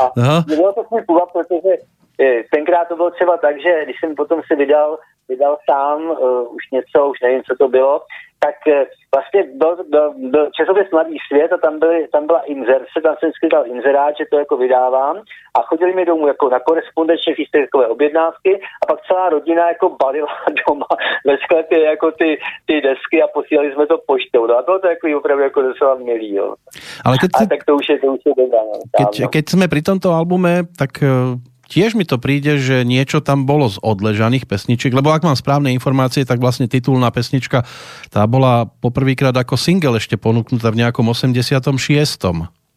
[0.00, 0.10] a
[0.46, 1.72] bylo to svůj půvab, protože
[2.20, 4.98] eh, tenkrát to bylo třeba tak, že když jsem potom si vydal,
[5.28, 8.00] vydal sám uh, už něco, už nevím, co to bylo,
[8.44, 12.96] tak eh, vlastně byl, byl, byl časopis Mladý svět a tam, byly, tam byla inzerce,
[13.02, 15.16] tam jsem vždycky dal inzerát, že to jako vydávám
[15.56, 20.34] a chodili mi domů jako na korespondenčně takové objednávky a pak celá rodina jako balila
[20.66, 20.86] doma
[21.26, 24.46] ve sklepě jako ty, ty desky a posílali jsme to poštou.
[24.46, 26.54] No a bylo to jako opravdu jako docela milý, jo.
[27.04, 28.62] Ale keď a tak to už je, to už je dobrá.
[28.62, 31.36] No, keď, keď jsme pri tomto albume, tak eh,
[31.72, 35.72] tiež mi to príde, že niečo tam bolo z odležaných pesničiek, lebo ak mám správne
[35.72, 37.64] informácie, tak vlastne titulná pesnička
[38.12, 41.64] tá bola poprvýkrát ako single ešte ponúknutá v nejakom 86.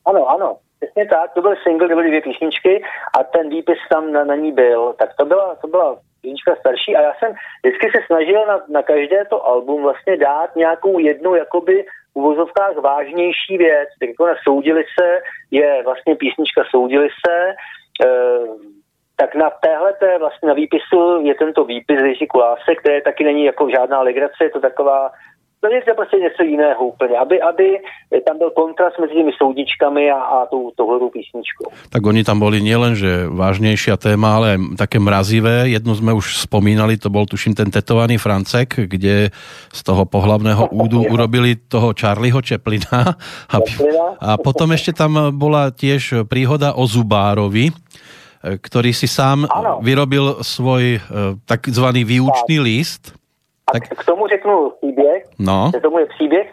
[0.07, 2.83] Ano, ano, přesně tak, to byl single, to byly dvě písničky
[3.19, 6.95] a ten výpis tam na, na ní byl, tak to byla, to byla písnička starší
[6.95, 7.33] a já jsem
[7.63, 12.75] vždycky se snažil na, na každé to album vlastně dát nějakou jednu jakoby v uvozovkách
[12.77, 15.07] vážnější věc, tak jako na Soudili se
[15.51, 17.35] je vlastně písnička Soudili se,
[18.05, 18.09] e,
[19.15, 23.69] tak na téhle vlastně na výpisu je tento výpis Jiří Kuláse, které taky není jako
[23.69, 25.11] žádná legrace, je to taková
[25.65, 27.65] to je prostě něco jiného úplně, aby, aby
[28.27, 31.65] tam byl kontrast mezi těmi soudičkami a, a tou, touhletou písničkou.
[31.89, 35.69] Tak oni tam boli nielen, že vážnější téma, ale také mrazivé.
[35.69, 39.33] Jednu jsme už spomínali, to bol tuším ten tetovaný Francek, kde
[39.73, 43.17] z toho pohlavného údu urobili toho Charlieho Chaplina.
[43.49, 43.57] A,
[44.21, 47.73] a potom ešte tam bola tiež príhoda o Zubárovi,
[48.45, 49.81] ktorý si sám ano.
[49.81, 51.01] vyrobil svoj
[51.49, 52.65] takzvaný výučný tak.
[52.65, 53.03] list.
[53.67, 53.89] A tak...
[53.89, 55.25] k tomu řeknu příběh.
[55.39, 55.71] No.
[55.73, 56.47] K tomu je příběh.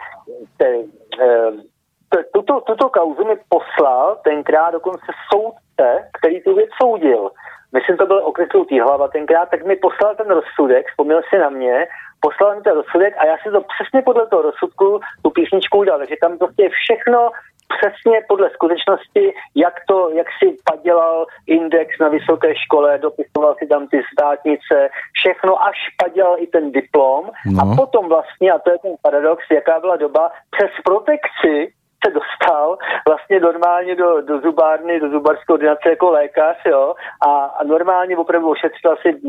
[2.32, 7.30] Tuto, tuto kauzu mi poslal tenkrát dokonce soudce, který tu věc soudil.
[7.72, 11.86] Myslím, to byl okresl hlava tenkrát, tak mi poslal ten rozsudek, vzpomněl si na mě,
[12.20, 15.98] poslal mi ten rozsudek a já si to přesně podle toho rozsudku tu písničku udělal.
[15.98, 17.30] Takže tam prostě všechno
[17.74, 23.86] přesně podle skutečnosti, jak to, jak si padělal index na vysoké škole, dopisoval si tam
[23.88, 27.62] ty státnice, všechno až padělal i ten diplom no.
[27.62, 31.72] a potom vlastně, a to je ten paradox, jaká byla doba, přes protekci
[32.06, 32.78] se dostal
[33.08, 36.94] vlastně normálně do, do zubárny, do zubarské ordinace jako lékař, jo,
[37.26, 39.20] a, a normálně opravdu ošetřil asi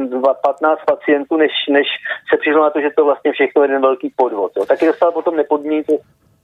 [0.43, 1.87] 15 pacientů, než, než
[2.29, 4.65] se přišlo na to, že to vlastně všechno je jeden velký podvod, jo.
[4.65, 5.99] Taky dostal potom nepodmínku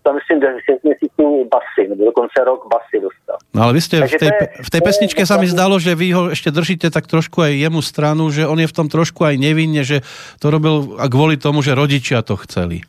[0.10, 3.38] tam myslím 10 měsíců basy, nebo dokonce rok basy dostal.
[3.54, 4.32] No ale vy ste v tej,
[4.66, 7.82] v tej pesničke sa mi zdalo, že vy ho ešte držíte tak trošku aj jemu
[7.86, 10.02] stranu, že on je v tom trošku aj nevinne, že
[10.42, 12.82] to robil a kvôli tomu, že rodičia to chceli.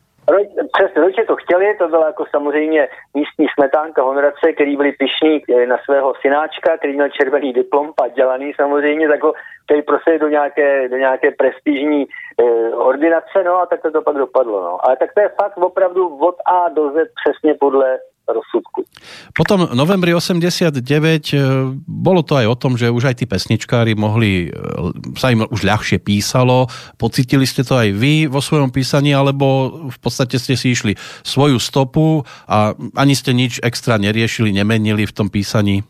[0.81, 5.67] Přesně, rodiče to chtěli, to byla jako samozřejmě místní smetánka honorace, který byli pišní eh,
[5.67, 9.33] na svého synáčka, který měl červený diplom, padělaný samozřejmě, tak ho
[9.65, 14.17] chtěli prostě do nějaké, do nějaké prestižní eh, ordinace, no a tak to, to pak
[14.17, 14.87] dopadlo, no.
[14.87, 17.99] Ale tak to je fakt opravdu od A do Z přesně podle
[18.33, 18.87] rozsudku.
[19.35, 21.39] Potom novembri 89 e,
[21.87, 25.61] bolo to aj o tom, že už aj tí pesničkári mohli, e, sa im už
[25.67, 26.71] ľahšie písalo.
[26.97, 29.47] Pocitili ste to aj vy vo svojom písaní, alebo
[29.91, 30.95] v podstate ste si išli
[31.27, 35.83] svoju stopu a ani ste nič extra neriešili, nemenili v tom písaní?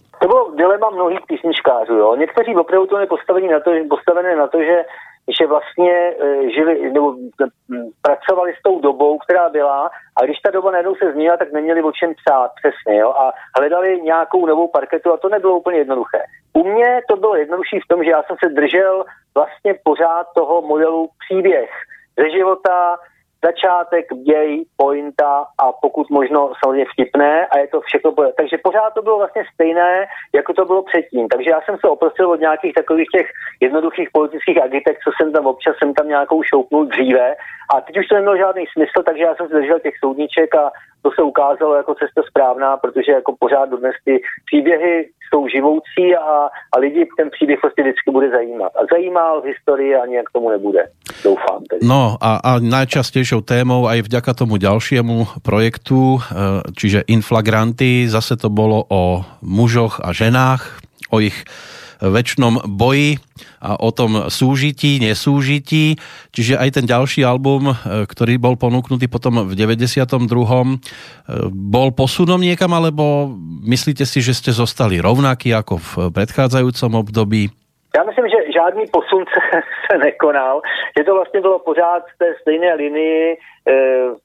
[0.61, 1.95] Dilema mnohých písničkářů.
[1.95, 2.17] Jo.
[2.17, 4.85] Někteří opravdu to postavení na to, postavené na to, že
[5.39, 7.15] že vlastně e, žili, nebo
[8.03, 11.83] pracovali s tou dobou, která byla a když ta doba najednou se změnila, tak neměli
[11.83, 16.23] o čem psát přesně jo, a hledali nějakou novou parketu a to nebylo úplně jednoduché.
[16.53, 19.05] U mě to bylo jednodušší v tom, že já jsem se držel
[19.35, 21.71] vlastně pořád toho modelu příběh
[22.19, 22.97] ze života,
[23.45, 28.13] začátek, děj, pointa a pokud možno samozřejmě vtipné a je to všechno.
[28.37, 31.29] Takže pořád to bylo vlastně stejné, jako to bylo předtím.
[31.29, 33.27] Takže já jsem se oprosil od nějakých takových těch
[33.61, 37.35] jednoduchých politických agitek, co jsem tam občas jsem tam nějakou šoupnul dříve
[37.75, 40.71] a teď už to nemělo žádný smysl, takže já jsem se držel těch soudníček a
[41.03, 46.51] to se ukázalo jako cesta správná, protože jako pořád dnes ty příběhy jsou živoucí a,
[46.73, 48.73] a lidi ten příběh prostě vždycky bude zajímat.
[48.77, 50.83] A zajímal v historii a nějak tomu nebude.
[51.25, 51.65] Doufám.
[51.71, 51.87] Tedy.
[51.87, 56.21] No a, a najčastejšou témou aj vďaka tomu ďalšiemu projektu, e,
[56.75, 61.47] čiže Inflagranty, zase to bolo o mužoch a ženách, o ich
[62.01, 63.21] väčšnom boji
[63.61, 66.01] a o tom súžití, nesúžití.
[66.33, 67.75] Čiže aj ten ďalší album, e,
[68.09, 70.09] ktorý bol ponúknutý potom v 92.
[70.09, 70.77] E,
[71.53, 73.37] bol posunom niekam, alebo
[73.69, 77.60] myslíte si, že ste zostali rovnaký ako v predchádzajúcom období?
[77.97, 79.61] Já myslím, že žádný posun se,
[79.91, 80.61] se nekonal,
[80.99, 83.39] že to vlastně bylo pořád v té stejné linii, e,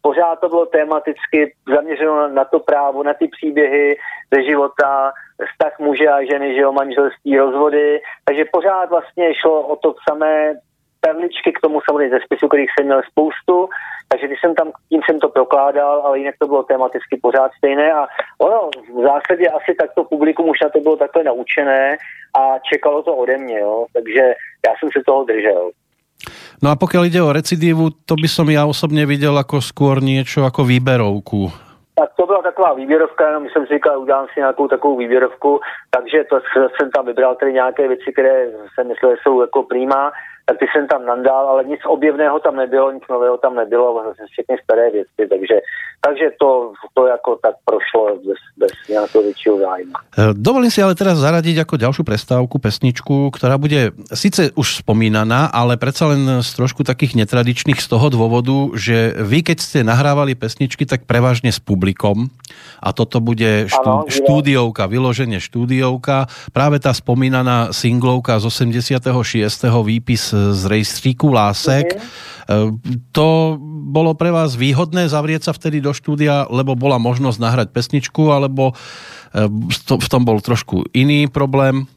[0.01, 3.97] pořád to bylo tematicky zaměřeno na to právo, na ty příběhy
[4.33, 5.11] ze života,
[5.51, 10.53] vztah muže a ženy, že jo, manželství, rozvody, takže pořád vlastně šlo o to samé
[10.99, 13.69] perličky k tomu samozřejmě ze spisu, kterých jsem měl spoustu,
[14.07, 17.91] takže když jsem tam, tím jsem to prokládal, ale jinak to bylo tematicky pořád stejné
[17.93, 18.07] a
[18.37, 21.97] ono v zásadě asi takto publikum už na to bylo takhle naučené
[22.39, 24.21] a čekalo to ode mě, jo, takže
[24.67, 25.71] já jsem se toho držel.
[26.63, 30.47] No a pokiaľ ide o recidívu, to by som ja osobne videl ako skôr niečo
[30.47, 31.51] ako výberovku.
[31.95, 35.59] Tak to byla taková výběrovka, jenom jsem si říkal, udělám si nějakou takovou výběrovku,
[35.89, 36.39] takže to
[36.75, 40.11] jsem tam vybral tedy nějaké věci, které jsem myslel, že jsou jako prýma
[40.45, 44.55] tak ty jsem tam nandál, ale nic objevného tam nebylo, nic nového tam nebylo, všechny
[44.63, 45.57] staré věci, takže,
[46.05, 49.93] takže to, to jako tak prošlo bez, bez nějakého většího zájmu.
[50.17, 55.49] E, dovolím si ale teraz zaradiť ako ďalšiu prestávku, pesničku, ktorá bude sice už spomínaná,
[55.49, 60.37] ale predsa len z trošku takých netradičných z toho dôvodu, že vy keď ste nahrávali
[60.37, 62.29] pesničky, tak prevažne s publikom
[62.85, 69.01] a toto bude štú, ano, štúdiovka, vyloženie štúdiovka, práve tá spomínaná singlovka z 86.
[69.81, 71.95] výpis z rejstříku Lásek.
[71.95, 72.33] Mm-hmm.
[73.17, 78.29] To bolo pre vás výhodné zavrieť sa vtedy do štúdia, lebo bola možnosť nahrať pesničku,
[78.29, 78.77] alebo
[79.33, 79.49] eh,
[79.81, 81.89] v tom bol trošku iný problém?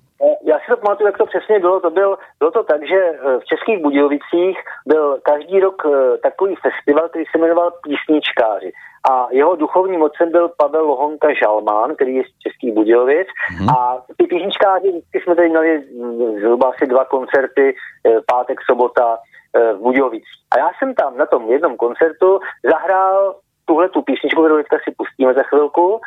[0.68, 1.80] Si to pamatuju, jak to přesně bylo.
[1.80, 3.00] To byl, bylo to tak, že
[3.40, 5.82] v Českých Budějovicích byl každý rok
[6.22, 8.72] takový festival, který se jmenoval Písničkáři
[9.10, 13.28] a jeho duchovním mocem byl Pavel Lohonka Žalmán, který je z Český Budějovic
[13.60, 13.68] mm.
[13.68, 17.76] a ty písničkáři, vždycky jsme tady měli mm, zhruba asi dva koncerty,
[18.06, 19.18] eh, pátek, sobota
[19.56, 20.42] eh, v Budějovicích.
[20.50, 22.40] A já jsem tam na tom jednom koncertu
[22.70, 23.34] zahrál
[23.64, 26.00] tuhle tu písničku, kterou teďka si pustíme za chvilku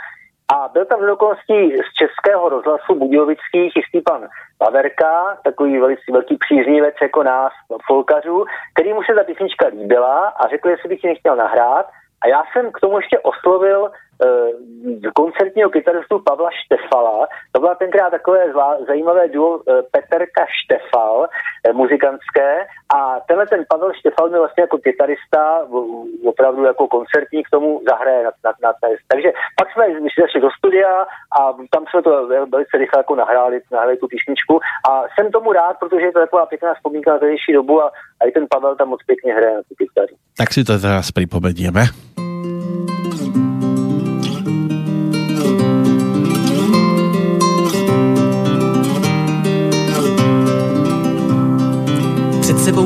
[0.53, 6.95] A byl tam z z českého rozhlasu Budějovických jistý pan Paverka, takový velice velký příznivec
[7.02, 7.52] jako nás,
[7.88, 11.86] folkařů, který mu se ta písnička líbila a řekl, jestli bych ji nechtěl nahrát.
[12.23, 13.91] A já jsem k tomu ještě oslovil
[15.15, 17.27] koncertního kytaristu Pavla Štefala.
[17.52, 22.65] To byla tenkrát takové zvá, zajímavé duo uh, Peterka Štefal, uh, muzikantské.
[22.95, 25.68] A tenhle ten Pavel Štefal mi vlastně jako kytarista
[26.26, 29.03] opravdu jako koncertní k tomu zahraje na, na, na test.
[29.07, 29.30] Takže
[29.60, 29.85] pak jsme
[30.31, 31.06] šli do studia
[31.39, 34.60] a tam jsme to velice rychle jako nahráli, nahráli tu písničku.
[34.89, 37.91] A jsem tomu rád, protože je to taková pěkná vzpomínka na tehdejší dobu a,
[38.22, 40.15] a i ten Pavel tam moc pěkně hraje na tu kytaru.
[40.38, 41.81] Tak si to teraz připomenieme.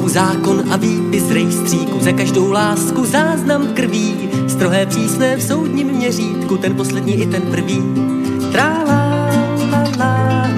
[0.09, 6.75] Zákon a výpis rejstříku, za každou lásku záznam krví, strohé přísné v soudním měřítku, ten
[6.75, 7.83] poslední i ten prvý.
[8.51, 9.29] Trála,
[9.71, 10.49] la, la,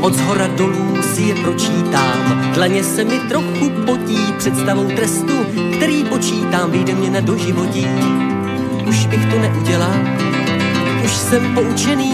[0.00, 4.18] Od zhora dolů si je pročítám, dlaně se mi trochu potí.
[4.38, 5.34] Představou trestu,
[5.76, 7.86] který počítám, vyjde mě na doživotí.
[8.88, 9.94] Už bych to neudělal,
[11.04, 12.12] už jsem poučený,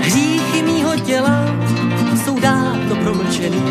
[0.00, 1.53] hříchy mýho těla
[3.04, 3.62] promlčený.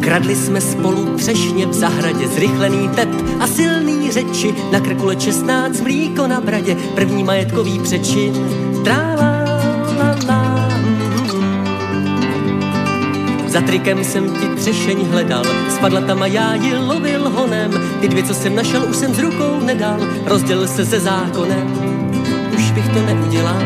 [0.00, 3.08] Kradli jsme spolu třešně v zahradě, zrychlený tep
[3.40, 8.32] a silný řeči, na krku leč 16 mlíko na bradě, první majetkový přečin.
[8.84, 9.05] Trála,
[13.56, 17.70] za trikem jsem ti třešeň hledal, spadla tam a já ji lovil honem.
[18.00, 21.68] Ty dvě, co jsem našel, už jsem z rukou nedal, rozdělil se se zákonem.
[22.56, 23.62] Už bych to neudělal,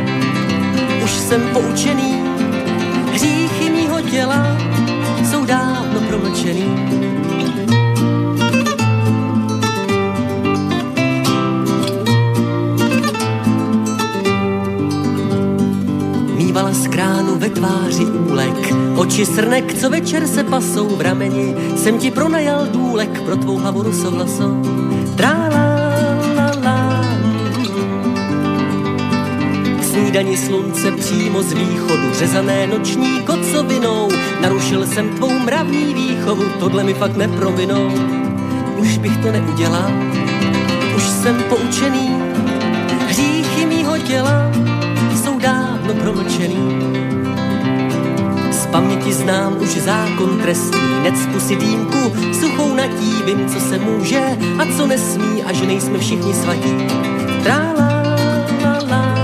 [1.05, 2.23] už jsem poučený,
[3.12, 4.57] hříchy mýho těla
[5.31, 7.30] jsou dávno promlčený.
[16.51, 21.98] Mývala z kránu ve tváři úlek, oči srnek, co večer se pasou v rameni, jsem
[21.98, 24.62] ti pronajal důlek pro tvou hlavu rusovlasou.
[25.16, 25.94] Trála,
[29.82, 34.09] snídani slunce přímo z východu, řezané noční kocovinou,
[34.40, 37.90] narušil jsem tvou mravní výchovu, tohle mi fakt neprovinou.
[38.77, 39.90] Už bych to neudělal,
[40.97, 42.30] už jsem poučený,
[46.12, 46.57] promlčený.
[48.51, 54.39] Z paměti znám už zákon trestný, necpu si dýmku, suchou natí, vím, co se může
[54.59, 56.74] a co nesmí a že nejsme všichni svatí.
[57.43, 58.03] Trála,
[58.65, 59.15] la, la,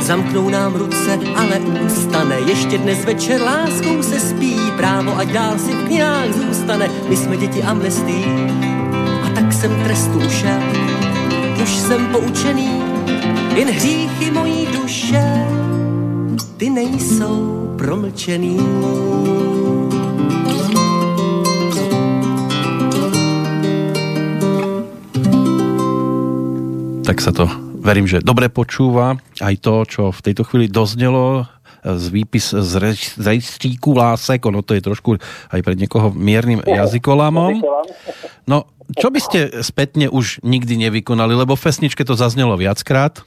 [0.00, 5.72] Zamknou nám ruce, ale ústane, ještě dnes večer láskou se spí, právo a dál si
[5.72, 8.24] v knihách zůstane, my jsme děti amnestí.
[9.26, 10.60] A tak jsem trestu ušel,
[11.62, 12.87] už jsem poučený,
[13.56, 15.22] jen hříchy mojí duše,
[16.56, 18.58] ty nejsou promlčený.
[27.08, 27.48] Tak sa to
[27.80, 31.48] verím, že dobre počúva aj to, čo v tejto chvíli doznělo
[31.96, 32.72] z výpis z
[33.16, 35.16] rejstříku lásek, ono to je trošku
[35.52, 37.64] aj pre niekoho miernym jazykolámom.
[38.44, 43.20] No, čo by ste spätne už nikdy nevykonali, lebo v fesničke to zaznělo viackrát?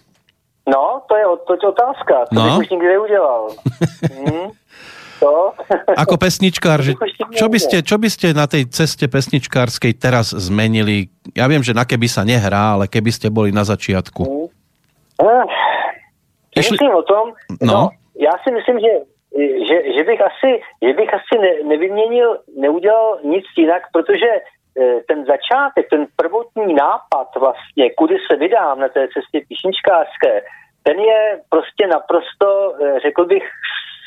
[0.70, 2.46] No, to je, to je otázka, to no?
[2.46, 3.44] bych už nikdy neudělal.
[4.14, 4.48] hmm.
[5.22, 5.54] To?
[6.02, 6.98] Ako pesničkár, že
[7.38, 11.14] čo by, ste, čo by ste na tej ceste pesničkárskej teraz zmenili?
[11.38, 14.26] Ja viem, že na keby sa nehrá, ale keby ste boli na začiatku.
[14.26, 14.50] Hmm.
[15.22, 15.46] Uh,
[16.58, 16.74] Išli...
[16.74, 17.26] Myslím o tom,
[17.62, 17.94] no.
[17.94, 18.92] no já si myslím, že
[19.68, 25.26] že, že bych asi, že bych asi ne, nevyměnil, neudělal nic jinak, protože eh, ten
[25.26, 30.42] začátek, ten prvotní nápad vlastně, kudy se vydám na té cestě písničkářské,
[30.84, 33.44] ten je prostě naprosto, eh, řekl bych,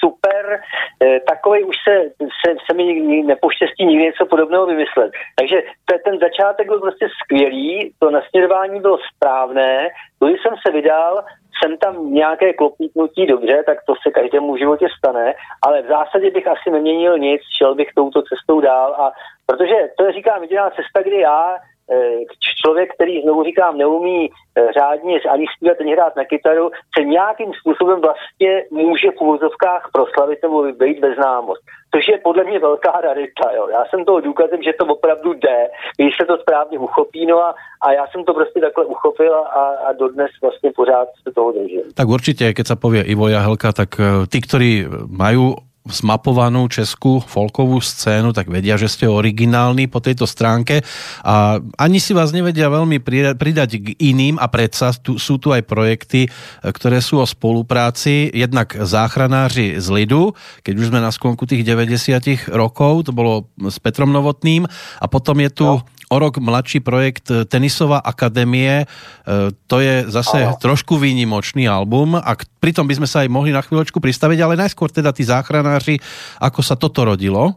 [0.04, 0.60] super,
[1.02, 1.94] eh, takový už se,
[2.40, 2.84] se, se mi
[3.22, 5.10] nepoštěstí nikdy něco podobného vymyslet.
[5.38, 9.88] Takže to, ten začátek byl prostě skvělý, to nasměrování bylo správné,
[10.24, 11.24] když jsem se vydal,
[11.62, 16.30] jsem tam nějaké klopítnutí, dobře, tak to se každému v životě stane, ale v zásadě
[16.30, 19.12] bych asi neměnil nic, šel bych touto cestou dál a
[19.46, 21.56] protože to je, říkám, jediná cesta, kdy já
[22.60, 24.30] člověk, který, znovu říkám, neumí
[24.78, 30.38] řádně ani zpívat, ani hrát na kytaru, se nějakým způsobem vlastně může v úvozovkách proslavit
[30.42, 31.62] nebo být bez známost.
[31.94, 33.50] Což je podle mě velká rarita.
[33.56, 33.68] Jo.
[33.68, 37.54] Já jsem toho důkazem, že to opravdu jde, když se to správně uchopí, no a,
[37.82, 41.82] a já jsem to prostě takhle uchopil a, a dodnes vlastně pořád se toho držím.
[41.94, 43.88] Tak určitě, keď se povie Ivo Jahelka, tak
[44.32, 45.54] ty, kteří mají
[45.84, 50.80] zmapovanú českú folkovú scénu, tak vedia, že ste originálni po tejto stránke.
[51.20, 53.04] A ani si vás nevedia veľmi
[53.36, 56.32] pridať k iným a predsa tu, sú tu aj projekty,
[56.64, 60.32] ktoré sú o spolupráci, jednak záchranáři z Lidu,
[60.64, 64.64] keď už sme na sklonku tých 90 rokov, to bolo s Petrom Novotným
[65.00, 68.82] a potom je tu no o rok mladší projekt Tenisová akademie.
[68.82, 68.86] E,
[69.66, 70.56] to je zase Aho.
[70.60, 74.92] trošku výnimočný album a pritom by sme sa aj mohli na chvíľočku pristaviť, ale najskôr
[74.92, 75.98] teda tí záchranáři,
[76.40, 77.56] ako sa toto rodilo?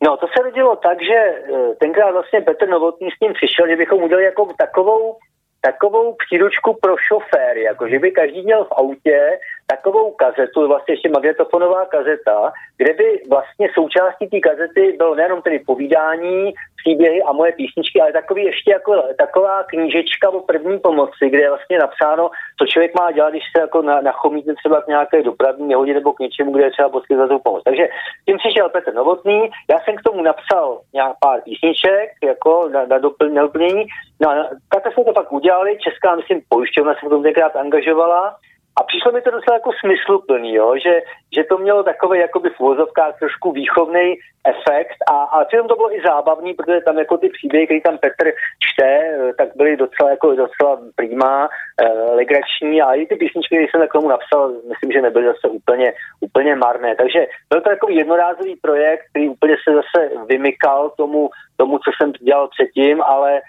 [0.00, 1.34] No, to se rodilo tak, že e,
[1.80, 5.16] tenkrát vlastně Petr Novotný s tím přišel, že bychom udělali jako takovou
[5.60, 11.08] takovou příručku pro šoféry, jako že by každý měl v autě takovou kazetu, vlastně ještě
[11.08, 16.52] magnetofonová kazeta, kde by vlastně součástí té kazety bylo nejenom tedy povídání,
[16.82, 21.48] příběhy a moje písničky, ale takový ještě jako taková knížečka o první pomoci, kde je
[21.48, 25.68] vlastně napsáno, co člověk má dělat, když se jako na, nachomítne třeba k nějaké dopravní
[25.68, 27.62] nehodě nebo k něčemu, kde je třeba poskytovat pomoc.
[27.64, 27.88] Takže
[28.26, 32.98] tím přišel Petr Novotný, já jsem k tomu napsal nějak pár písniček, jako na, na
[32.98, 33.84] doplnění,
[34.20, 38.36] no a takhle jsme to pak udělali, česká, myslím, pojišťovna se v tom tenkrát angažovala,
[38.78, 40.74] a přišlo mi to docela jako smysluplný, jo?
[40.84, 40.94] Že,
[41.36, 44.14] že to mělo takový jakoby v úvozovkách trošku výchovný
[44.46, 47.98] efekt a, a přitom to bylo i zábavný, protože tam jako ty příběhy, které tam
[47.98, 48.32] Petr
[48.66, 51.48] čte, eh, tak byly docela jako docela přímá,
[51.82, 55.48] eh, legrační a i ty písničky, které jsem k tomu napsal, myslím, že nebyly zase
[55.48, 56.96] úplně, úplně marné.
[56.96, 62.12] Takže byl to takový jednorázový projekt, který úplně se zase vymykal tomu, tomu, co jsem
[62.12, 63.40] dělal předtím, ale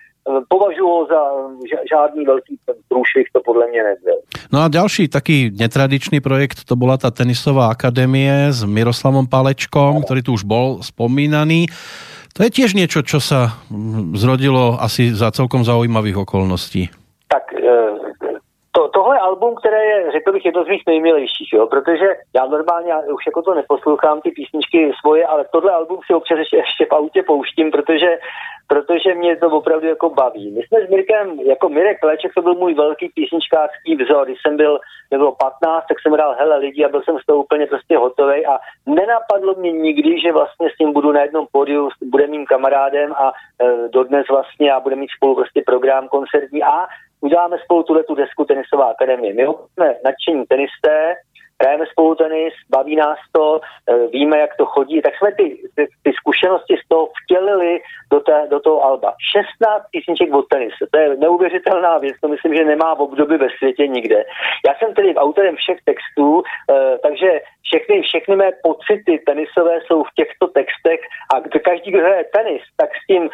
[0.47, 1.21] považuji ho za
[1.91, 4.17] žádný velký průšvih, to podle mě nebyl.
[4.53, 10.01] No a další taký netradičný projekt, to byla ta tenisová akademie s Miroslavom Palečkom, no.
[10.01, 11.65] který tu už bol spomínaný.
[12.31, 13.59] To je tiež niečo, čo sa
[14.15, 16.87] zrodilo asi za celkom zaujímavých okolností.
[17.27, 17.75] Tak e,
[18.71, 22.93] to, tohle album, které je, řekl bych, jedno z mých nejmilejších, jo, protože já normálně
[23.15, 26.93] už jako to neposlouchám, ty písničky svoje, ale tohle album si občas ještě, ještě v
[26.93, 28.09] autě pouštím, protože,
[28.71, 30.51] protože mě to opravdu jako baví.
[30.51, 34.25] My jsme s Mirkem, jako Mirek Pleček, to byl můj velký písničkářský vzor.
[34.25, 34.79] Když jsem byl,
[35.09, 38.45] bylo 15, tak jsem hrál hele lidi a byl jsem z toho úplně prostě hotový
[38.45, 43.13] a nenapadlo mě nikdy, že vlastně s ním budu na jednom pódiu, bude mým kamarádem
[43.13, 46.87] a e, dodnes vlastně a bude mít spolu prostě program koncertní a
[47.21, 49.33] uděláme spolu tuhle tu desku Tenisová akademie.
[49.33, 49.43] My
[49.73, 51.15] jsme nadšení tenisté,
[51.61, 55.87] hrajeme spolu tenis, baví nás to, e, víme, jak to chodí, tak jsme ty, ty,
[56.03, 57.81] ty zkušenosti z toho vtělili
[58.11, 59.13] do, té, do toho alba.
[59.33, 63.49] 16 písniček od tenise, to je neuvěřitelná věc, to myslím, že nemá v období ve
[63.57, 64.23] světě nikde.
[64.67, 70.13] Já jsem tedy autorem všech textů, eh, takže všechny, všechny mé pocity tenisové jsou v
[70.15, 70.99] těchto textech
[71.33, 73.29] a každý, kdo hraje tenis, tak s tím,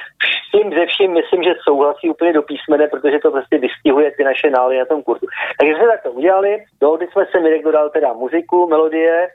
[0.47, 4.23] s tím ze vším myslím, že souhlasí úplně do písmene, protože to prostě vystihuje ty
[4.23, 5.25] naše nály na tom kurzu.
[5.59, 9.27] Takže jsme tak to udělali, dohodli jsme se, Mirek dodal teda muziku, melodie,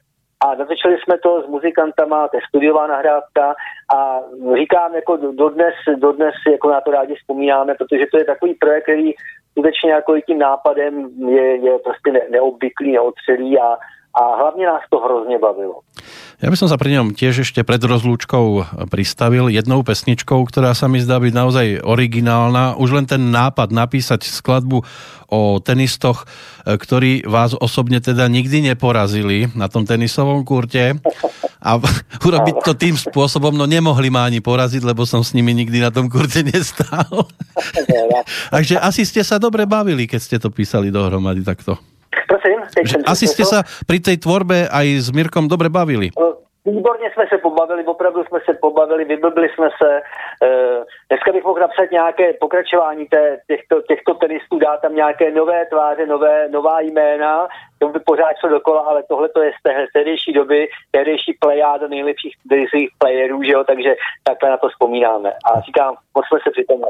[0.45, 3.55] a natočili jsme to s muzikantama, to je studiová nahrávka
[3.97, 4.21] a
[4.59, 9.13] říkám, jako dodnes, dodnes jako na to rádi vzpomínáme, protože to je takový projekt, který
[9.51, 13.77] skutečně jako tím nápadem je, je prostě ne, neobvyklý, neotřelý a,
[14.15, 15.81] a hlavně nás to hrozně bavilo.
[16.43, 20.91] Ja by som sa pri ňom tiež ešte pred rozlúčkou pristavil jednou pesničkou, ktorá sa
[20.91, 22.75] mi zdá byť naozaj originálna.
[22.83, 24.83] Už len ten nápad napísať skladbu
[25.31, 26.27] o tenistoch,
[26.67, 30.99] e, ktorí vás osobne teda nikdy neporazili na tom tenisovom kurte
[31.63, 31.79] a
[32.27, 35.95] urobiť to tým spôsobom, no nemohli ma ani poraziť, lebo som s nimi nikdy na
[35.95, 37.31] tom kurte nestál.
[38.55, 41.92] Takže asi ste sa dobre bavili, keď ste to písali dohromady takto.
[42.29, 46.13] Prosím, že asi ste sa pri tej tvorbe aj s Mirkom dobre bavili.
[46.67, 50.01] Výborně jsme se pobavili, opravdu jsme se pobavili, vyblbili jsme se.
[50.43, 55.67] Eh, dneska bych mohl napsat nějaké pokračování té, těchto, těchto tenistů, dát tam nějaké nové
[55.67, 57.49] tváře, nové, nová jména,
[57.79, 61.89] to by pořád šlo dokola, ale tohle to je z té tehdejší doby, tehdejší plejáda
[61.89, 65.33] nejlepších tenisových playerů, že jo, takže takhle na to vzpomínáme.
[65.33, 66.89] A říkám, moc jsme se přitom a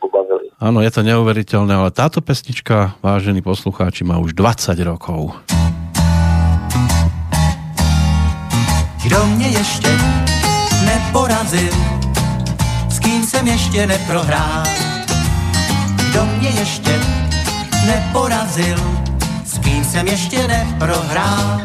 [0.00, 0.48] pobavili.
[0.60, 5.44] Ano, je to neuvěřitelné, ale táto pesnička, vážení poslucháči, má už 20 rokov.
[9.04, 9.88] Kdo mě ještě
[10.84, 11.72] neporazil,
[12.88, 14.62] s kým jsem ještě neprohrál.
[16.10, 17.00] Kdo mě ještě
[17.86, 18.76] neporazil,
[19.46, 21.60] s kým jsem ještě neprohrál.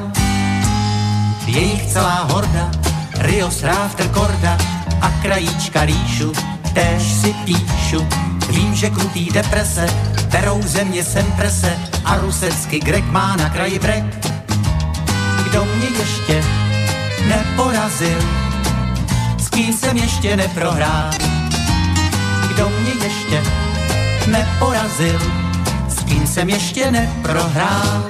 [1.45, 2.71] Jejich celá horda,
[3.17, 4.57] Rio Sráfter Korda
[5.01, 6.33] a krajíčka Líšu,
[6.73, 8.07] též si si píšu,
[8.49, 9.87] vím, že krutý deprese,
[10.31, 14.03] berou země sem prese a rusecky Grek má na kraji brek.
[15.43, 16.58] Kdo mě ještě
[17.29, 18.19] neporazil,
[19.37, 21.09] s kým jsem ještě neprohrál,
[22.47, 23.43] kdo mě ještě
[24.27, 25.19] neporazil,
[25.89, 28.03] s kým jsem ještě neprohrál.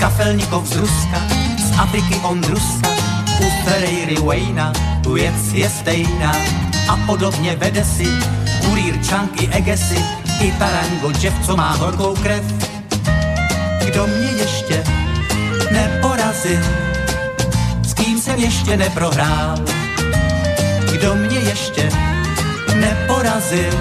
[0.00, 1.20] Kafelníkov z Ruska,
[1.58, 2.88] z Afriky Ondruska,
[3.40, 4.72] u Ferreiry Wayna,
[5.02, 6.32] tu věc je stejná.
[6.88, 8.06] A podobně vede si
[8.64, 10.04] kurýr Čanky Egesy
[10.40, 12.44] i Tarango Jeff, co má horkou krev.
[13.84, 14.84] Kdo mě ještě
[15.72, 16.87] neporazil,
[17.98, 19.56] kým jsem ještě neprohrál,
[20.92, 21.90] kdo mě ještě
[22.74, 23.72] neporazil,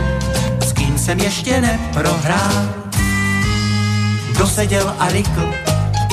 [0.65, 2.69] s kým jsem ještě neprohrál.
[4.37, 5.53] Doseděl a rykl,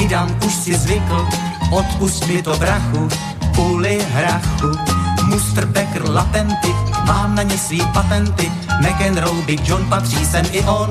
[0.01, 1.29] i dám už si zvykl,
[1.71, 3.09] odpust mi to brachu,
[3.55, 4.71] půli hrachu.
[5.25, 6.69] Mustr Becker latenty,
[7.07, 10.91] mám na ně svý patenty, McEnroe, Big John, patří sem i on.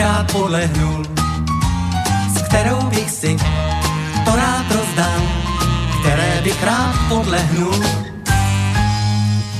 [0.00, 1.04] Rád podlehnul,
[2.34, 3.36] s kterou bych si
[4.24, 5.20] to rád rozdal,
[6.00, 7.84] které bych rád podlehnul.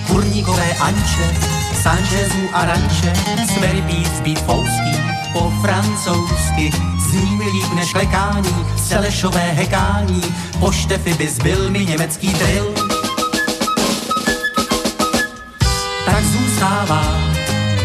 [0.06, 1.36] Kurníkové Anče,
[1.82, 3.12] Sanchezu a Ranče,
[3.54, 4.94] Smery Beats, Beat Fouský,
[5.32, 6.70] po francouzsky,
[7.10, 10.22] zní mi líp než klekání, Selešové hekání,
[10.60, 12.89] po Štefy bys byl mi německý drill.
[16.60, 17.02] Zůstává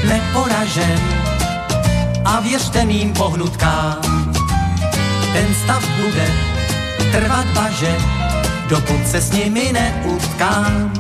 [0.07, 0.99] neporažen,
[2.25, 4.33] a věřte mým pohnutkám.
[5.33, 6.31] Ten stav bude
[7.11, 7.97] trvat baže,
[8.69, 10.93] dokud se s nimi neutkám.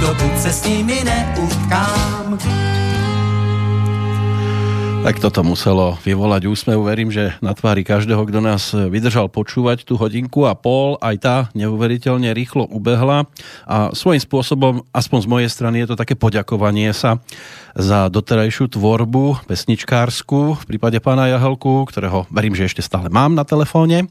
[0.00, 2.38] Dokud se s nimi neutkám.
[5.04, 6.80] Tak toto muselo vyvolať úsmev.
[6.80, 11.36] Verím, že na tvári každého, kdo nás vydržal počúvať tú hodinku a pol, aj tá
[11.52, 13.28] neuveriteľne rýchlo ubehla
[13.68, 17.20] a svojím spôsobom, aspoň z mojej strany, je to také poďakovanie sa
[17.76, 23.44] za doterajšiu tvorbu pesničkársku v prípade pána Jahelku, ktorého verím, že ešte stále mám na
[23.44, 24.08] telefóne.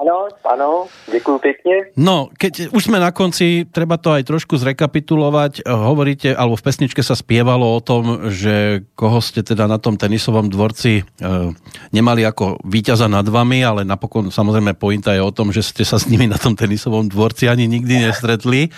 [0.00, 1.74] Ano, ano, děkuji pěkně.
[1.96, 5.68] No, keď už jsme na konci, treba to aj trošku zrekapitulovať.
[5.68, 10.48] Hovoríte, alebo v pesničke sa spievalo o tom, že koho ste teda na tom tenisovom
[10.48, 11.02] dvorci e,
[11.92, 16.00] nemali ako víťaza nad vami, ale napokon samozrejme pointa je o tom, že ste sa
[16.00, 18.72] s nimi na tom tenisovom dvorci ani nikdy nestretli.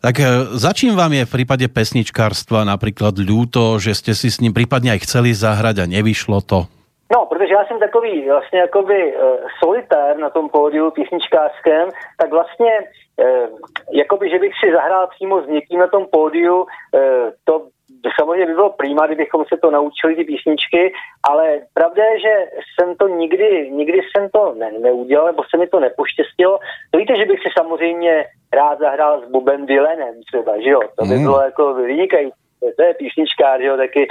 [0.00, 4.56] Tak e, začím vám je v prípade pesničkárstva napríklad ľúto, že ste si s ním
[4.56, 6.64] prípadne aj chceli zahrať a nevyšlo to?
[7.14, 9.22] No, protože já jsem takový vlastně jakoby uh,
[9.64, 13.58] solitér na tom pódiu písničkářském, tak vlastně uh,
[13.92, 16.66] jakoby, že bych si zahrál přímo s někým na tom pódiu, uh,
[17.44, 17.66] to
[18.20, 20.92] samozřejmě by bylo prýma, kdybychom se to naučili, ty písničky,
[21.30, 22.34] ale pravda je, že
[22.74, 26.58] jsem to nikdy, nikdy jsem to ne, neudělal, nebo se mi to nepoštěstilo.
[26.90, 30.80] To víte, že bych si samozřejmě rád zahrál s Bobem Dylanem třeba, že jo?
[30.98, 31.22] To by mm.
[31.22, 32.41] bylo jako vynikající
[32.76, 34.08] to je písničkář, jo, taky e,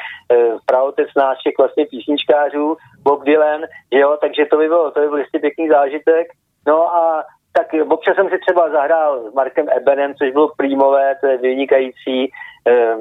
[0.66, 3.62] pravotec nás všech vlastně písničkářů, Bob Dylan,
[3.92, 6.28] jo, takže to by bylo, to by byl jistě pěkný zážitek.
[6.68, 7.24] No a
[7.54, 12.32] tak občas jsem si třeba zahrál s Markem Ebenem, což bylo prímové, to je vynikající.
[12.68, 12.96] E,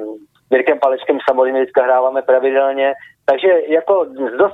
[0.51, 2.93] Mirkem Palečkem samozřejmě vždycky hráváme pravidelně,
[3.25, 4.05] takže jako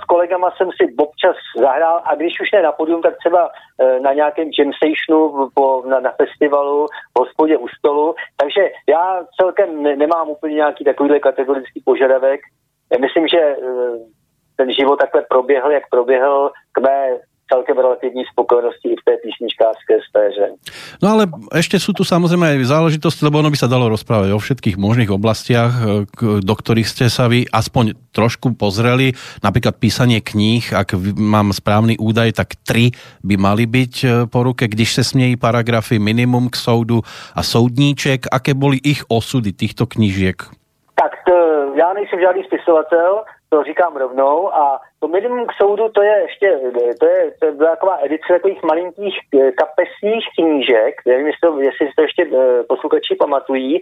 [0.02, 3.50] s kolegama jsem si občas zahrál a když už ne na podium, tak třeba
[3.82, 8.16] e, na nějakém jam stationu po, na, na festivalu, v hospodě u stolu.
[8.38, 12.40] Takže já celkem ne, nemám úplně nějaký takovýhle kategorický požadavek.
[13.02, 13.58] Myslím, že e,
[14.58, 17.18] ten život takhle proběhl, jak proběhl k mé
[17.52, 20.48] celkem relativní spokojenosti i v té písničkářské sféře.
[21.02, 21.24] No ale
[21.56, 25.12] ešte sú tu samozrejme aj záležitosti, lebo ono by sa dalo rozprávať o všetkých možných
[25.12, 26.06] oblastiach, e,
[26.44, 29.16] do ktorých ste sa vy aspoň trošku pozreli.
[29.44, 32.92] Napríklad písanie kníh, ak mám správny údaj, tak tri
[33.24, 37.02] by mali byť e, po ruke, když se smějí paragrafy minimum k soudu
[37.36, 38.28] a soudníček.
[38.32, 40.36] Aké boli ich osudy týchto knížiek?
[40.98, 41.36] Tak to,
[41.76, 46.60] já nejsem žádný spisovatel, to říkám rovnou a to minimum k soudu, to je ještě,
[46.74, 51.90] to je, to je taková edice takových malinkých eh, kapesních knížek, nevím, jestli, to, jestli
[51.96, 53.82] to ještě eh, posluchači pamatují,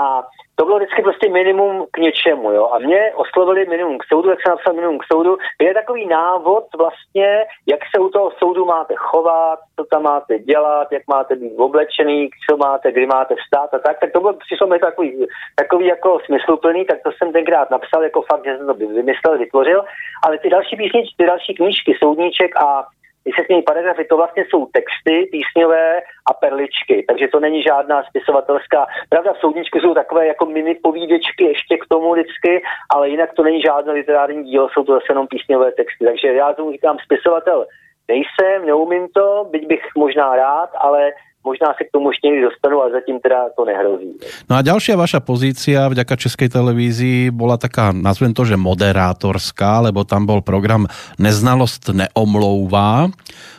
[0.00, 0.22] a
[0.56, 2.68] to bylo vždycky prostě minimum k něčemu, jo.
[2.72, 5.36] A mě oslovili minimum k soudu, jak se napsal minimum k soudu.
[5.60, 10.92] Je takový návod vlastně, jak se u toho soudu máte chovat, co tam máte dělat,
[10.92, 14.00] jak máte být oblečený, co máte, kdy máte vstát a tak.
[14.00, 18.22] Tak to bylo přišlo mi takový, takový jako smysluplný, tak to jsem tenkrát napsal jako
[18.22, 19.84] fakt, že jsem to vymyslel, vytvořil.
[20.26, 22.86] Ale ty další písničky, další knížky, soudníček a
[23.26, 26.00] jestli se paragrafy, to vlastně jsou texty písňové
[26.30, 28.86] a perličky, takže to není žádná spisovatelská.
[29.08, 32.62] Pravda, v soudničku jsou takové jako mini povídečky ještě k tomu vždycky,
[32.94, 36.04] ale jinak to není žádné literární dílo, jsou to zase jenom písňové texty.
[36.04, 37.66] Takže já tomu říkám spisovatel
[38.08, 41.12] nejsem, neumím to, byť bych možná rád, ale
[41.44, 44.10] možná se k tomu ještě někdy dostanu, ale zatím teda to nehrozí.
[44.48, 50.08] No a ďalšia vaša pozícia vďaka Českej televízii bola taká, nazvem to, že moderátorská, lebo
[50.08, 50.88] tam bol program
[51.20, 53.12] Neznalost neomlouvá.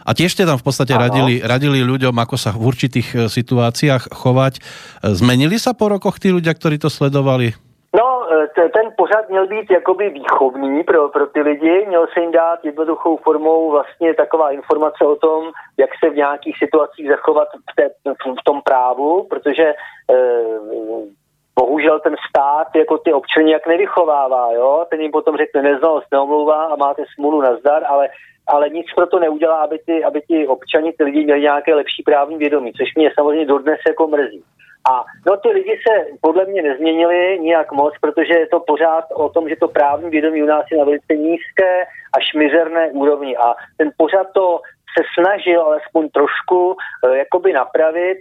[0.06, 4.14] A tiež ste tam v podstate radili, radili ľuďom, ako sa v určitých e, situáciách
[4.14, 4.62] chovať.
[5.02, 7.58] Zmenili sa po rokoch tí ľudia, ktorí to sledovali?
[7.94, 12.32] No, e, ten pořad měl být jakoby výchovný pro, pro ty lidi, měl se jim
[12.32, 17.76] dát jednoduchou formou vlastně taková informace o tom, jak se v nějakých situacích zachovat v,
[17.76, 17.90] té,
[18.40, 19.74] v tom právu, protože e,
[21.60, 24.86] bohužel ten stát jako ty občany jak nevychovává, jo?
[24.90, 28.10] ten jim potom řekne neznalost, neomlouvá a máte smůlu na zdar, ale
[28.48, 32.04] ale nic pro to neudělá, aby ty, aby ty občani, ty lidi měli nějaké lepší
[32.04, 34.44] právní vědomí, což mě samozřejmě dodnes jako mrzí.
[34.92, 39.30] A no ty lidi se podle mě nezměnili nijak moc, protože je to pořád o
[39.30, 41.84] tom, že to právní vědomí u nás je na velice nízké
[42.18, 43.38] až mizerné úrovni.
[43.38, 44.62] A ten pořád to
[44.98, 48.18] se snažil alespoň trošku uh, jakoby napravit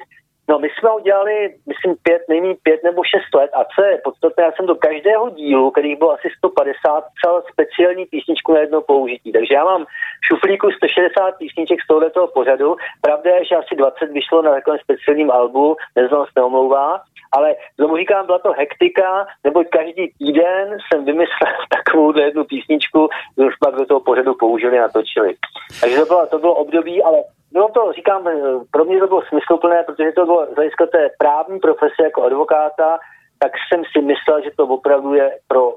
[0.49, 4.45] No, my jsme udělali, myslím, pět, nejméně pět nebo šest let a co je podstatné,
[4.45, 9.33] já jsem do každého dílu, kterých bylo asi 150, psal speciální písničku na jedno použití.
[9.33, 12.77] Takže já mám v šuflíku 160 písniček z tohoto pořadu.
[13.01, 17.01] Pravda je, že asi 20 vyšlo na takovém speciálním albu, neznal se neomlouvá,
[17.37, 23.49] ale znovu říkám, byla to hektika, nebo každý týden jsem vymyslel takovou jednu písničku, kterou
[23.49, 25.35] už pak do toho pořadu použili a natočili.
[25.81, 27.19] Takže to bylo, to bylo období, ale
[27.53, 28.29] bylo to, říkám,
[28.71, 32.99] pro mě to bylo smysluplné, protože to bylo z hlediska té právní profese jako advokáta,
[33.39, 35.73] tak jsem si myslel, že to opravdu je pro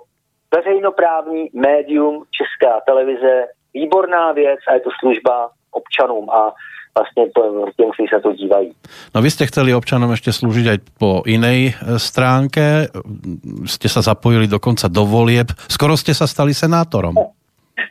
[0.55, 6.53] veřejnoprávní médium Česká televize výborná věc a je to služba občanům a
[6.97, 7.23] vlastně
[7.77, 8.73] těm, kteří se to dívají.
[9.15, 12.87] No vy jste chceli občanům ještě sloužit aj po jiné eh, stránke,
[13.65, 17.15] jste se zapojili dokonce do volieb, skoro jste se stali senátorom.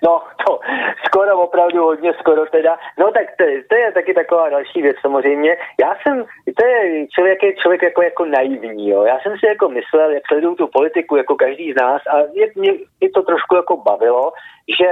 [0.04, 0.58] No, to,
[1.06, 2.76] skoro, opravdu hodně skoro teda.
[2.98, 5.56] No tak to, to je taky taková další věc samozřejmě.
[5.80, 6.24] Já jsem,
[6.58, 9.04] to je člověk, je člověk jako, jako naivní, jo.
[9.04, 12.46] Já jsem si jako myslel, jak sleduju tu politiku jako každý z nás a mě,
[12.54, 14.32] mě, mě to trošku jako bavilo,
[14.78, 14.88] že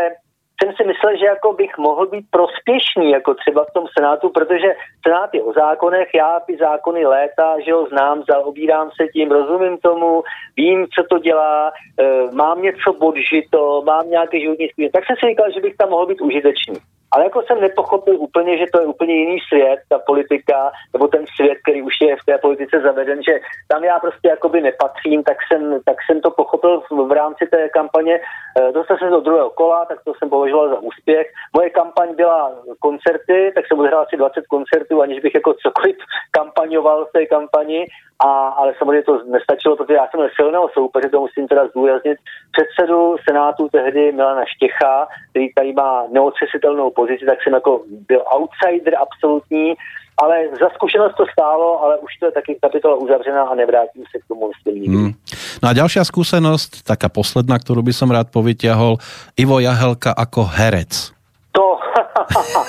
[0.63, 4.69] jsem si myslel, že jako bych mohl být prospěšný, jako třeba v tom Senátu, protože
[5.07, 9.79] Senát je o zákonech, já ty zákony léta, že ho znám, zaobírám se tím, rozumím
[9.79, 10.23] tomu,
[10.57, 12.05] vím, co to dělá, e,
[12.35, 14.93] mám něco bodžito, mám nějaké životní způsob.
[14.93, 16.75] Tak jsem si říkal, že bych tam mohl být užitečný.
[17.15, 21.25] Ale jako jsem nepochopil úplně, že to je úplně jiný svět, ta politika, nebo ten
[21.37, 23.35] svět, který už je v té politice zaveden, že
[23.69, 27.69] tam já prostě jakoby nepatřím, tak jsem, tak jsem to pochopil v, v rámci té
[27.69, 28.15] kampaně.
[28.15, 31.27] E, dostal jsem do druhého kola, tak to jsem považoval za úspěch.
[31.57, 35.97] Moje kampaň byla koncerty, tak jsem odehrál asi 20 koncertů, aniž bych jako cokoliv
[36.31, 37.87] kampaňoval v té kampani.
[38.19, 42.19] A, ale samozřejmě to nestačilo, protože já jsem měl silného soupeře, to musím teda zdůraznit,
[42.53, 48.95] předsedu Senátu tehdy Milana Štěcha, který tady má neotřesitelnou pozici, tak jsem jako byl outsider
[48.99, 49.75] absolutní,
[50.23, 54.19] ale za zkušenost to stálo, ale už to je taky kapitola uzavřená a nevrátím se
[54.19, 54.97] k tomu myslím nikdy.
[54.97, 55.13] Hmm.
[55.63, 58.97] No a další zkušenost, taká posledná, kterou by som rád povytiahol,
[59.37, 61.14] Ivo Jahelka jako herec.
[62.15, 62.61] To,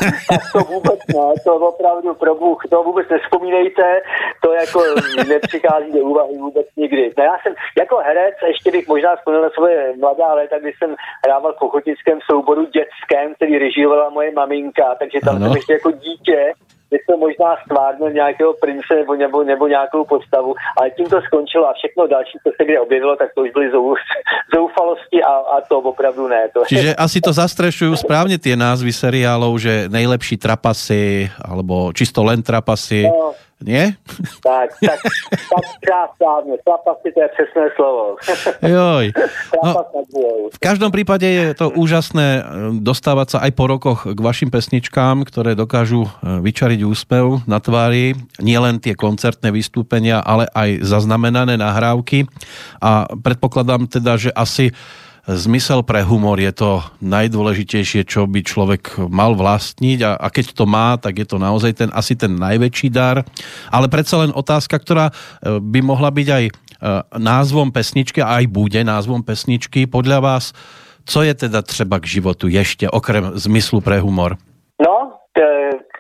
[0.54, 4.02] to vůbec ne, to opravdu pro Bůh, to vůbec nespomínejte,
[4.42, 4.82] to jako
[5.28, 7.12] nepřichází do úvahy vůbec nikdy.
[7.18, 10.96] No já jsem jako herec, ještě bych možná vzpomněl na svoje mladá léta, kdy jsem
[11.26, 15.46] hrával v pochotickém souboru dětském, který režírovala moje maminka, takže tam ano.
[15.46, 16.54] jsem ještě jako dítě
[16.92, 21.70] že to možná stvárnil nějakého prince nebo, nebo, nebo nějakou postavu, ale tím to skončilo
[21.70, 23.96] a všechno další, co se kde objevilo, tak to už byly zou,
[24.56, 26.50] zoufalosti a, a to opravdu ne.
[26.54, 32.44] To Čiže asi to zastrešují správně ty názvy seriálov, že nejlepší trapasy, alebo čisto len
[32.44, 33.10] trapasy.
[33.10, 33.34] No,
[33.64, 33.96] nie?
[34.44, 35.00] Tak, tak,
[35.32, 35.64] tak
[36.16, 36.54] správně.
[36.66, 38.16] Trapasy to je přesné slovo.
[38.62, 39.06] Joj.
[39.64, 39.70] No,
[40.52, 42.44] v každom prípade je to úžasné eh,
[42.84, 48.16] dostávať sa aj po rokoch k vašim pesničkám, ktoré dokážu eh, vyčariť úspev na tvári.
[48.44, 52.28] Nielen tie koncertné vystúpenia, ale aj zaznamenané nahrávky.
[52.84, 54.76] A predpokladám teda, že asi
[55.28, 60.66] zmysel pre humor je to najdôležitejšie, čo by človek mal vlastniť a, a keď to
[60.70, 63.26] má, tak je to naozaj ten asi ten najväčší dar.
[63.74, 65.14] Ale predsa len otázka, ktorá e,
[65.58, 66.52] by mohla byť aj e,
[67.18, 69.90] názvom pesničky a aj bude názvom pesničky.
[69.90, 70.54] Podľa vás,
[71.06, 74.38] co je teda třeba k životu ještě, okrem zmyslu pre humor?
[74.82, 75.16] No,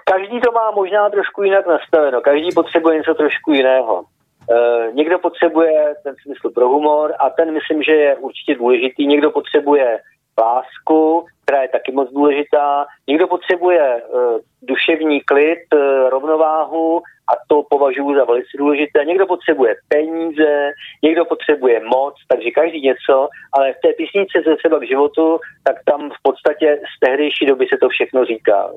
[0.05, 2.21] každý to má možná trošku jinak nastaveno.
[2.21, 4.03] Každý potřebuje něco trošku jiného.
[4.51, 9.07] E, někdo potřebuje ten smysl pro humor a ten myslím, že je určitě důležitý.
[9.07, 9.99] Někdo potřebuje
[10.41, 12.85] lásku, která je taky moc důležitá.
[13.07, 16.97] Někdo potřebuje uh, duševní klid, uh, rovnováhu
[17.31, 19.05] a to považuji za velice důležité.
[19.05, 20.71] Někdo potřebuje peníze,
[21.03, 25.75] někdo potřebuje moc, takže každý něco, ale v té písnice ze třeba k životu, tak
[25.85, 28.71] tam v podstatě z tehdejší doby se to všechno říká.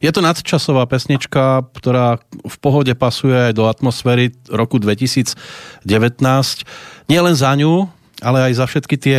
[0.00, 5.36] Je to nadčasová pesnička, která v pohodě pasuje do atmosféry roku 2019.
[7.08, 7.88] Nielen za ňu,
[8.22, 9.18] ale aj za všetky tie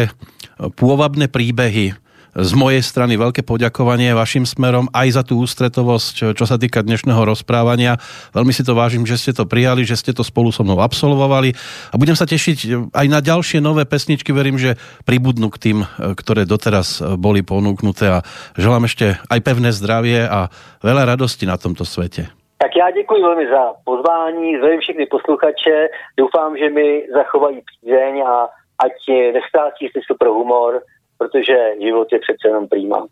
[0.80, 1.94] pôvabné príbehy,
[2.36, 7.24] z mojej strany veľké poďakovanie vašim smerom aj za tú ústretovosť, čo sa týka dnešného
[7.24, 7.96] rozprávania.
[8.36, 11.56] Veľmi si to vážim, že ste to prijali, že ste to spolu so mnou absolvovali
[11.90, 14.36] a budem sa tešiť aj na ďalšie nové pesničky.
[14.36, 14.76] Verím, že
[15.08, 15.78] pribudnú k tým,
[16.20, 18.24] ktoré doteraz boli ponúknuté a
[18.60, 20.52] želám ešte aj pevné zdravie a
[20.84, 22.28] veľa radosti na tomto svete.
[22.58, 25.88] Tak já děkuji velmi za pozvání, zdravím všechny posluchače,
[26.18, 28.48] doufám, že mi zachovají přízeň a
[28.86, 28.96] ať
[29.34, 30.82] nestrácí smysl pro humor,
[31.18, 33.08] protože život je přece jenom prýma.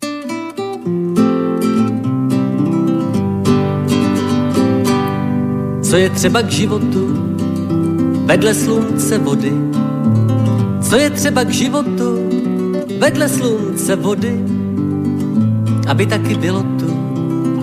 [5.89, 7.07] Co je třeba k životu
[8.25, 9.51] vedle slunce vody?
[10.89, 12.29] Co je třeba k životu
[12.99, 14.39] vedle slunce vody?
[15.89, 16.93] Aby taky bylo tu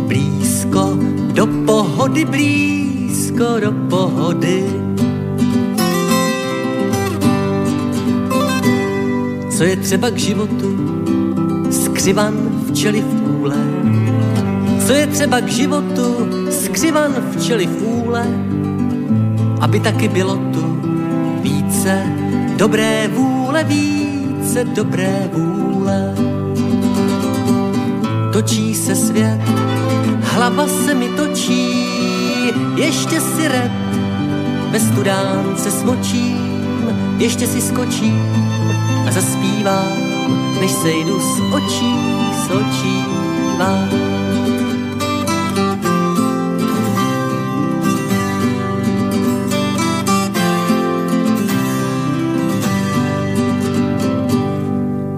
[0.07, 0.99] blízko
[1.35, 4.80] do pohody, blízko do pohody.
[9.61, 10.77] Co je třeba k životu,
[11.71, 12.35] skřivan
[12.69, 13.57] včely v úle.
[14.87, 18.27] Co je třeba k životu, skřivan včely v úle,
[19.61, 20.81] aby taky bylo tu
[21.43, 22.03] více
[22.57, 26.15] dobré vůle, více dobré vůle.
[28.33, 29.41] Točí se svět,
[30.23, 31.85] hlava se mi točí,
[32.77, 33.73] ještě si red,
[34.71, 36.65] ve studánce smočím,
[37.19, 38.60] ještě si skočím
[39.09, 39.99] a zaspívám,
[40.61, 41.95] než sejdu z očí,
[42.47, 43.05] z očí
[43.59, 43.89] vám.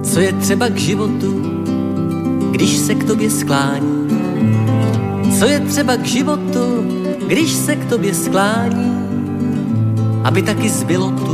[0.02, 1.42] Co je třeba k životu,
[2.50, 4.08] když se k tobě sklání?
[5.38, 6.84] Co je třeba k životu,
[7.26, 8.92] když se k tobě sklání?
[10.24, 11.31] Aby taky zbylo tu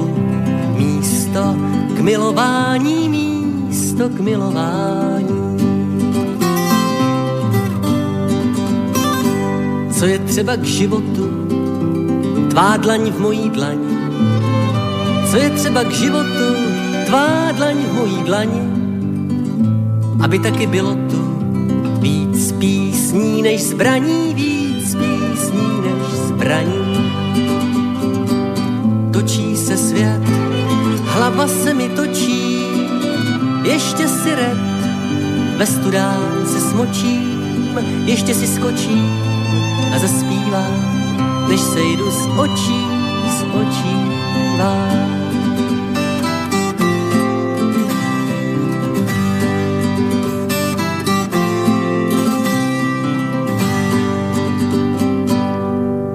[2.09, 5.59] milování, místo k milování.
[9.99, 11.29] Co je třeba k životu,
[12.51, 13.99] tvá dlaň v mojí dlani.
[15.31, 16.49] Co je třeba k životu,
[17.07, 18.63] tvá dlaň v mojí dlani.
[20.25, 21.23] Aby taky bylo tu
[22.01, 27.13] víc písní než zbraní, víc písní než zbraní.
[29.13, 30.48] Točí se svět
[31.19, 32.63] hlava se mi točí,
[33.63, 34.59] ještě si red,
[35.57, 39.11] ve studánce smočím, ještě si skočím
[39.95, 42.87] a zaspívám, než sejdu z očí,
[43.39, 43.97] z očí
[44.59, 45.09] vám.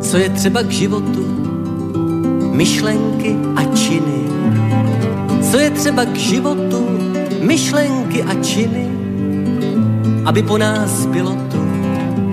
[0.02, 1.26] Co je třeba k životu,
[2.52, 3.53] myšlenky
[5.54, 7.00] co je třeba k životu,
[7.42, 8.88] myšlenky a činy,
[10.26, 11.62] aby po nás bylo tu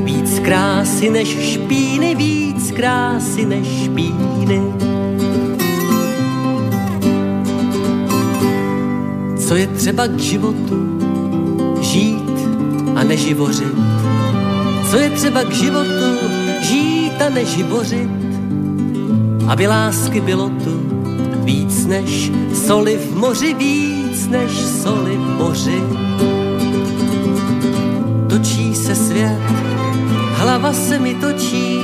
[0.04, 4.62] víc krásy než špíny, víc krásy než špíny.
[9.46, 11.00] Co je třeba k životu,
[11.80, 12.48] žít
[12.96, 13.76] a neživořit.
[14.90, 16.18] Co je třeba k životu,
[16.60, 18.10] žít a neživořit,
[19.48, 20.69] aby lásky bylo tu
[21.44, 22.32] víc než
[22.66, 24.50] soli v moři, víc než
[24.82, 25.82] soli v moři.
[28.28, 29.40] Točí se svět,
[30.34, 31.80] hlava se mi točí,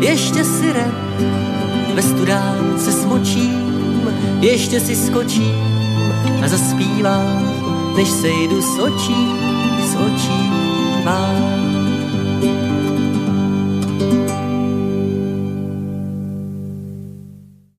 [0.00, 0.94] ještě si red,
[1.94, 4.08] ve studánce smočím,
[4.40, 5.72] ještě si skočím
[6.44, 7.52] a zaspívám,
[7.96, 9.26] než sejdu s očí,
[9.86, 10.50] s očí
[11.04, 11.71] vám.